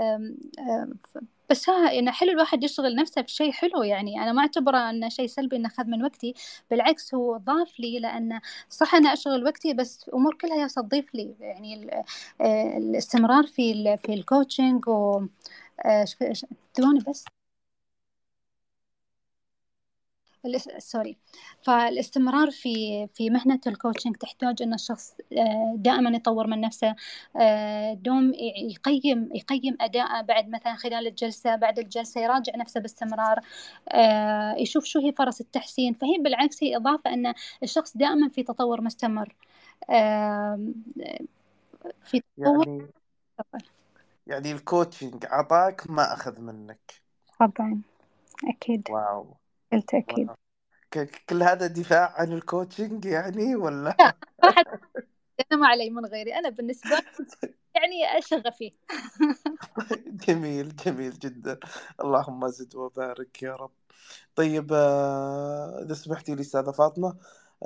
بس 1.50 1.68
ها 1.68 1.92
يعني 1.92 2.12
حلو 2.12 2.30
الواحد 2.30 2.64
يشغل 2.64 2.94
نفسه 2.96 3.20
بشيء 3.20 3.52
حلو 3.52 3.82
يعني 3.82 4.22
أنا 4.22 4.32
ما 4.32 4.40
أعتبره 4.42 4.90
أنه 4.90 5.08
شيء 5.08 5.26
سلبي 5.26 5.56
إنه 5.56 5.68
أخذ 5.68 5.84
من 5.84 6.04
وقتي 6.04 6.34
بالعكس 6.70 7.14
هو 7.14 7.36
ضاف 7.36 7.80
لي 7.80 7.98
لأنه 7.98 8.40
صح 8.70 8.94
أنا 8.94 9.12
أشغل 9.12 9.44
وقتي 9.44 9.74
بس 9.74 10.10
أمور 10.14 10.34
كلها 10.34 10.56
يا 10.56 10.66
تضيف 10.66 11.14
لي 11.14 11.34
يعني 11.40 11.90
آه، 12.40 12.76
الاستمرار 12.78 13.46
في 13.46 13.96
في 14.04 14.14
ال 14.14 14.22
coaching 14.22 14.88
و 14.88 15.26
آه، 15.86 16.04
ثواني 16.74 17.00
بس 17.08 17.24
sorry. 20.78 21.16
فالاستمرار 21.62 22.50
في 22.50 23.06
في 23.14 23.30
مهنة 23.30 23.60
ال 23.66 23.72
coaching 23.72 24.16
تحتاج 24.16 24.62
أن 24.62 24.74
الشخص 24.74 25.14
آه، 25.32 25.74
دائما 25.76 26.16
يطور 26.16 26.46
من 26.46 26.60
نفسه. 26.60 26.94
آه، 27.40 27.94
دوم 27.94 28.32
يقيم 28.70 29.28
يقيم 29.34 29.76
أداءه 29.80 30.22
بعد 30.22 30.48
مثلا 30.48 30.74
خلال 30.74 31.06
الجلسة 31.06 31.56
بعد 31.56 31.78
الجلسة 31.78 32.20
يراجع 32.20 32.56
نفسه 32.56 32.80
باستمرار. 32.80 33.40
آه، 33.88 34.54
يشوف 34.58 34.84
شو 34.84 35.00
هي 35.00 35.12
فرص 35.12 35.40
التحسين. 35.40 35.94
فهي 35.94 36.18
بالعكس 36.18 36.64
هي 36.64 36.76
إضافة 36.76 37.14
أن 37.14 37.34
الشخص 37.62 37.96
دائما 37.96 38.28
في 38.28 38.42
تطور 38.42 38.80
مستمر. 38.80 39.34
في 42.04 42.22
تطور. 42.36 42.66
يعني 42.66 42.88
يعني 44.26 44.52
ال 44.52 44.60
coaching 44.60 45.26
عطاك 45.26 45.90
ما 45.90 46.12
أخذ 46.12 46.40
منك. 46.40 47.02
طبعا 47.40 47.80
أكيد. 48.44 48.82
wow. 48.90 49.39
بالتأكيد 49.72 50.28
كل 51.28 51.42
هذا 51.42 51.66
دفاع 51.66 52.14
عن 52.16 52.32
ال 52.32 52.40
coaching 52.40 53.04
يعني 53.04 53.56
ولا؟ 53.56 53.96
لا 53.98 54.14
أنا 55.52 55.60
ما 55.60 55.68
علي 55.68 55.90
من 55.90 56.06
غيري. 56.06 56.34
أنا 56.34 56.48
بالنسبة 56.48 56.90
يعني 57.74 58.18
شغفي. 58.18 58.72
جميل 60.28 60.76
جميل 60.76 61.18
جدا. 61.18 61.58
اللهم 62.00 62.48
زد 62.48 62.74
وبارك 62.74 63.42
يا 63.42 63.56
رب. 63.56 63.70
طيب 64.34 64.72
آه، 64.72 65.82
إذا 65.82 65.94
سمحتي 65.94 66.34
لي 66.34 66.40
أستاذة 66.40 66.70
فاطمة 66.70 67.16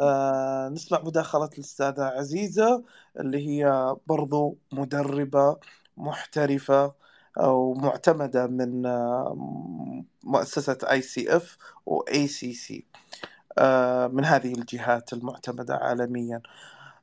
آه، 0.01 0.69
نسمع 0.69 1.01
مداخلة 1.01 1.51
الأستاذة 1.59 2.05
عزيزة 2.05 2.85
اللي 3.21 3.49
هي 3.49 3.95
برضو 4.07 4.59
مدربة 4.73 5.57
محترفة 5.97 6.95
ومعتمدة 7.37 8.47
من 8.47 8.87
آه، 8.87 9.37
مؤسسة 10.25 10.79
اي 10.91 11.03
سي 11.03 11.37
اف 11.37 11.57
واي 11.87 12.27
سي 12.27 12.53
سي 12.53 12.85
من 14.13 14.25
هذه 14.25 14.55
الجهات 14.55 15.13
المعتمدة 15.13 15.77
عالميا. 15.77 16.41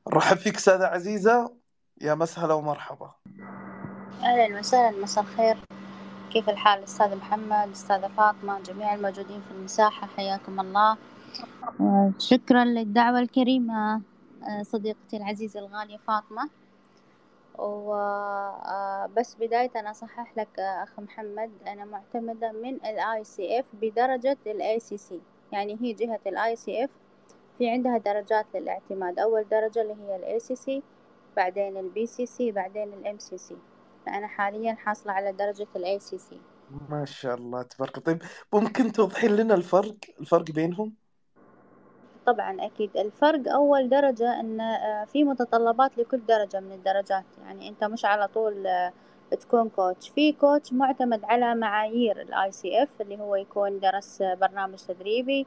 نرحب 0.08 0.36
فيك 0.36 0.58
أستاذة 0.58 0.86
عزيزة. 0.86 1.52
يا 2.00 2.14
مسهلا 2.14 2.54
ومرحبا. 2.54 3.10
أهلا 4.22 4.58
وسهلا 4.58 5.02
مساء 5.02 5.24
الخير. 5.24 5.56
كيف 6.32 6.48
الحال 6.48 6.84
أستاذ 6.84 7.16
محمد 7.16 7.70
أستاذة 7.72 8.10
فاطمة 8.16 8.60
جميع 8.60 8.94
الموجودين 8.94 9.40
في 9.48 9.54
المساحة؟ 9.54 10.06
حياكم 10.06 10.60
الله. 10.60 10.96
شكرا 12.18 12.64
للدعوة 12.64 13.18
الكريمة 13.18 14.00
آه، 14.42 14.62
صديقتي 14.62 15.16
العزيزة 15.16 15.60
الغالية 15.60 15.96
فاطمة. 15.96 16.61
وبس 17.58 19.34
آه، 19.34 19.38
بداية 19.46 19.70
أصحح 19.76 20.38
لك 20.38 20.58
آه، 20.58 20.82
أخ 20.82 21.00
محمد 21.00 21.50
أنا 21.66 21.84
معتمدة 21.84 22.52
من 22.52 22.74
ال 22.86 23.00
ICF 23.00 23.64
بدرجة 23.72 24.38
ال 24.46 24.62
ACC 24.62 25.20
يعني 25.52 25.78
هي 25.82 25.92
جهة 25.92 26.20
ال 26.26 26.38
ICF 26.38 26.90
في 27.58 27.70
عندها 27.70 27.98
درجات 27.98 28.46
للاعتماد. 28.54 29.18
أول 29.18 29.48
درجة 29.48 29.82
اللي 29.82 29.94
هي 29.94 30.16
ال 30.16 30.24
ACC 30.24 30.82
بعدين 31.36 31.76
ال 31.76 31.90
BCC 31.94 32.52
بعدين 32.52 32.92
ال 32.92 33.06
MCC 33.06 33.54
فأنا 34.06 34.26
حاليا 34.26 34.74
حاصلة 34.74 35.12
على 35.12 35.32
درجة 35.32 35.66
ال 35.76 35.84
ACC 35.84 36.34
ما 36.70 37.04
شاء 37.04 37.34
الله 37.34 37.62
تبارك 37.62 37.98
طيب 37.98 38.22
ممكن 38.54 38.92
توضحين 38.92 39.30
لنا 39.36 39.54
الفرق 39.54 39.96
الفرق 40.20 40.50
بينهم؟ 40.50 40.96
طبعا 42.26 42.66
أكيد 42.66 42.96
الفرق 42.96 43.52
أول 43.52 43.88
درجة 43.88 44.40
إن 44.40 44.60
آه، 44.60 45.04
في 45.04 45.24
متطلبات 45.24 45.98
لكل 45.98 46.20
درجة 46.28 46.60
من 46.60 46.72
الدرجات. 46.72 47.24
يعني 47.46 47.68
أنت 47.68 47.84
مش 47.84 48.04
على 48.04 48.28
طول 48.28 48.66
آه، 48.66 48.92
تكون 49.40 49.68
coach 49.68 50.08
في 50.08 50.32
coach 50.32 50.72
معتمد 50.72 51.24
على 51.24 51.54
معايير 51.54 52.20
ال 52.22 52.52
ICF 52.52 52.88
اللي 53.00 53.18
هو 53.18 53.36
يكون 53.36 53.80
درس 53.80 54.22
برنامج 54.22 54.78
تدريبي 54.78 55.46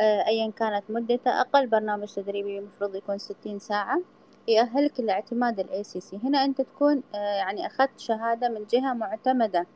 آه، 0.00 0.26
ايا 0.26 0.50
كانت 0.50 0.84
مدته. 0.90 1.40
أقل 1.40 1.66
برنامج 1.66 2.14
تدريبي 2.14 2.58
المفروض 2.58 2.94
يكون 2.94 3.18
ستين 3.18 3.58
ساعة. 3.58 4.00
يأهلك 4.48 5.00
لاعتماد 5.00 5.60
ال 5.60 5.84
ACC 5.84 6.18
هنا 6.24 6.44
أنت 6.44 6.60
تكون 6.60 7.02
يعني 7.14 7.66
أخذت 7.66 8.00
شهادة 8.00 8.48
من 8.48 8.64
جهة 8.70 8.92
معتمدة 8.94 9.66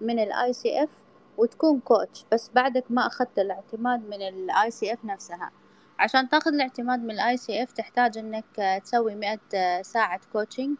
من 0.00 0.18
ال 0.18 0.52
ICF 0.52 0.90
وتكون 1.38 1.80
coach 1.80 2.24
بس 2.32 2.50
بعدك 2.54 2.84
ما 2.90 3.06
أخذت 3.06 3.38
الاعتماد 3.38 4.08
من 4.08 4.22
ال 4.28 4.70
ICF 4.70 5.04
نفسها. 5.04 5.50
عشان 5.98 6.28
تاخذ 6.28 6.54
الاعتماد 6.54 7.00
من 7.04 7.10
ال 7.10 7.36
ICF 7.36 7.72
تحتاج 7.72 8.18
إنك 8.18 8.80
تسوي 8.84 9.14
مئة 9.14 9.38
ساعة 9.82 10.20
coaching 10.32 10.76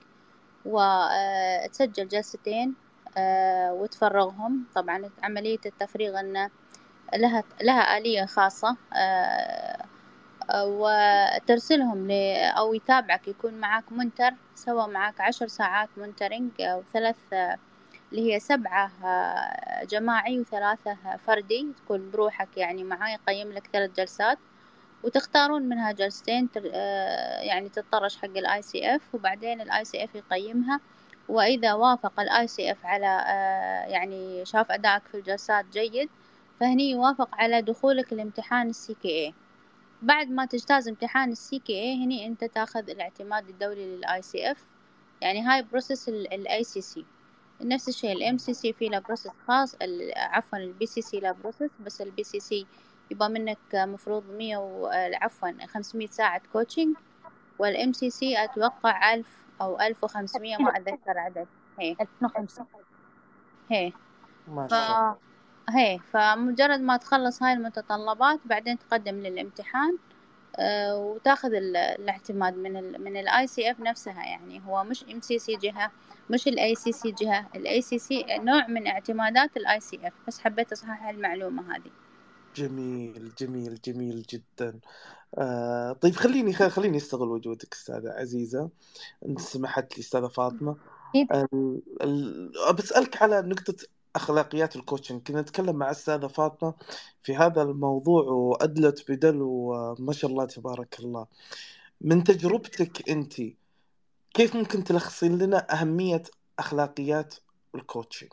وتسجل 0.64 2.08
جلستين 2.08 2.74
وتفرغهم. 3.70 4.64
طبعا 4.74 5.10
عملية 5.22 5.58
التفريغ 5.66 6.20
انه 6.20 6.50
لها 7.14 7.44
لها 7.62 7.98
آلية 7.98 8.24
خاصة 8.26 8.76
وترسلهم 10.54 12.08
ل 12.08 12.12
أو 12.58 12.74
يتابعك 12.74 13.28
يكون 13.28 13.54
معاك 13.54 13.92
mentor 13.92 14.30
سوى 14.54 14.88
معاك 14.88 15.20
عشر 15.20 15.46
ساعات 15.46 15.88
mentoring 15.96 16.50
أو 16.62 16.82
ثلاث 16.92 17.16
اللي 18.12 18.34
هي 18.34 18.40
سبعة 18.40 18.90
جماعي 19.84 20.40
وثلاثة 20.40 20.96
فردي. 21.26 21.72
تكون 21.84 22.10
بروحك 22.10 22.56
يعني 22.56 22.84
معاه 22.84 23.10
يقيم 23.14 23.52
لك 23.52 23.66
ثلاث 23.72 23.90
جلسات. 23.96 24.38
وتختارون 25.04 25.62
منها 25.62 25.92
جلستين 25.92 26.48
يعني 27.40 27.68
تتطرش 27.68 28.16
حق 28.16 28.24
ال 28.24 28.62
ICF 28.62 29.14
وبعدين 29.14 29.60
ال 29.60 29.84
ICF 29.84 30.14
يقيمها. 30.14 30.80
وإذا 31.28 31.74
وافق 31.74 32.20
ال 32.20 32.46
ICF 32.46 32.86
على 32.86 33.06
يعني 33.92 34.44
شاف 34.44 34.70
أدائك 34.70 35.02
في 35.06 35.16
الجلسات 35.16 35.64
جيد 35.72 36.08
فهني 36.60 36.90
يوافق 36.90 37.28
على 37.34 37.62
دخولك 37.62 38.12
الامتحان 38.12 38.68
ال 38.68 38.94
CKA 38.94 39.34
بعد 40.02 40.30
ما 40.30 40.44
تجتاز 40.46 40.88
امتحان 40.88 41.30
ال 41.32 41.58
CKA 41.58 42.04
هني 42.04 42.26
أنت 42.26 42.44
تاخذ 42.44 42.90
الاعتماد 42.90 43.48
الدولي 43.48 43.96
لل 43.96 44.22
ICF 44.22 44.64
يعني 45.20 45.42
هاي 45.42 45.62
process 45.62 46.08
ال 46.08 46.64
ACC 46.64 47.04
نفس 47.60 47.88
الشيء 47.88 48.12
ال 48.12 48.38
MCC 48.38 48.72
في 48.72 48.88
له 48.88 48.98
process 48.98 49.32
خاص 49.46 49.76
عفوا 50.16 50.58
ال 50.58 50.86
PCC 50.86 51.20
له 51.20 51.32
process 51.32 51.70
بس 51.80 52.00
ال 52.00 52.24
PCC 52.24 52.66
يبقى 53.10 53.30
منك 53.30 53.58
مفروض 53.74 54.30
مية 54.30 54.56
و 54.56 54.86
عفوا 54.92 55.66
خمسمية 55.66 56.06
ساعة 56.06 56.42
coaching 56.52 56.96
وال 57.58 57.92
MCC 57.92 58.44
أتوقع 58.44 59.14
ألف 59.14 59.46
أو 59.60 59.80
ألف 59.80 60.04
وخمسمية 60.04 60.56
ما 60.56 60.76
أتذكر 60.76 61.18
عدد. 61.18 61.46
هي. 61.78 61.90
ألفين 61.90 62.06
وخمسة. 62.22 62.66
هي. 63.70 63.92
ما 64.48 64.66
ف... 64.66 64.70
شاء 64.70 64.86
الله. 64.88 65.16
هي. 65.70 65.98
فمجرد 65.98 66.80
ما 66.80 66.96
تخلص 66.96 67.42
هاي 67.42 67.52
المتطلبات 67.52 68.40
بعدين 68.44 68.78
تقدم 68.78 69.14
للامتحان 69.14 69.98
آه، 70.56 70.96
وتاخذ 70.96 71.54
ال- 71.54 71.76
الاعتماد 71.76 72.56
من 72.56 72.76
ال 72.76 73.04
من 73.04 73.16
ال 73.16 73.46
ICF 73.46 73.80
نفسها 73.80 74.24
يعني. 74.24 74.62
هو 74.66 74.84
مش 74.84 75.04
MCC 75.04 75.56
جهة 75.56 75.90
مش 76.30 76.48
ال 76.48 76.74
ACC 76.74 77.10
جهة. 77.12 77.46
ال 77.54 77.82
ACC 77.82 78.24
نوع 78.38 78.66
من 78.66 78.86
اعتمادات 78.86 79.56
ال 79.56 79.80
ICF 79.80 80.12
بس 80.26 80.40
حبيت 80.40 80.72
أصحح 80.72 81.08
المعلومة 81.08 81.76
هذه. 81.76 81.90
جميل 82.58 83.32
جميل 83.38 83.80
جميل 83.84 84.22
جدا. 84.22 84.80
آه 85.38 85.92
طيب 85.92 86.14
خليني 86.16 86.52
خليني 86.52 86.96
أستغل 86.96 87.28
وجودك 87.28 87.74
أستاذة 87.74 88.10
عزيزة. 88.10 88.70
أنت 89.26 89.40
سمحت 89.40 89.98
لي. 89.98 90.04
ال... 91.32 91.82
ال... 92.02 92.52
بسألك 92.78 93.22
على 93.22 93.42
نقطة 93.42 93.76
أخلاقيات 94.16 94.76
ال 94.76 94.81
coaching 94.81 95.22
كنا 95.22 95.40
نتكلم 95.40 95.76
مع 95.76 95.90
أستاذة 95.90 96.26
فاطمة 96.26 96.74
في 97.22 97.36
هذا 97.36 97.62
الموضوع 97.62 98.22
وأدلت 98.24 99.10
بدلوها 99.10 99.38
ما 99.42 100.12
شاء 100.12 100.30
الله 100.30 100.44
تبارك 100.44 101.00
الله. 101.00 101.26
من 102.00 102.24
تجربتك 102.24 103.10
أنت 103.10 103.34
كيف 104.34 104.56
ممكن 104.56 104.84
تلخصين 104.84 105.38
لنا 105.38 105.72
أهمية 105.72 106.22
أخلاقيات 106.58 107.34
ال 107.74 107.81
coaching 107.81 108.32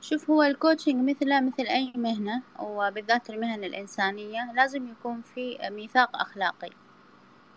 شوف 0.00 0.30
هو 0.30 0.42
ال 0.42 0.50
coaching 0.50 1.10
مثله 1.10 1.40
مثل 1.40 1.62
أي 1.62 1.92
مهنة 1.96 2.42
وبالذات 2.58 3.30
المهن 3.30 3.64
الإنسانية 3.64 4.52
لازم 4.52 4.88
يكون 4.88 5.22
في 5.22 5.58
ميثاق 5.70 6.16
أخلاقي. 6.16 6.70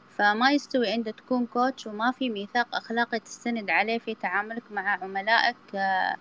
فما 0.10 0.52
يستوي 0.52 0.94
أنت 0.96 1.10
تكون 1.10 1.46
coach 1.45 1.88
وما 1.88 2.12
في 2.12 2.30
ميثاق 2.30 2.76
أخلاقي 2.76 3.20
تستند 3.20 3.70
عليه 3.70 4.00
في 4.00 4.16
تعاملك 4.16 4.64
مع 4.72 5.04
عملائك 5.04 5.76
آه، 5.76 6.16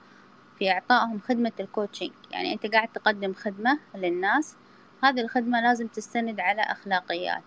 في 0.59 0.71
إعطائهم 0.71 1.21
خدمة 1.21 1.53
ال 1.61 1.66
coaching 1.66 2.11
يعني 2.31 2.53
أنت 2.53 2.67
قاعد 2.67 2.89
تقدم 2.89 3.35
خدمة 3.35 3.79
للناس 3.95 4.57
هذه 5.05 5.21
الخدمة 5.21 5.61
لازم 5.61 5.87
تستند 5.87 6.41
على 6.41 6.63
أخلاقيات. 6.63 7.45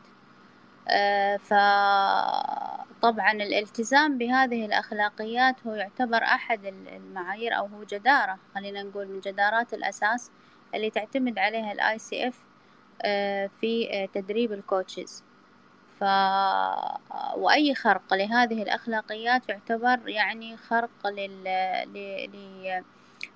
فطبعا 1.40 3.32
الالتزام 3.32 4.18
بهذه 4.18 4.66
الأخلاقيات 4.66 5.68
هو 5.68 5.74
يعتبر 5.74 6.24
أحد 6.24 6.66
المعايير 6.66 7.58
أو 7.58 7.66
هو 7.66 7.84
جدارة 7.84 8.40
خلينا 8.56 8.84
نقول 8.84 9.08
من 9.08 9.20
جدارات 9.20 9.74
الأساس 9.74 10.32
اللي 10.76 10.90
تعتمد 10.90 11.40
عليها 11.40 11.72
ال 11.72 12.00
ICF 12.00 12.46
في 13.60 13.90
آه، 13.92 14.06
تدريب 14.06 14.52
ال 14.54 14.63
coaches 14.63 15.24
ف 16.00 16.04
وأي 17.38 17.76
خرق 17.76 18.14
لهذه 18.14 18.64
الأخلاقيات 18.64 19.50
يعتبر 19.50 20.10
يعني 20.10 20.58
خرق 20.58 21.08
لل... 21.08 21.44
ل... 21.94 22.84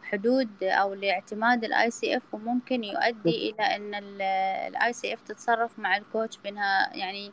لحدود 0.09 0.63
أو 0.63 0.93
لاعتماد 0.93 1.63
ال 1.63 1.91
ICF 1.91 2.33
وممكن 2.33 2.83
يؤدي 2.83 3.49
إلى 3.49 3.63
أن 3.75 3.95
ال 4.67 4.93
ICF 4.93 5.21
تتصرف 5.21 5.79
مع 5.79 5.97
ال 5.97 6.04
coach 6.04 6.37
بأنها 6.37 6.95
يعني 6.95 7.31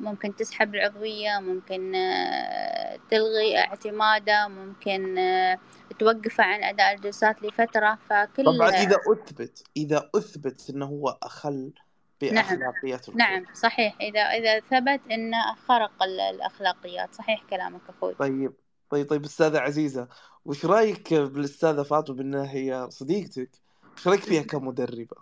ممكن 0.00 0.36
تسحب 0.36 0.74
العضوية 0.74 1.38
ممكن 1.40 1.94
آه، 1.94 2.98
تلغي 3.10 3.58
اعتماده 3.58 4.48
ممكن 4.48 5.18
آه، 5.18 5.58
توقفه 5.98 6.44
عن 6.44 6.64
أداء 6.64 6.94
الجلسات 6.94 7.42
لفترة. 7.42 7.98
فكل 8.08 8.44
طبعا 8.44 8.70
إذا 8.70 8.96
أثبت 9.12 9.64
إذا 9.76 10.10
أثبت 10.14 10.70
إنه 10.70 10.86
هو 10.86 11.18
أخل 11.22 11.72
بأخلاقيات 12.20 13.08
ال 13.08 13.09
coach 13.09 13.16
نعم 13.16 13.44
صحيح. 13.54 13.96
إذا 14.00 14.20
إذا 14.20 14.60
ثبت 14.60 15.00
أنه 15.10 15.54
خرق 15.54 16.02
ال- 16.02 16.20
الأخلاقيات 16.20 17.14
صحيح 17.14 17.42
كلامك 17.50 17.80
أخوي. 17.88 18.14
طيب. 18.14 18.52
طيب 18.90 19.08
طيب 19.08 19.24
أستاذة 19.24 19.58
عزيزة 19.58 20.08
وش 20.44 20.66
رأيك 20.66 21.14
بالأستاذة 21.14 21.82
فاطمة 21.82 22.16
بأنها 22.16 22.52
هي 22.52 22.86
صديقتك؟ 22.90 23.50
وش 23.96 24.08
رأيك 24.08 24.20
فيها 24.20 24.42
كمدربة؟ 24.52 25.16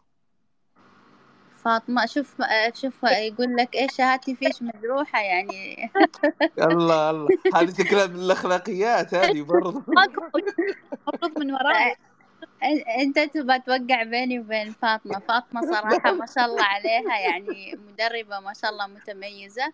فاطمة 1.65 2.07
شوف 2.07 2.35
شوف 2.75 3.03
يقول 3.03 3.57
لك 3.57 3.75
إيش 3.77 3.97
شهادتي 3.97 4.37
فيش 4.37 4.63
مجروحة 4.63 5.21
يعني. 5.21 5.91
الله 6.59 7.11
الله. 7.11 7.29
هذه 7.55 7.75
شكلها 7.79 8.07
من 8.07 8.17
الأخلاقيات 8.17 9.15
هذه 9.15 9.43
برضه 9.43 9.83
المفروض 11.09 11.39
من 11.39 11.53
وراي 11.53 11.95
أ- 11.95 13.01
أنت 13.01 13.19
تبغى 13.19 13.59
توقع 13.59 14.03
بيني 14.03 14.41
وبين 14.41 14.73
فاطمة. 14.73 15.19
فاطمة 15.19 15.61
صراحة 15.61 16.13
ما 16.13 16.27
شاء 16.27 16.45
الله 16.45 16.65
عليها 16.65 17.19
يعني 17.19 17.79
مدربة 17.89 18.41
ما 18.41 18.53
شاء 18.53 18.71
الله 18.71 18.87
متميزة. 18.87 19.73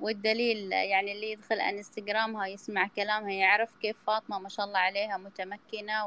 والدليل 0.00 0.72
يعني 0.72 1.12
اللي 1.12 1.32
يدخل 1.32 1.60
انستغرامها 1.60 2.46
يسمع 2.46 2.88
كلامها 2.96 3.32
يعرف 3.32 3.76
كيف 3.82 3.96
فاطمة 4.06 4.38
ما 4.38 4.48
شاء 4.48 4.66
الله 4.66 4.78
عليها 4.78 5.16
متمكنة 5.16 6.06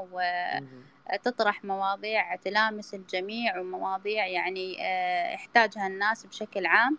وتطرح 1.13 1.63
مواضيع 1.63 2.35
تلامس 2.35 2.93
الجميع 2.93 3.59
ومواضيع 3.59 4.27
يعني 4.27 4.77
آه، 4.79 5.33
يحتاجها 5.33 5.87
الناس 5.87 6.25
بشكل 6.25 6.65
عام. 6.65 6.97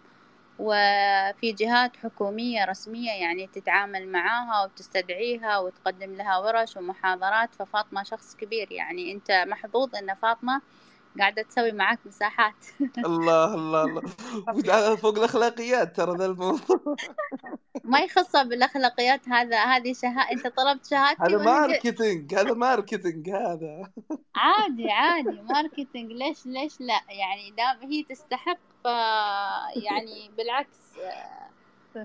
وفي 0.59 1.53
جهات 1.53 1.97
حكومية 1.97 2.65
رسمية 2.65 3.11
يعني 3.11 3.47
تتعامل 3.47 4.09
معاها 4.09 4.65
وتستدعيها 4.65 5.59
وتقدم 5.59 6.15
لها 6.15 6.39
ورش 6.39 6.77
ومحاضرات. 6.77 7.55
ففاطمة 7.55 8.03
شخص 8.03 8.37
كبير 8.37 8.73
يعني 8.73 9.13
أنت 9.13 9.31
محظوظ 9.31 9.95
أن 9.97 10.15
فاطمة 10.15 10.63
قاعدة 11.19 11.43
تسوي 11.43 11.73
معاك 11.73 11.99
مساحات. 12.07 12.55
الله 13.07 13.55
الله 13.55 13.85
الله. 13.85 14.97
فوق 14.97 15.19
الأخلاقيات 15.19 15.97
ترى 15.97 16.17
ذا 16.17 16.27
الموضوع. 16.27 16.77
ما 17.85 18.01
يخصها 18.01 18.43
بالأخلاقيات 18.43 19.29
هذا 19.29 19.65
هذه 19.65 19.93
شهادة 19.93 20.33
أنت 20.33 20.47
طلبت 20.47 20.87
شهادتي 20.87 21.23
هذا 21.23 21.39
ماركتينج 21.39 22.35
هذا 22.35 22.53
ماركتينج 22.53 23.31
هذا. 23.31 23.91
عادي 24.35 24.91
عادي 24.91 25.43
ماركتينج. 25.43 26.13
ليش 26.13 26.47
ليش 26.47 26.81
لا؟ 26.81 27.01
يعني 27.09 27.51
دام 27.51 27.91
هي 27.91 28.03
تستحق 28.03 28.59
ف 28.85 28.87
يعني 29.77 30.31
بالعكس 30.37 30.79
آه، 30.99 31.51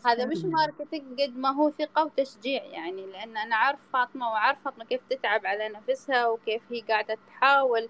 هذا 0.05 0.25
مش 0.25 0.37
marketing 0.43 1.21
قد 1.21 1.37
ما 1.37 1.49
هو 1.49 1.71
ثقة 1.79 2.05
وتشجيع 2.05 2.63
يعني 2.63 3.05
لأن 3.05 3.37
أنا 3.37 3.55
عارف 3.55 3.79
فاطمة 3.93 4.27
وعارف 4.29 4.63
فاطمة 4.65 4.85
كيف 4.85 5.01
تتعب 5.09 5.45
على 5.45 5.69
نفسها 5.69 6.27
وكيف 6.27 6.61
هي 6.71 6.81
قاعدة 6.81 7.17
تحاول. 7.27 7.89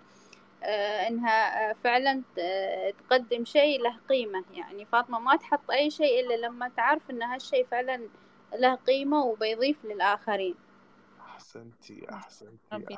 آه، 0.66 1.08
إنها 1.08 1.70
آه، 1.70 1.76
فعلا 1.84 2.22
ت- 2.36 2.96
تقدم 3.00 3.46
شيء 3.46 3.82
له 3.82 3.98
قيمة. 4.10 4.44
يعني 4.54 4.86
فاطمة 4.86 5.20
ما 5.20 5.36
تحط 5.36 5.72
أي 5.72 5.90
شيء 5.92 6.20
إلا 6.20 6.48
لما 6.48 6.70
تعرف 6.78 7.10
إن 7.10 7.24
هالشيء 7.24 7.66
فعلا 7.66 8.00
له 8.60 8.76
قيمة 8.76 9.24
وبيضيف 9.24 9.86
للآخرين. 9.86 10.56
أحسنتي 11.22 12.10
أحسنتي. 12.10 12.58
ربي 12.74 12.98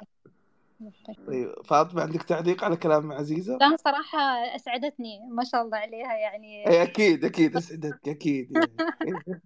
طيب 1.28 1.54
فاطمة 1.66 2.02
عندك 2.02 2.24
تعليق 2.24 2.64
على 2.64 2.78
كلام 2.78 3.12
عزيزة؟ 3.12 3.58
لا 3.58 3.78
صراحة 3.78 4.20
أسعدتني. 4.56 5.20
ما 5.30 5.44
شاء 5.44 5.62
الله 5.62 5.78
عليها 5.78 6.14
يعني. 6.14 6.68
إي 6.68 6.84
أكيد 6.84 7.26
أكيد 7.26 7.56
اسعدك 7.56 8.10
أكيد. 8.10 8.52
يعني. 9.06 9.42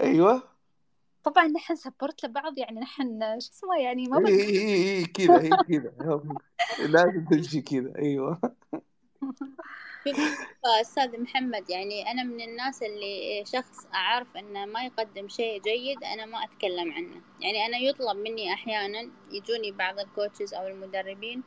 أيوه. 0.00 0.55
طبعا 1.26 1.46
نحن 1.46 1.76
support 1.76 2.24
لبعض 2.24 2.58
يعني 2.58 2.80
نحن 2.80 3.20
شو 3.40 3.50
اسمه 3.50 3.76
يعني 3.78 4.08
ما 4.08 4.28
اي. 4.28 4.34
اي 4.34 4.98
اي 4.98 5.04
كذا 5.04 5.42
هي 5.42 5.50
كذا 5.68 6.22
لازم 6.88 7.24
تمشي 7.30 7.60
كذا 7.60 7.92
أيوه. 7.98 8.40
شوف 10.06 10.16
أستاذ 10.80 11.20
محمد 11.20 11.70
يعني 11.70 12.10
أنا 12.10 12.22
من 12.22 12.40
الناس 12.40 12.82
اللي 12.82 13.44
شخص 13.46 13.86
أعرف 13.94 14.36
إنه 14.36 14.64
ما 14.64 14.84
يقدم 14.84 15.28
شيء 15.28 15.62
جيد 15.62 16.04
أنا 16.04 16.26
ما 16.26 16.44
أتكلم 16.44 16.92
عنه. 16.92 17.20
يعني 17.40 17.66
أنا 17.66 17.78
يطلب 17.78 18.16
مني 18.16 18.52
أحيانا 18.52 19.10
يجوني 19.30 19.72
بعض 19.72 19.98
ال 19.98 20.05
coaches 20.05 20.54
أو 20.54 20.66
المدربين 20.66 21.42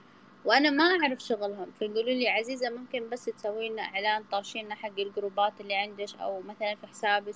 وأنا 0.46 0.70
ما 0.70 0.84
أعرف 0.84 1.20
شغلهم 1.20 1.72
فيقولوا 1.72 2.04
لي 2.04 2.30
عزيزة 2.30 2.70
ممكن 2.70 3.10
بس 3.10 3.26
تسوي 3.26 3.70
لنا 3.70 3.82
إعلان 3.82 4.24
طاشينا 4.32 4.76
حق 4.76 5.00
الجروبات 5.00 5.62
اللي 5.62 5.76
عندك 5.76 6.16
أو 6.22 6.42
مثلا 6.42 6.76
في 6.76 6.88
حسابك. 6.88 7.36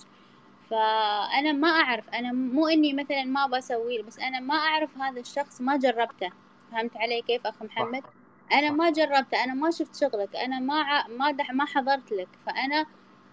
فأنا 0.74 1.52
ما 1.52 1.68
أعرف 1.68 2.10
أنا 2.10 2.32
مو 2.32 2.68
إني 2.68 2.94
مثلا 2.94 3.24
ما 3.24 3.48
بسوي 3.48 4.02
بس 4.02 4.20
أنا 4.20 4.40
ما 4.40 4.56
أعرف 4.56 4.98
هذا 4.98 5.20
الشخص 5.20 5.62
ما 5.62 5.78
جربته. 5.78 6.30
فهمت 6.72 6.98
علي 6.98 7.22
كيف 7.22 7.48
أخ 7.48 7.64
محمد؟ 7.64 8.04
أنا 8.54 8.72
ما 8.72 8.90
جربته 8.90 9.44
أنا 9.44 9.54
ما 9.54 9.72
شفت 9.72 9.96
شغلك 9.96 10.36
أنا 10.36 10.60
ما 10.60 10.82
ع... 10.82 11.08
ما 11.08 11.32
دح... 11.32 11.52
ما 11.52 11.66
حضرت 11.66 12.12
لك. 12.12 12.28
فأنا 12.46 12.86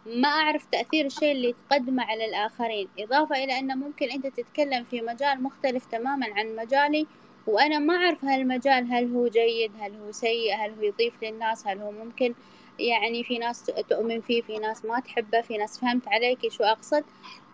ما 0.07 0.29
أعرف 0.29 0.67
تأثير 0.73 1.07
الشيء 1.07 1.33
اللي 1.33 1.55
تقدمه 1.71 2.05
على 2.05 2.25
الآخرين. 2.25 2.89
إضافة 2.99 3.45
إلى 3.45 3.59
أنه 3.59 3.75
ممكن 3.75 4.11
أنت 4.11 4.27
تتكلم 4.27 4.85
في 4.85 5.01
مجال 5.01 5.43
مختلف 5.43 5.87
تماما 5.87 6.27
عن 6.37 6.57
مجالي 6.57 7.07
وأنا 7.47 7.79
ما 7.79 7.95
أعرف 7.95 8.25
هالمجال 8.25 8.93
هل 8.93 9.15
هو 9.15 9.29
جيد 9.29 9.73
هل 9.81 9.95
هو 9.95 10.13
سيء 10.13 10.55
هل 10.57 10.71
هو 10.71 10.83
يضيف 10.83 11.23
للناس 11.23 11.67
هل 11.67 11.79
هو 11.79 11.91
ممكن 11.91 12.35
يعني 12.81 13.25
في 13.25 13.39
ناس 13.39 13.65
تؤمن 13.89 14.21
فيه 14.21 14.43
في 14.43 14.59
ناس 14.59 14.85
ما 14.85 15.01
تحبه 15.01 15.41
في 15.41 15.59
ناس 15.59 15.79
فهمت 15.79 16.09
عليك 16.09 16.49
شو 16.49 16.65
أقصد. 16.65 17.05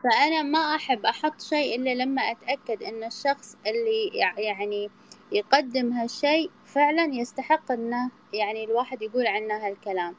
فأنا 0.03 0.43
ما 0.43 0.59
أحب 0.59 1.07
أحط 1.07 1.41
شيء 1.41 1.77
إلا 1.77 1.95
لما 1.95 2.23
أتأكد 2.23 2.83
أن 2.83 3.05
الشخص 3.05 3.57
اللي 3.67 4.07
يعني 4.39 4.91
يقدم 5.33 5.93
هالشيء 5.93 6.51
فعلا 6.67 7.05
يستحق 7.15 7.73
أنه 7.73 8.11
يعني 8.33 8.65
الواحد 8.65 9.03
يقول 9.03 9.27
عنه 9.27 9.67
هالكلام. 9.67 10.15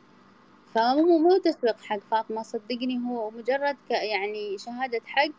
فمو 0.73 1.17
مو 1.17 1.37
تسويق 1.37 1.81
حق 1.81 1.99
فاطمة 2.11 2.43
صدقني 2.43 2.99
هو 3.07 3.29
مجرد 3.31 3.77
يعني 3.89 4.57
شهادة 4.57 5.01
حق 5.05 5.31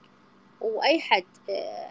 وأي 0.61 1.01
حد. 1.01 1.25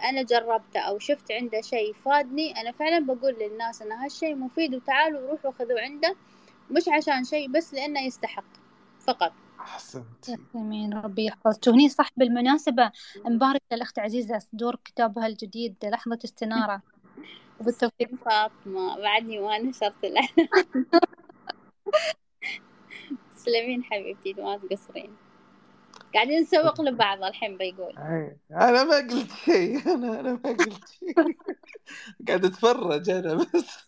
أنا 0.09 0.21
جربته 0.23 0.79
أو 0.79 0.99
شفت 0.99 1.31
عنده 1.31 1.61
شيء 1.61 1.93
فادني 1.93 2.61
أنا 2.61 2.71
فعلا 2.71 2.99
بقول 2.99 3.33
للناس 3.41 3.81
أن 3.81 3.91
هالشيء 3.91 4.35
مفيد 4.35 4.75
وتعالوا 4.75 5.31
روحوا 5.31 5.51
خذوا 5.51 5.79
عنده. 5.79 6.15
مش 6.69 6.83
عشان 6.87 7.23
شيء 7.23 7.51
بس 7.51 7.73
لأنه 7.73 8.01
يستحق 8.01 8.45
فقط. 9.07 9.33
أحسنت. 9.59 10.29
آمين 10.55 10.93
ربي 10.93 11.25
يحفظك. 11.25 11.67
وهني 11.67 11.89
صح 11.89 12.09
بالمناسبة 12.17 12.91
مبارك 13.25 13.61
للأخت 13.71 13.99
عزيزة 13.99 14.39
صدور 14.39 14.75
كتابها 14.85 15.27
الجديد 15.27 15.75
لحظة 15.83 16.19
استنارة. 16.25 16.81
وبالتوفيق. 17.59 18.09
فاطمة 18.25 18.97
بعدني 18.97 19.39
ما 19.39 19.57
نشرت 19.57 20.05
له 20.05 20.27
تسلمين 23.35 23.83
حبيبتي 23.83 24.33
ما 24.33 24.57
تقصرين. 24.57 25.15
قاعدين 26.13 26.41
نسوق 26.41 26.81
لبعض 26.81 27.23
الحين 27.23 27.57
بيقول. 27.57 27.97
أنا 28.51 28.83
ما 28.83 28.95
قلت 28.97 29.31
شيء 29.45 29.93
أنا 29.93 30.19
أنا 30.19 30.33
ما 30.43 30.49
قلت 30.49 30.87
شيء. 30.99 31.15
قاعد 32.27 32.45
أتفرج 32.45 33.09
أنا 33.09 33.33
بس. 33.33 33.87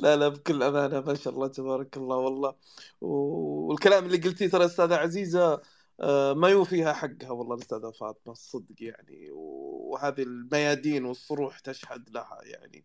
لا 0.00 0.16
لا 0.16 0.28
بكل 0.28 0.62
أمانة 0.62 1.00
ما 1.00 1.14
شاء 1.14 1.34
الله 1.34 1.46
تبارك 1.46 1.96
الله 1.96 2.16
والله. 2.16 2.54
والكلام 3.00 4.04
اللي 4.04 4.16
قلتيه 4.18 4.48
ترى 4.48 4.64
أستاذة 4.64 4.94
عزيزة 4.94 5.62
آه، 6.00 6.32
ما 6.32 6.48
يوفيها 6.48 6.92
حقها 6.92 7.30
والله 7.30 7.54
الأستاذة 7.54 7.90
فاطمة 7.90 8.32
الصدق 8.32 8.74
يعني. 8.80 9.28
وهذه 9.32 10.22
الميادين 10.22 11.04
والصروح 11.04 11.58
تشهد 11.58 12.10
لها 12.10 12.38
يعني. 12.44 12.84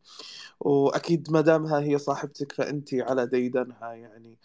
وأكيد 0.60 1.32
ما 1.32 1.42
دامها 1.42 1.80
هي 1.80 1.98
صاحبتك 1.98 2.52
فأنت 2.52 2.94
على 2.94 3.26
ديدنها 3.28 3.94
يعني. 3.94 4.38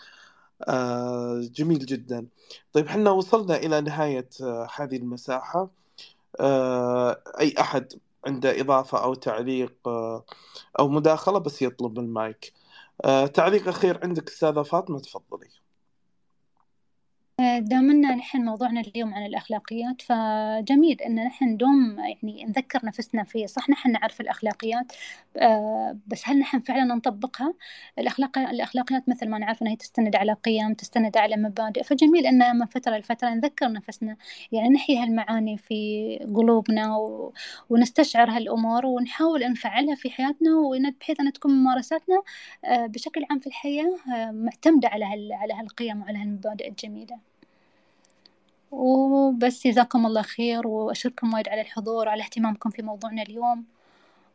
آه، 0.68 1.40
جميل 1.54 1.78
جدا. 1.86 2.26
طيب 2.72 2.88
حنا 2.88 3.10
وصلنا 3.10 3.56
إلى 3.56 3.80
نهاية 3.80 4.28
آه، 4.42 4.68
هذه 4.76 4.96
المساحة. 4.96 5.70
أي 7.40 7.54
أحد 7.60 7.92
عنده 8.26 8.60
إضافة 8.60 9.04
أو 9.04 9.14
تعليق 9.14 9.74
أو 10.78 10.88
مداخلة 10.88 11.38
بس 11.38 11.62
يطلب 11.62 11.98
المايك. 11.98 12.52
تعليق 13.34 13.68
أخير 13.68 14.00
عندك 14.04 14.28
أستاذة 14.30 14.62
فاطمة 14.62 15.00
تفضلي. 15.00 15.65
دامنا 17.58 18.14
نحن 18.14 18.44
موضوعنا 18.44 18.80
اليوم 18.80 19.14
عن 19.14 19.26
الأخلاقيات 19.26 20.02
فجميل 20.02 21.00
إن 21.00 21.14
نحن 21.14 21.44
ندوم 21.44 21.96
يعني 21.98 22.44
نذكر 22.44 22.86
نفسنا 22.86 23.24
فيه 23.24 23.46
صح 23.46 23.70
نحن 23.70 23.92
نعرف 23.92 24.20
الأخلاقيات 24.20 24.92
آه، 25.36 25.98
بس 26.06 26.22
هل 26.28 26.38
نحن 26.38 26.60
فعلا 26.60 26.94
نطبقها؟ 26.94 27.54
الأخلاق 27.98 28.38
الأخلاقيات 28.38 29.08
مثل 29.08 29.28
ما 29.28 29.38
نعرف 29.38 29.62
أنها 29.62 29.74
تستند 29.74 30.16
على 30.16 30.32
قيم 30.32 30.74
تستند 30.74 31.16
على 31.16 31.36
مبادئ. 31.36 31.82
فجميل 31.82 32.26
إن 32.26 32.58
من 32.58 32.66
فترة 32.66 32.96
لفترة 32.98 33.28
نذكر 33.28 33.72
نفسنا. 33.72 34.16
يعني 34.52 34.68
نحيي 34.68 34.98
هالمعاني 34.98 35.56
في 35.58 36.18
قلوبنا 36.34 36.96
و... 36.96 37.32
ونستشعر 37.70 38.30
هالأمور 38.30 38.86
ونحاول 38.86 39.50
نفعلها 39.50 39.94
في 39.94 40.10
حياتنا 40.10 40.50
بحيث 41.00 41.20
أن 41.20 41.32
تكون 41.32 41.52
ممارساتنا 41.52 42.22
آه، 42.64 42.86
بشكل 42.86 43.24
عام 43.30 43.38
في 43.38 43.46
الحياة 43.46 43.96
آه، 44.14 44.30
معتمدة 44.30 44.88
على 44.88 45.04
هال... 45.04 45.32
على 45.32 45.54
هالقيم 45.54 46.00
وعلى 46.02 46.18
هالمبادئ 46.18 46.68
الجميلة. 46.68 47.25
وبس 48.76 49.66
جزاكم 49.66 50.06
الله 50.06 50.22
خير 50.22 50.66
وأشكركم 50.66 51.34
وايد 51.34 51.48
على 51.48 51.60
الحضور 51.60 52.06
وعلى 52.06 52.22
اهتمامكم 52.22 52.70
في 52.70 52.82
موضوعنا 52.82 53.22
اليوم 53.22 53.64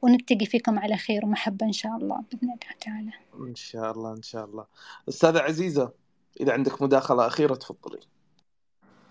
ونلتقي 0.02 0.46
فيكم 0.46 0.80
على 0.80 0.98
خير 0.98 1.26
ومحبة 1.26 1.66
إن 1.66 1.72
شاء 1.72 1.92
الله 1.98 2.24
بإذن 2.32 2.50
الله 2.52 2.76
تعالى. 2.82 3.12
إن 3.50 3.56
شاء 3.56 3.92
الله 3.92 4.14
إن 4.14 4.22
شاء 4.22 4.46
الله. 4.46 4.66
أستاذة 5.10 5.40
عزيزة 5.40 5.92
إذا 6.40 6.54
عندك 6.54 6.82
مداخلة 6.82 7.28
أخيرة 7.28 7.56
تفضلي. 7.56 8.00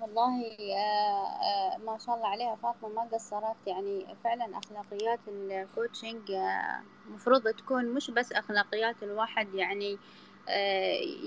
والله 0.01 0.43
آه، 0.76 1.74
آه، 1.74 1.78
ما 1.78 1.99
شاء 2.07 2.14
الله 2.16 2.26
عليها 2.26 2.57
فاطمة 2.57 2.89
ما 2.89 3.03
قصرت. 3.03 3.57
يعني 3.66 4.16
فعلا 4.24 4.59
أخلاقيات 4.59 5.20
ال 5.28 5.40
coaching 5.40 6.30
آه، 6.31 6.83
مفروض 7.11 7.49
تكون 7.49 7.87
مش 7.95 8.11
بس 8.11 8.33
أخلاقيات 8.33 9.03
الواحد 9.03 9.55
يعني 9.55 9.99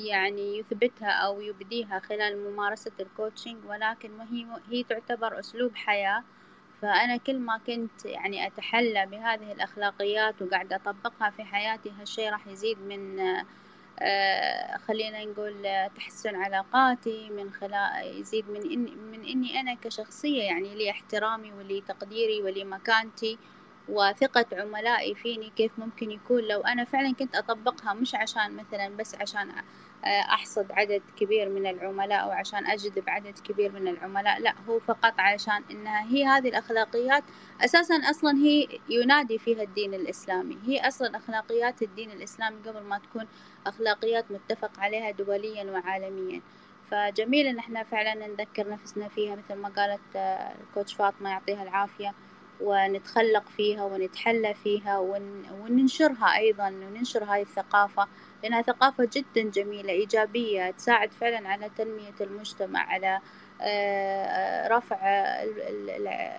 يعني 0.07 0.57
يثبتها 0.57 1.11
أو 1.11 1.41
يبديها 1.41 1.99
خلال 1.99 2.51
ممارسة 2.51 2.91
ال 2.99 3.07
coaching 3.07 3.66
ولكن 3.66 4.20
هي 4.22 4.45
هي 4.70 4.84
تعتبر 4.84 5.39
أسلوب 5.39 5.76
حياة. 5.76 6.24
فأنا 6.82 7.18
كل 7.18 7.39
ما 7.39 7.57
كنت 7.57 8.05
يعني 8.05 8.47
أتحلى 8.47 9.05
بهذه 9.05 9.51
الأخلاقيات 9.51 10.41
وقاعدة 10.41 10.76
أطبقها 10.76 11.30
في 11.30 11.43
حياتي 11.43 11.91
هالشي 11.99 12.30
راح 12.30 12.47
يزيد 12.47 12.80
من 12.80 13.20
آه، 13.99 14.78
خلينا 14.78 15.26
نقول 15.26 15.68
تحسن 15.95 16.36
علاقاتي 16.36 17.30
من 17.30 17.51
خلال 17.53 18.20
يزيد 18.20 18.49
من 18.49 18.61
من 19.11 19.24
إني 19.26 19.59
أنا 19.59 19.76
كشخصية 19.76 20.43
يعني 20.43 20.76
لي 20.76 20.91
احترامي 20.91 21.53
ولي 21.53 21.82
تقديري 21.82 22.41
ولي 22.41 22.64
مكانتي. 22.64 23.38
وثقة 23.89 24.45
عملائي 24.53 25.15
فيني 25.15 25.49
كيف 25.49 25.79
ممكن 25.79 26.11
يكون. 26.11 26.43
لو 26.43 26.61
أنا 26.61 26.84
فعلا 26.86 27.13
كنت 27.13 27.36
أطبقها 27.36 27.93
مش 27.93 28.15
عشان 28.15 28.55
مثلا 28.55 28.89
بس 28.97 29.15
عشان 29.15 29.51
آه، 30.05 30.21
أحصد 30.21 30.71
عدد 30.71 31.01
كبير 31.17 31.49
من 31.49 31.67
العملاء 31.67 32.23
أو 32.23 32.31
عشان 32.31 32.67
أجذب 32.67 33.03
عدد 33.09 33.39
كبير 33.39 33.71
من 33.71 33.88
العملاء 33.88 34.39
لا 34.41 34.53
هو 34.69 34.79
فقط 34.79 35.13
عشان 35.19 35.63
إنها 35.71 36.03
هي 36.03 36.25
هذه 36.25 36.49
الأخلاقيات. 36.49 37.23
أساسا 37.61 37.95
أصلا 37.95 38.38
هي 38.38 38.67
ينادي 38.89 39.39
فيها 39.39 39.63
الدين 39.63 39.93
الإسلامي. 39.93 40.59
هي 40.65 40.88
أصلا 40.88 41.17
أخلاقيات 41.17 41.81
الدين 41.81 42.11
الإسلامي 42.11 42.57
قبل 42.65 42.81
ما 42.84 42.97
تكون 42.99 43.27
أخلاقيات 43.67 44.31
متفق 44.31 44.79
عليها 44.79 45.11
دوليا 45.11 45.71
وعالميا. 45.71 46.41
فجميل 46.81 47.47
إن 47.47 47.57
إحنا 47.59 47.84
فعلا 47.84 48.27
نذكر 48.27 48.69
نفسنا 48.69 49.07
فيها 49.09 49.36
مثل 49.36 49.55
ما 49.55 49.69
قالت 49.69 50.15
آه، 50.15 50.55
الكوتش 50.61 50.93
فاطمة 50.95 51.29
يعطيها 51.29 51.63
العافية. 51.63 52.13
ونتخلق 52.62 53.49
فيها 53.49 53.84
ونتحلى 53.84 54.54
فيها 54.54 54.99
وننشرها 55.62 56.38
أيضا 56.38 56.68
وننشر 56.68 57.24
هاي 57.24 57.41
الثقافة 57.41 58.08
لأنها 58.43 58.62
ثقافة 58.62 59.10
جدا 59.14 59.49
جميلة 59.49 59.89
إيجابية 59.89 60.72
تساعد 60.72 61.12
فعلا 61.12 61.49
على 61.49 61.70
تنمية 61.78 62.16
المجتمع 62.22 62.80
على 62.80 63.20
آه، 63.62 64.68
رفع 64.68 64.97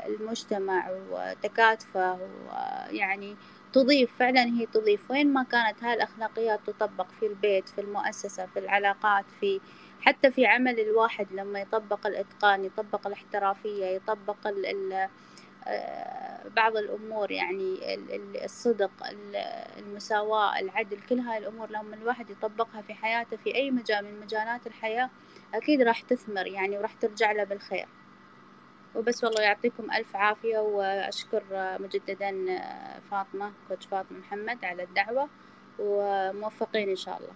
المجتمع 0.07 0.91
وتكاتفه 1.11 2.19
ويعني 2.49 3.37
تضيف 3.73 4.11
فعلا 4.19 4.45
هي 4.45 4.67
تضيف. 4.67 5.11
وين 5.11 5.33
ما 5.33 5.43
كانت 5.43 5.85
هاي 5.85 5.95
الأخلاقيات 5.95 6.61
تطبق 6.67 7.07
في 7.21 7.27
البيت 7.27 7.69
في 7.69 7.81
المؤسسة 7.81 8.47
في 8.47 8.59
العلاقات 8.59 9.25
في 9.41 9.61
حتى 10.01 10.31
في 10.31 10.47
عمل 10.47 10.81
الواحد 10.81 11.27
لما 11.33 11.61
يطبق 11.61 12.07
الإتقان 12.07 12.65
يطبق 12.65 13.07
الاحترافية 13.07 13.87
يطبق 13.87 14.47
ال 14.47 14.67
ال 14.67 15.09
بعض 16.57 16.77
الأمور 16.77 17.31
يعني 17.31 17.79
الصدق 18.45 18.91
المساواة 19.79 20.59
العدل 20.59 21.01
كل 21.01 21.19
هاي 21.19 21.39
الأمور 21.39 21.71
لما 21.71 21.97
الواحد 21.97 22.31
يطبقها 22.31 22.83
في 22.83 22.95
حياته 22.95 23.37
في 23.37 23.55
أي 23.55 23.71
مجال 23.71 24.05
من 24.05 24.21
مجالات 24.21 24.67
الحياة 24.67 25.11
أكيد 25.55 25.83
راح 25.83 26.01
تثمر 26.01 26.47
يعني 26.47 26.79
وراح 26.79 26.93
ترجع 26.93 27.33
له 27.33 27.45
بالخير. 27.45 27.89
وبس 28.95 29.25
والله 29.25 29.43
يعطيكم 29.43 29.91
ألف 29.93 30.17
عافية 30.17 30.59
وأشكر 30.59 31.45
مجددا 31.81 32.63
فاطمة 33.11 33.53
كوتش 33.69 33.87
فاطمة 33.87 34.19
محمد 34.19 34.65
على 34.65 34.83
الدعوة 34.83 35.29
وموفقين 35.79 36.89
إن 36.89 36.97
شاء 36.97 37.19
الله. 37.19 37.33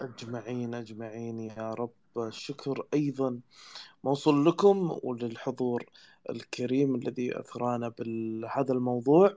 أجمعين 0.00 0.74
أجمعين 0.74 1.40
يا 1.40 1.74
رب. 1.74 2.05
الشكر 2.18 2.86
أيضا. 2.94 3.40
موصول 4.04 4.46
لكم 4.46 4.98
وللحضور 5.02 5.84
الكريم 6.30 6.94
الذي 6.94 7.40
أثرانا 7.40 7.88
بهذا 7.98 8.72
الموضوع. 8.72 9.36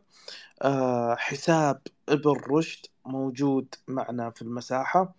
آه، 0.62 1.16
حساب 1.16 1.82
ابن 2.10 2.32
رشد 2.32 2.86
موجود 3.06 3.76
معنا 3.88 4.30
في 4.30 4.42
المساحة. 4.42 5.16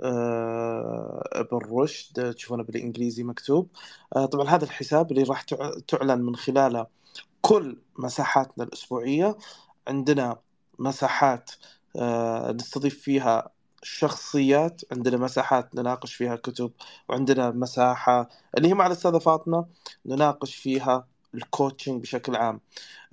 آه، 0.00 1.22
ابن 1.32 1.58
رشد 1.72 2.34
تشوفونه 2.34 2.62
بالإنجليزي 2.62 3.22
مكتوب. 3.22 3.68
آه، 4.16 4.26
طبعا 4.26 4.48
هذا 4.48 4.64
الحساب 4.64 5.12
اللي 5.12 5.22
راح 5.22 5.42
تعلن 5.88 6.22
من 6.22 6.36
خلاله 6.36 6.86
كل 7.40 7.78
مساحاتنا 7.98 8.64
الأسبوعية. 8.64 9.36
عندنا 9.88 10.36
مساحات 10.78 11.50
نستضيف 12.54 13.02
فيها 13.02 13.50
شخصيات 13.82 14.82
عندنا 14.92 15.16
مساحات 15.16 15.74
نناقش 15.74 16.14
فيها 16.14 16.36
كتب 16.36 16.72
وعندنا 17.08 17.50
مساحة 17.50 18.28
اللي 18.56 18.68
هي 18.68 18.74
مع 18.74 18.86
الأستاذة 18.86 19.18
فاطمة 19.18 19.66
نناقش 20.06 20.54
فيها 20.54 21.06
الكوتشنج 21.34 22.02
بشكل 22.02 22.36
عام. 22.36 22.60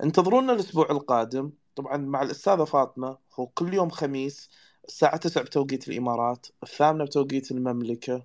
انتظرونا 0.02 0.52
الأسبوع 0.52 0.90
القادم. 0.90 1.50
طبعا 1.76 1.96
مع 1.96 2.22
الأستاذة 2.22 2.64
فاطمة 2.64 3.16
هو 3.34 3.46
كل 3.46 3.74
يوم 3.74 3.90
خميس 3.90 4.50
الساعة 4.88 5.16
9 5.16 5.44
بتوقيت 5.44 5.88
الإمارات 5.88 6.46
الثامنة 6.62 7.04
بتوقيت 7.04 7.50
المملكة. 7.50 8.22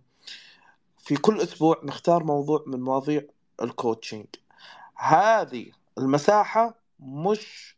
في 0.97 1.15
كل 1.15 1.41
أسبوع 1.41 1.81
نختار 1.83 2.23
موضوع 2.23 2.63
من 2.67 2.81
مواضيع 2.81 3.21
الكوتشنج 3.61 4.25
هذه 4.95 5.71
المساحة 5.97 6.75
مش 6.99 7.75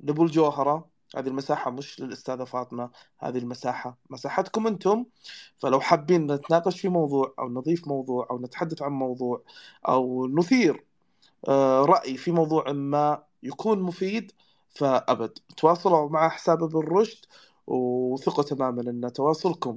لأبو 0.00 0.22
الجوهرة 0.22 0.88
هذه 1.16 1.28
المساحة 1.28 1.70
مش 1.70 2.00
للأستاذة 2.00 2.44
فاطمة 2.44 2.90
هذه 3.18 3.38
المساحة 3.38 3.98
مساحتكم 4.10 4.66
أنتم 4.66 5.04
فلو 5.56 5.80
حابين 5.80 6.32
نتناقش 6.32 6.80
في 6.80 6.88
موضوع 6.88 7.34
أو 7.38 7.48
نضيف 7.48 7.88
موضوع 7.88 8.26
أو 8.30 8.38
نتحدث 8.38 8.82
عن 8.82 8.92
موضوع 8.92 9.42
أو 9.88 10.26
نثير 10.28 10.84
آه، 11.48 11.82
رأي 11.82 12.16
في 12.16 12.32
موضوع 12.32 12.72
ما 12.72 13.22
يكون 13.42 13.82
مفيد 13.82 14.32
فأبد. 14.74 15.38
تواصلوا 15.56 16.08
مع 16.08 16.28
حساب 16.28 16.62
ابن 16.62 16.78
رشد 16.78 17.26
وثقوا 17.66 18.44
تماما 18.44 18.82
أن 18.82 19.12
تواصلكم 19.12 19.76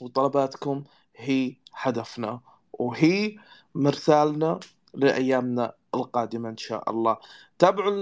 وطلباتكم 0.00 0.84
هي 1.16 1.56
هدفنا 1.74 2.40
وهي 2.72 3.36
مرسالنا 3.74 4.60
لأيامنا 4.94 5.74
القادمة 5.94 6.48
إن 6.48 6.56
شاء 6.56 6.90
الله. 6.90 7.16
تابعوا 7.58 7.92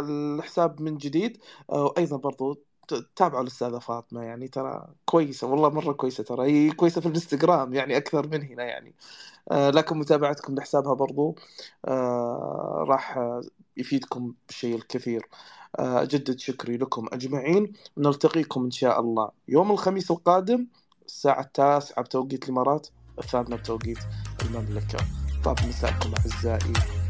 الحساب 0.00 0.82
من 0.82 0.96
جديد. 0.96 1.38
وأيضا 1.68 2.16
برضو 2.16 2.58
تابعوا 3.16 3.42
الأستاذة 3.42 3.78
فاطمة 3.78 4.22
يعني 4.22 4.48
ترى 4.48 4.86
كويسة 5.04 5.46
والله 5.46 5.68
مرة 5.68 5.92
كويسة 5.92 6.24
ترى. 6.24 6.50
هي 6.50 6.70
كويسة 6.70 7.00
في 7.00 7.06
الإنستغرام 7.06 7.74
يعني 7.74 7.96
أكثر 7.96 8.28
من 8.28 8.42
هنا 8.42 8.64
يعني. 8.64 8.94
آه، 9.50 9.70
لكن 9.70 9.98
متابعتكم 9.98 10.54
لحسابها 10.54 10.94
برضو. 10.94 11.36
آه، 11.84 12.84
راح 12.88 13.18
يفيدكم 13.76 14.34
بالشيء 14.46 14.76
الكثير. 14.76 15.28
آه، 15.78 16.02
أجدد 16.02 16.38
شكري 16.38 16.76
لكم 16.76 17.06
أجمعين. 17.12 17.72
نلتقيكم 17.98 18.64
إن 18.64 18.70
شاء 18.70 19.00
الله 19.00 19.30
يوم 19.48 19.70
الخميس 19.70 20.10
القادم 20.10 20.66
الساعة 21.06 21.40
التاسعة 21.40 22.02
بتوقيت 22.04 22.44
الإمارات 22.44 22.86
الثامنة 23.18 23.56
بتوقيت 23.56 23.98
المملكة. 24.44 24.98
طاب 25.44 25.56
مساءكم 25.68 26.12
أعزائي. 26.18 27.03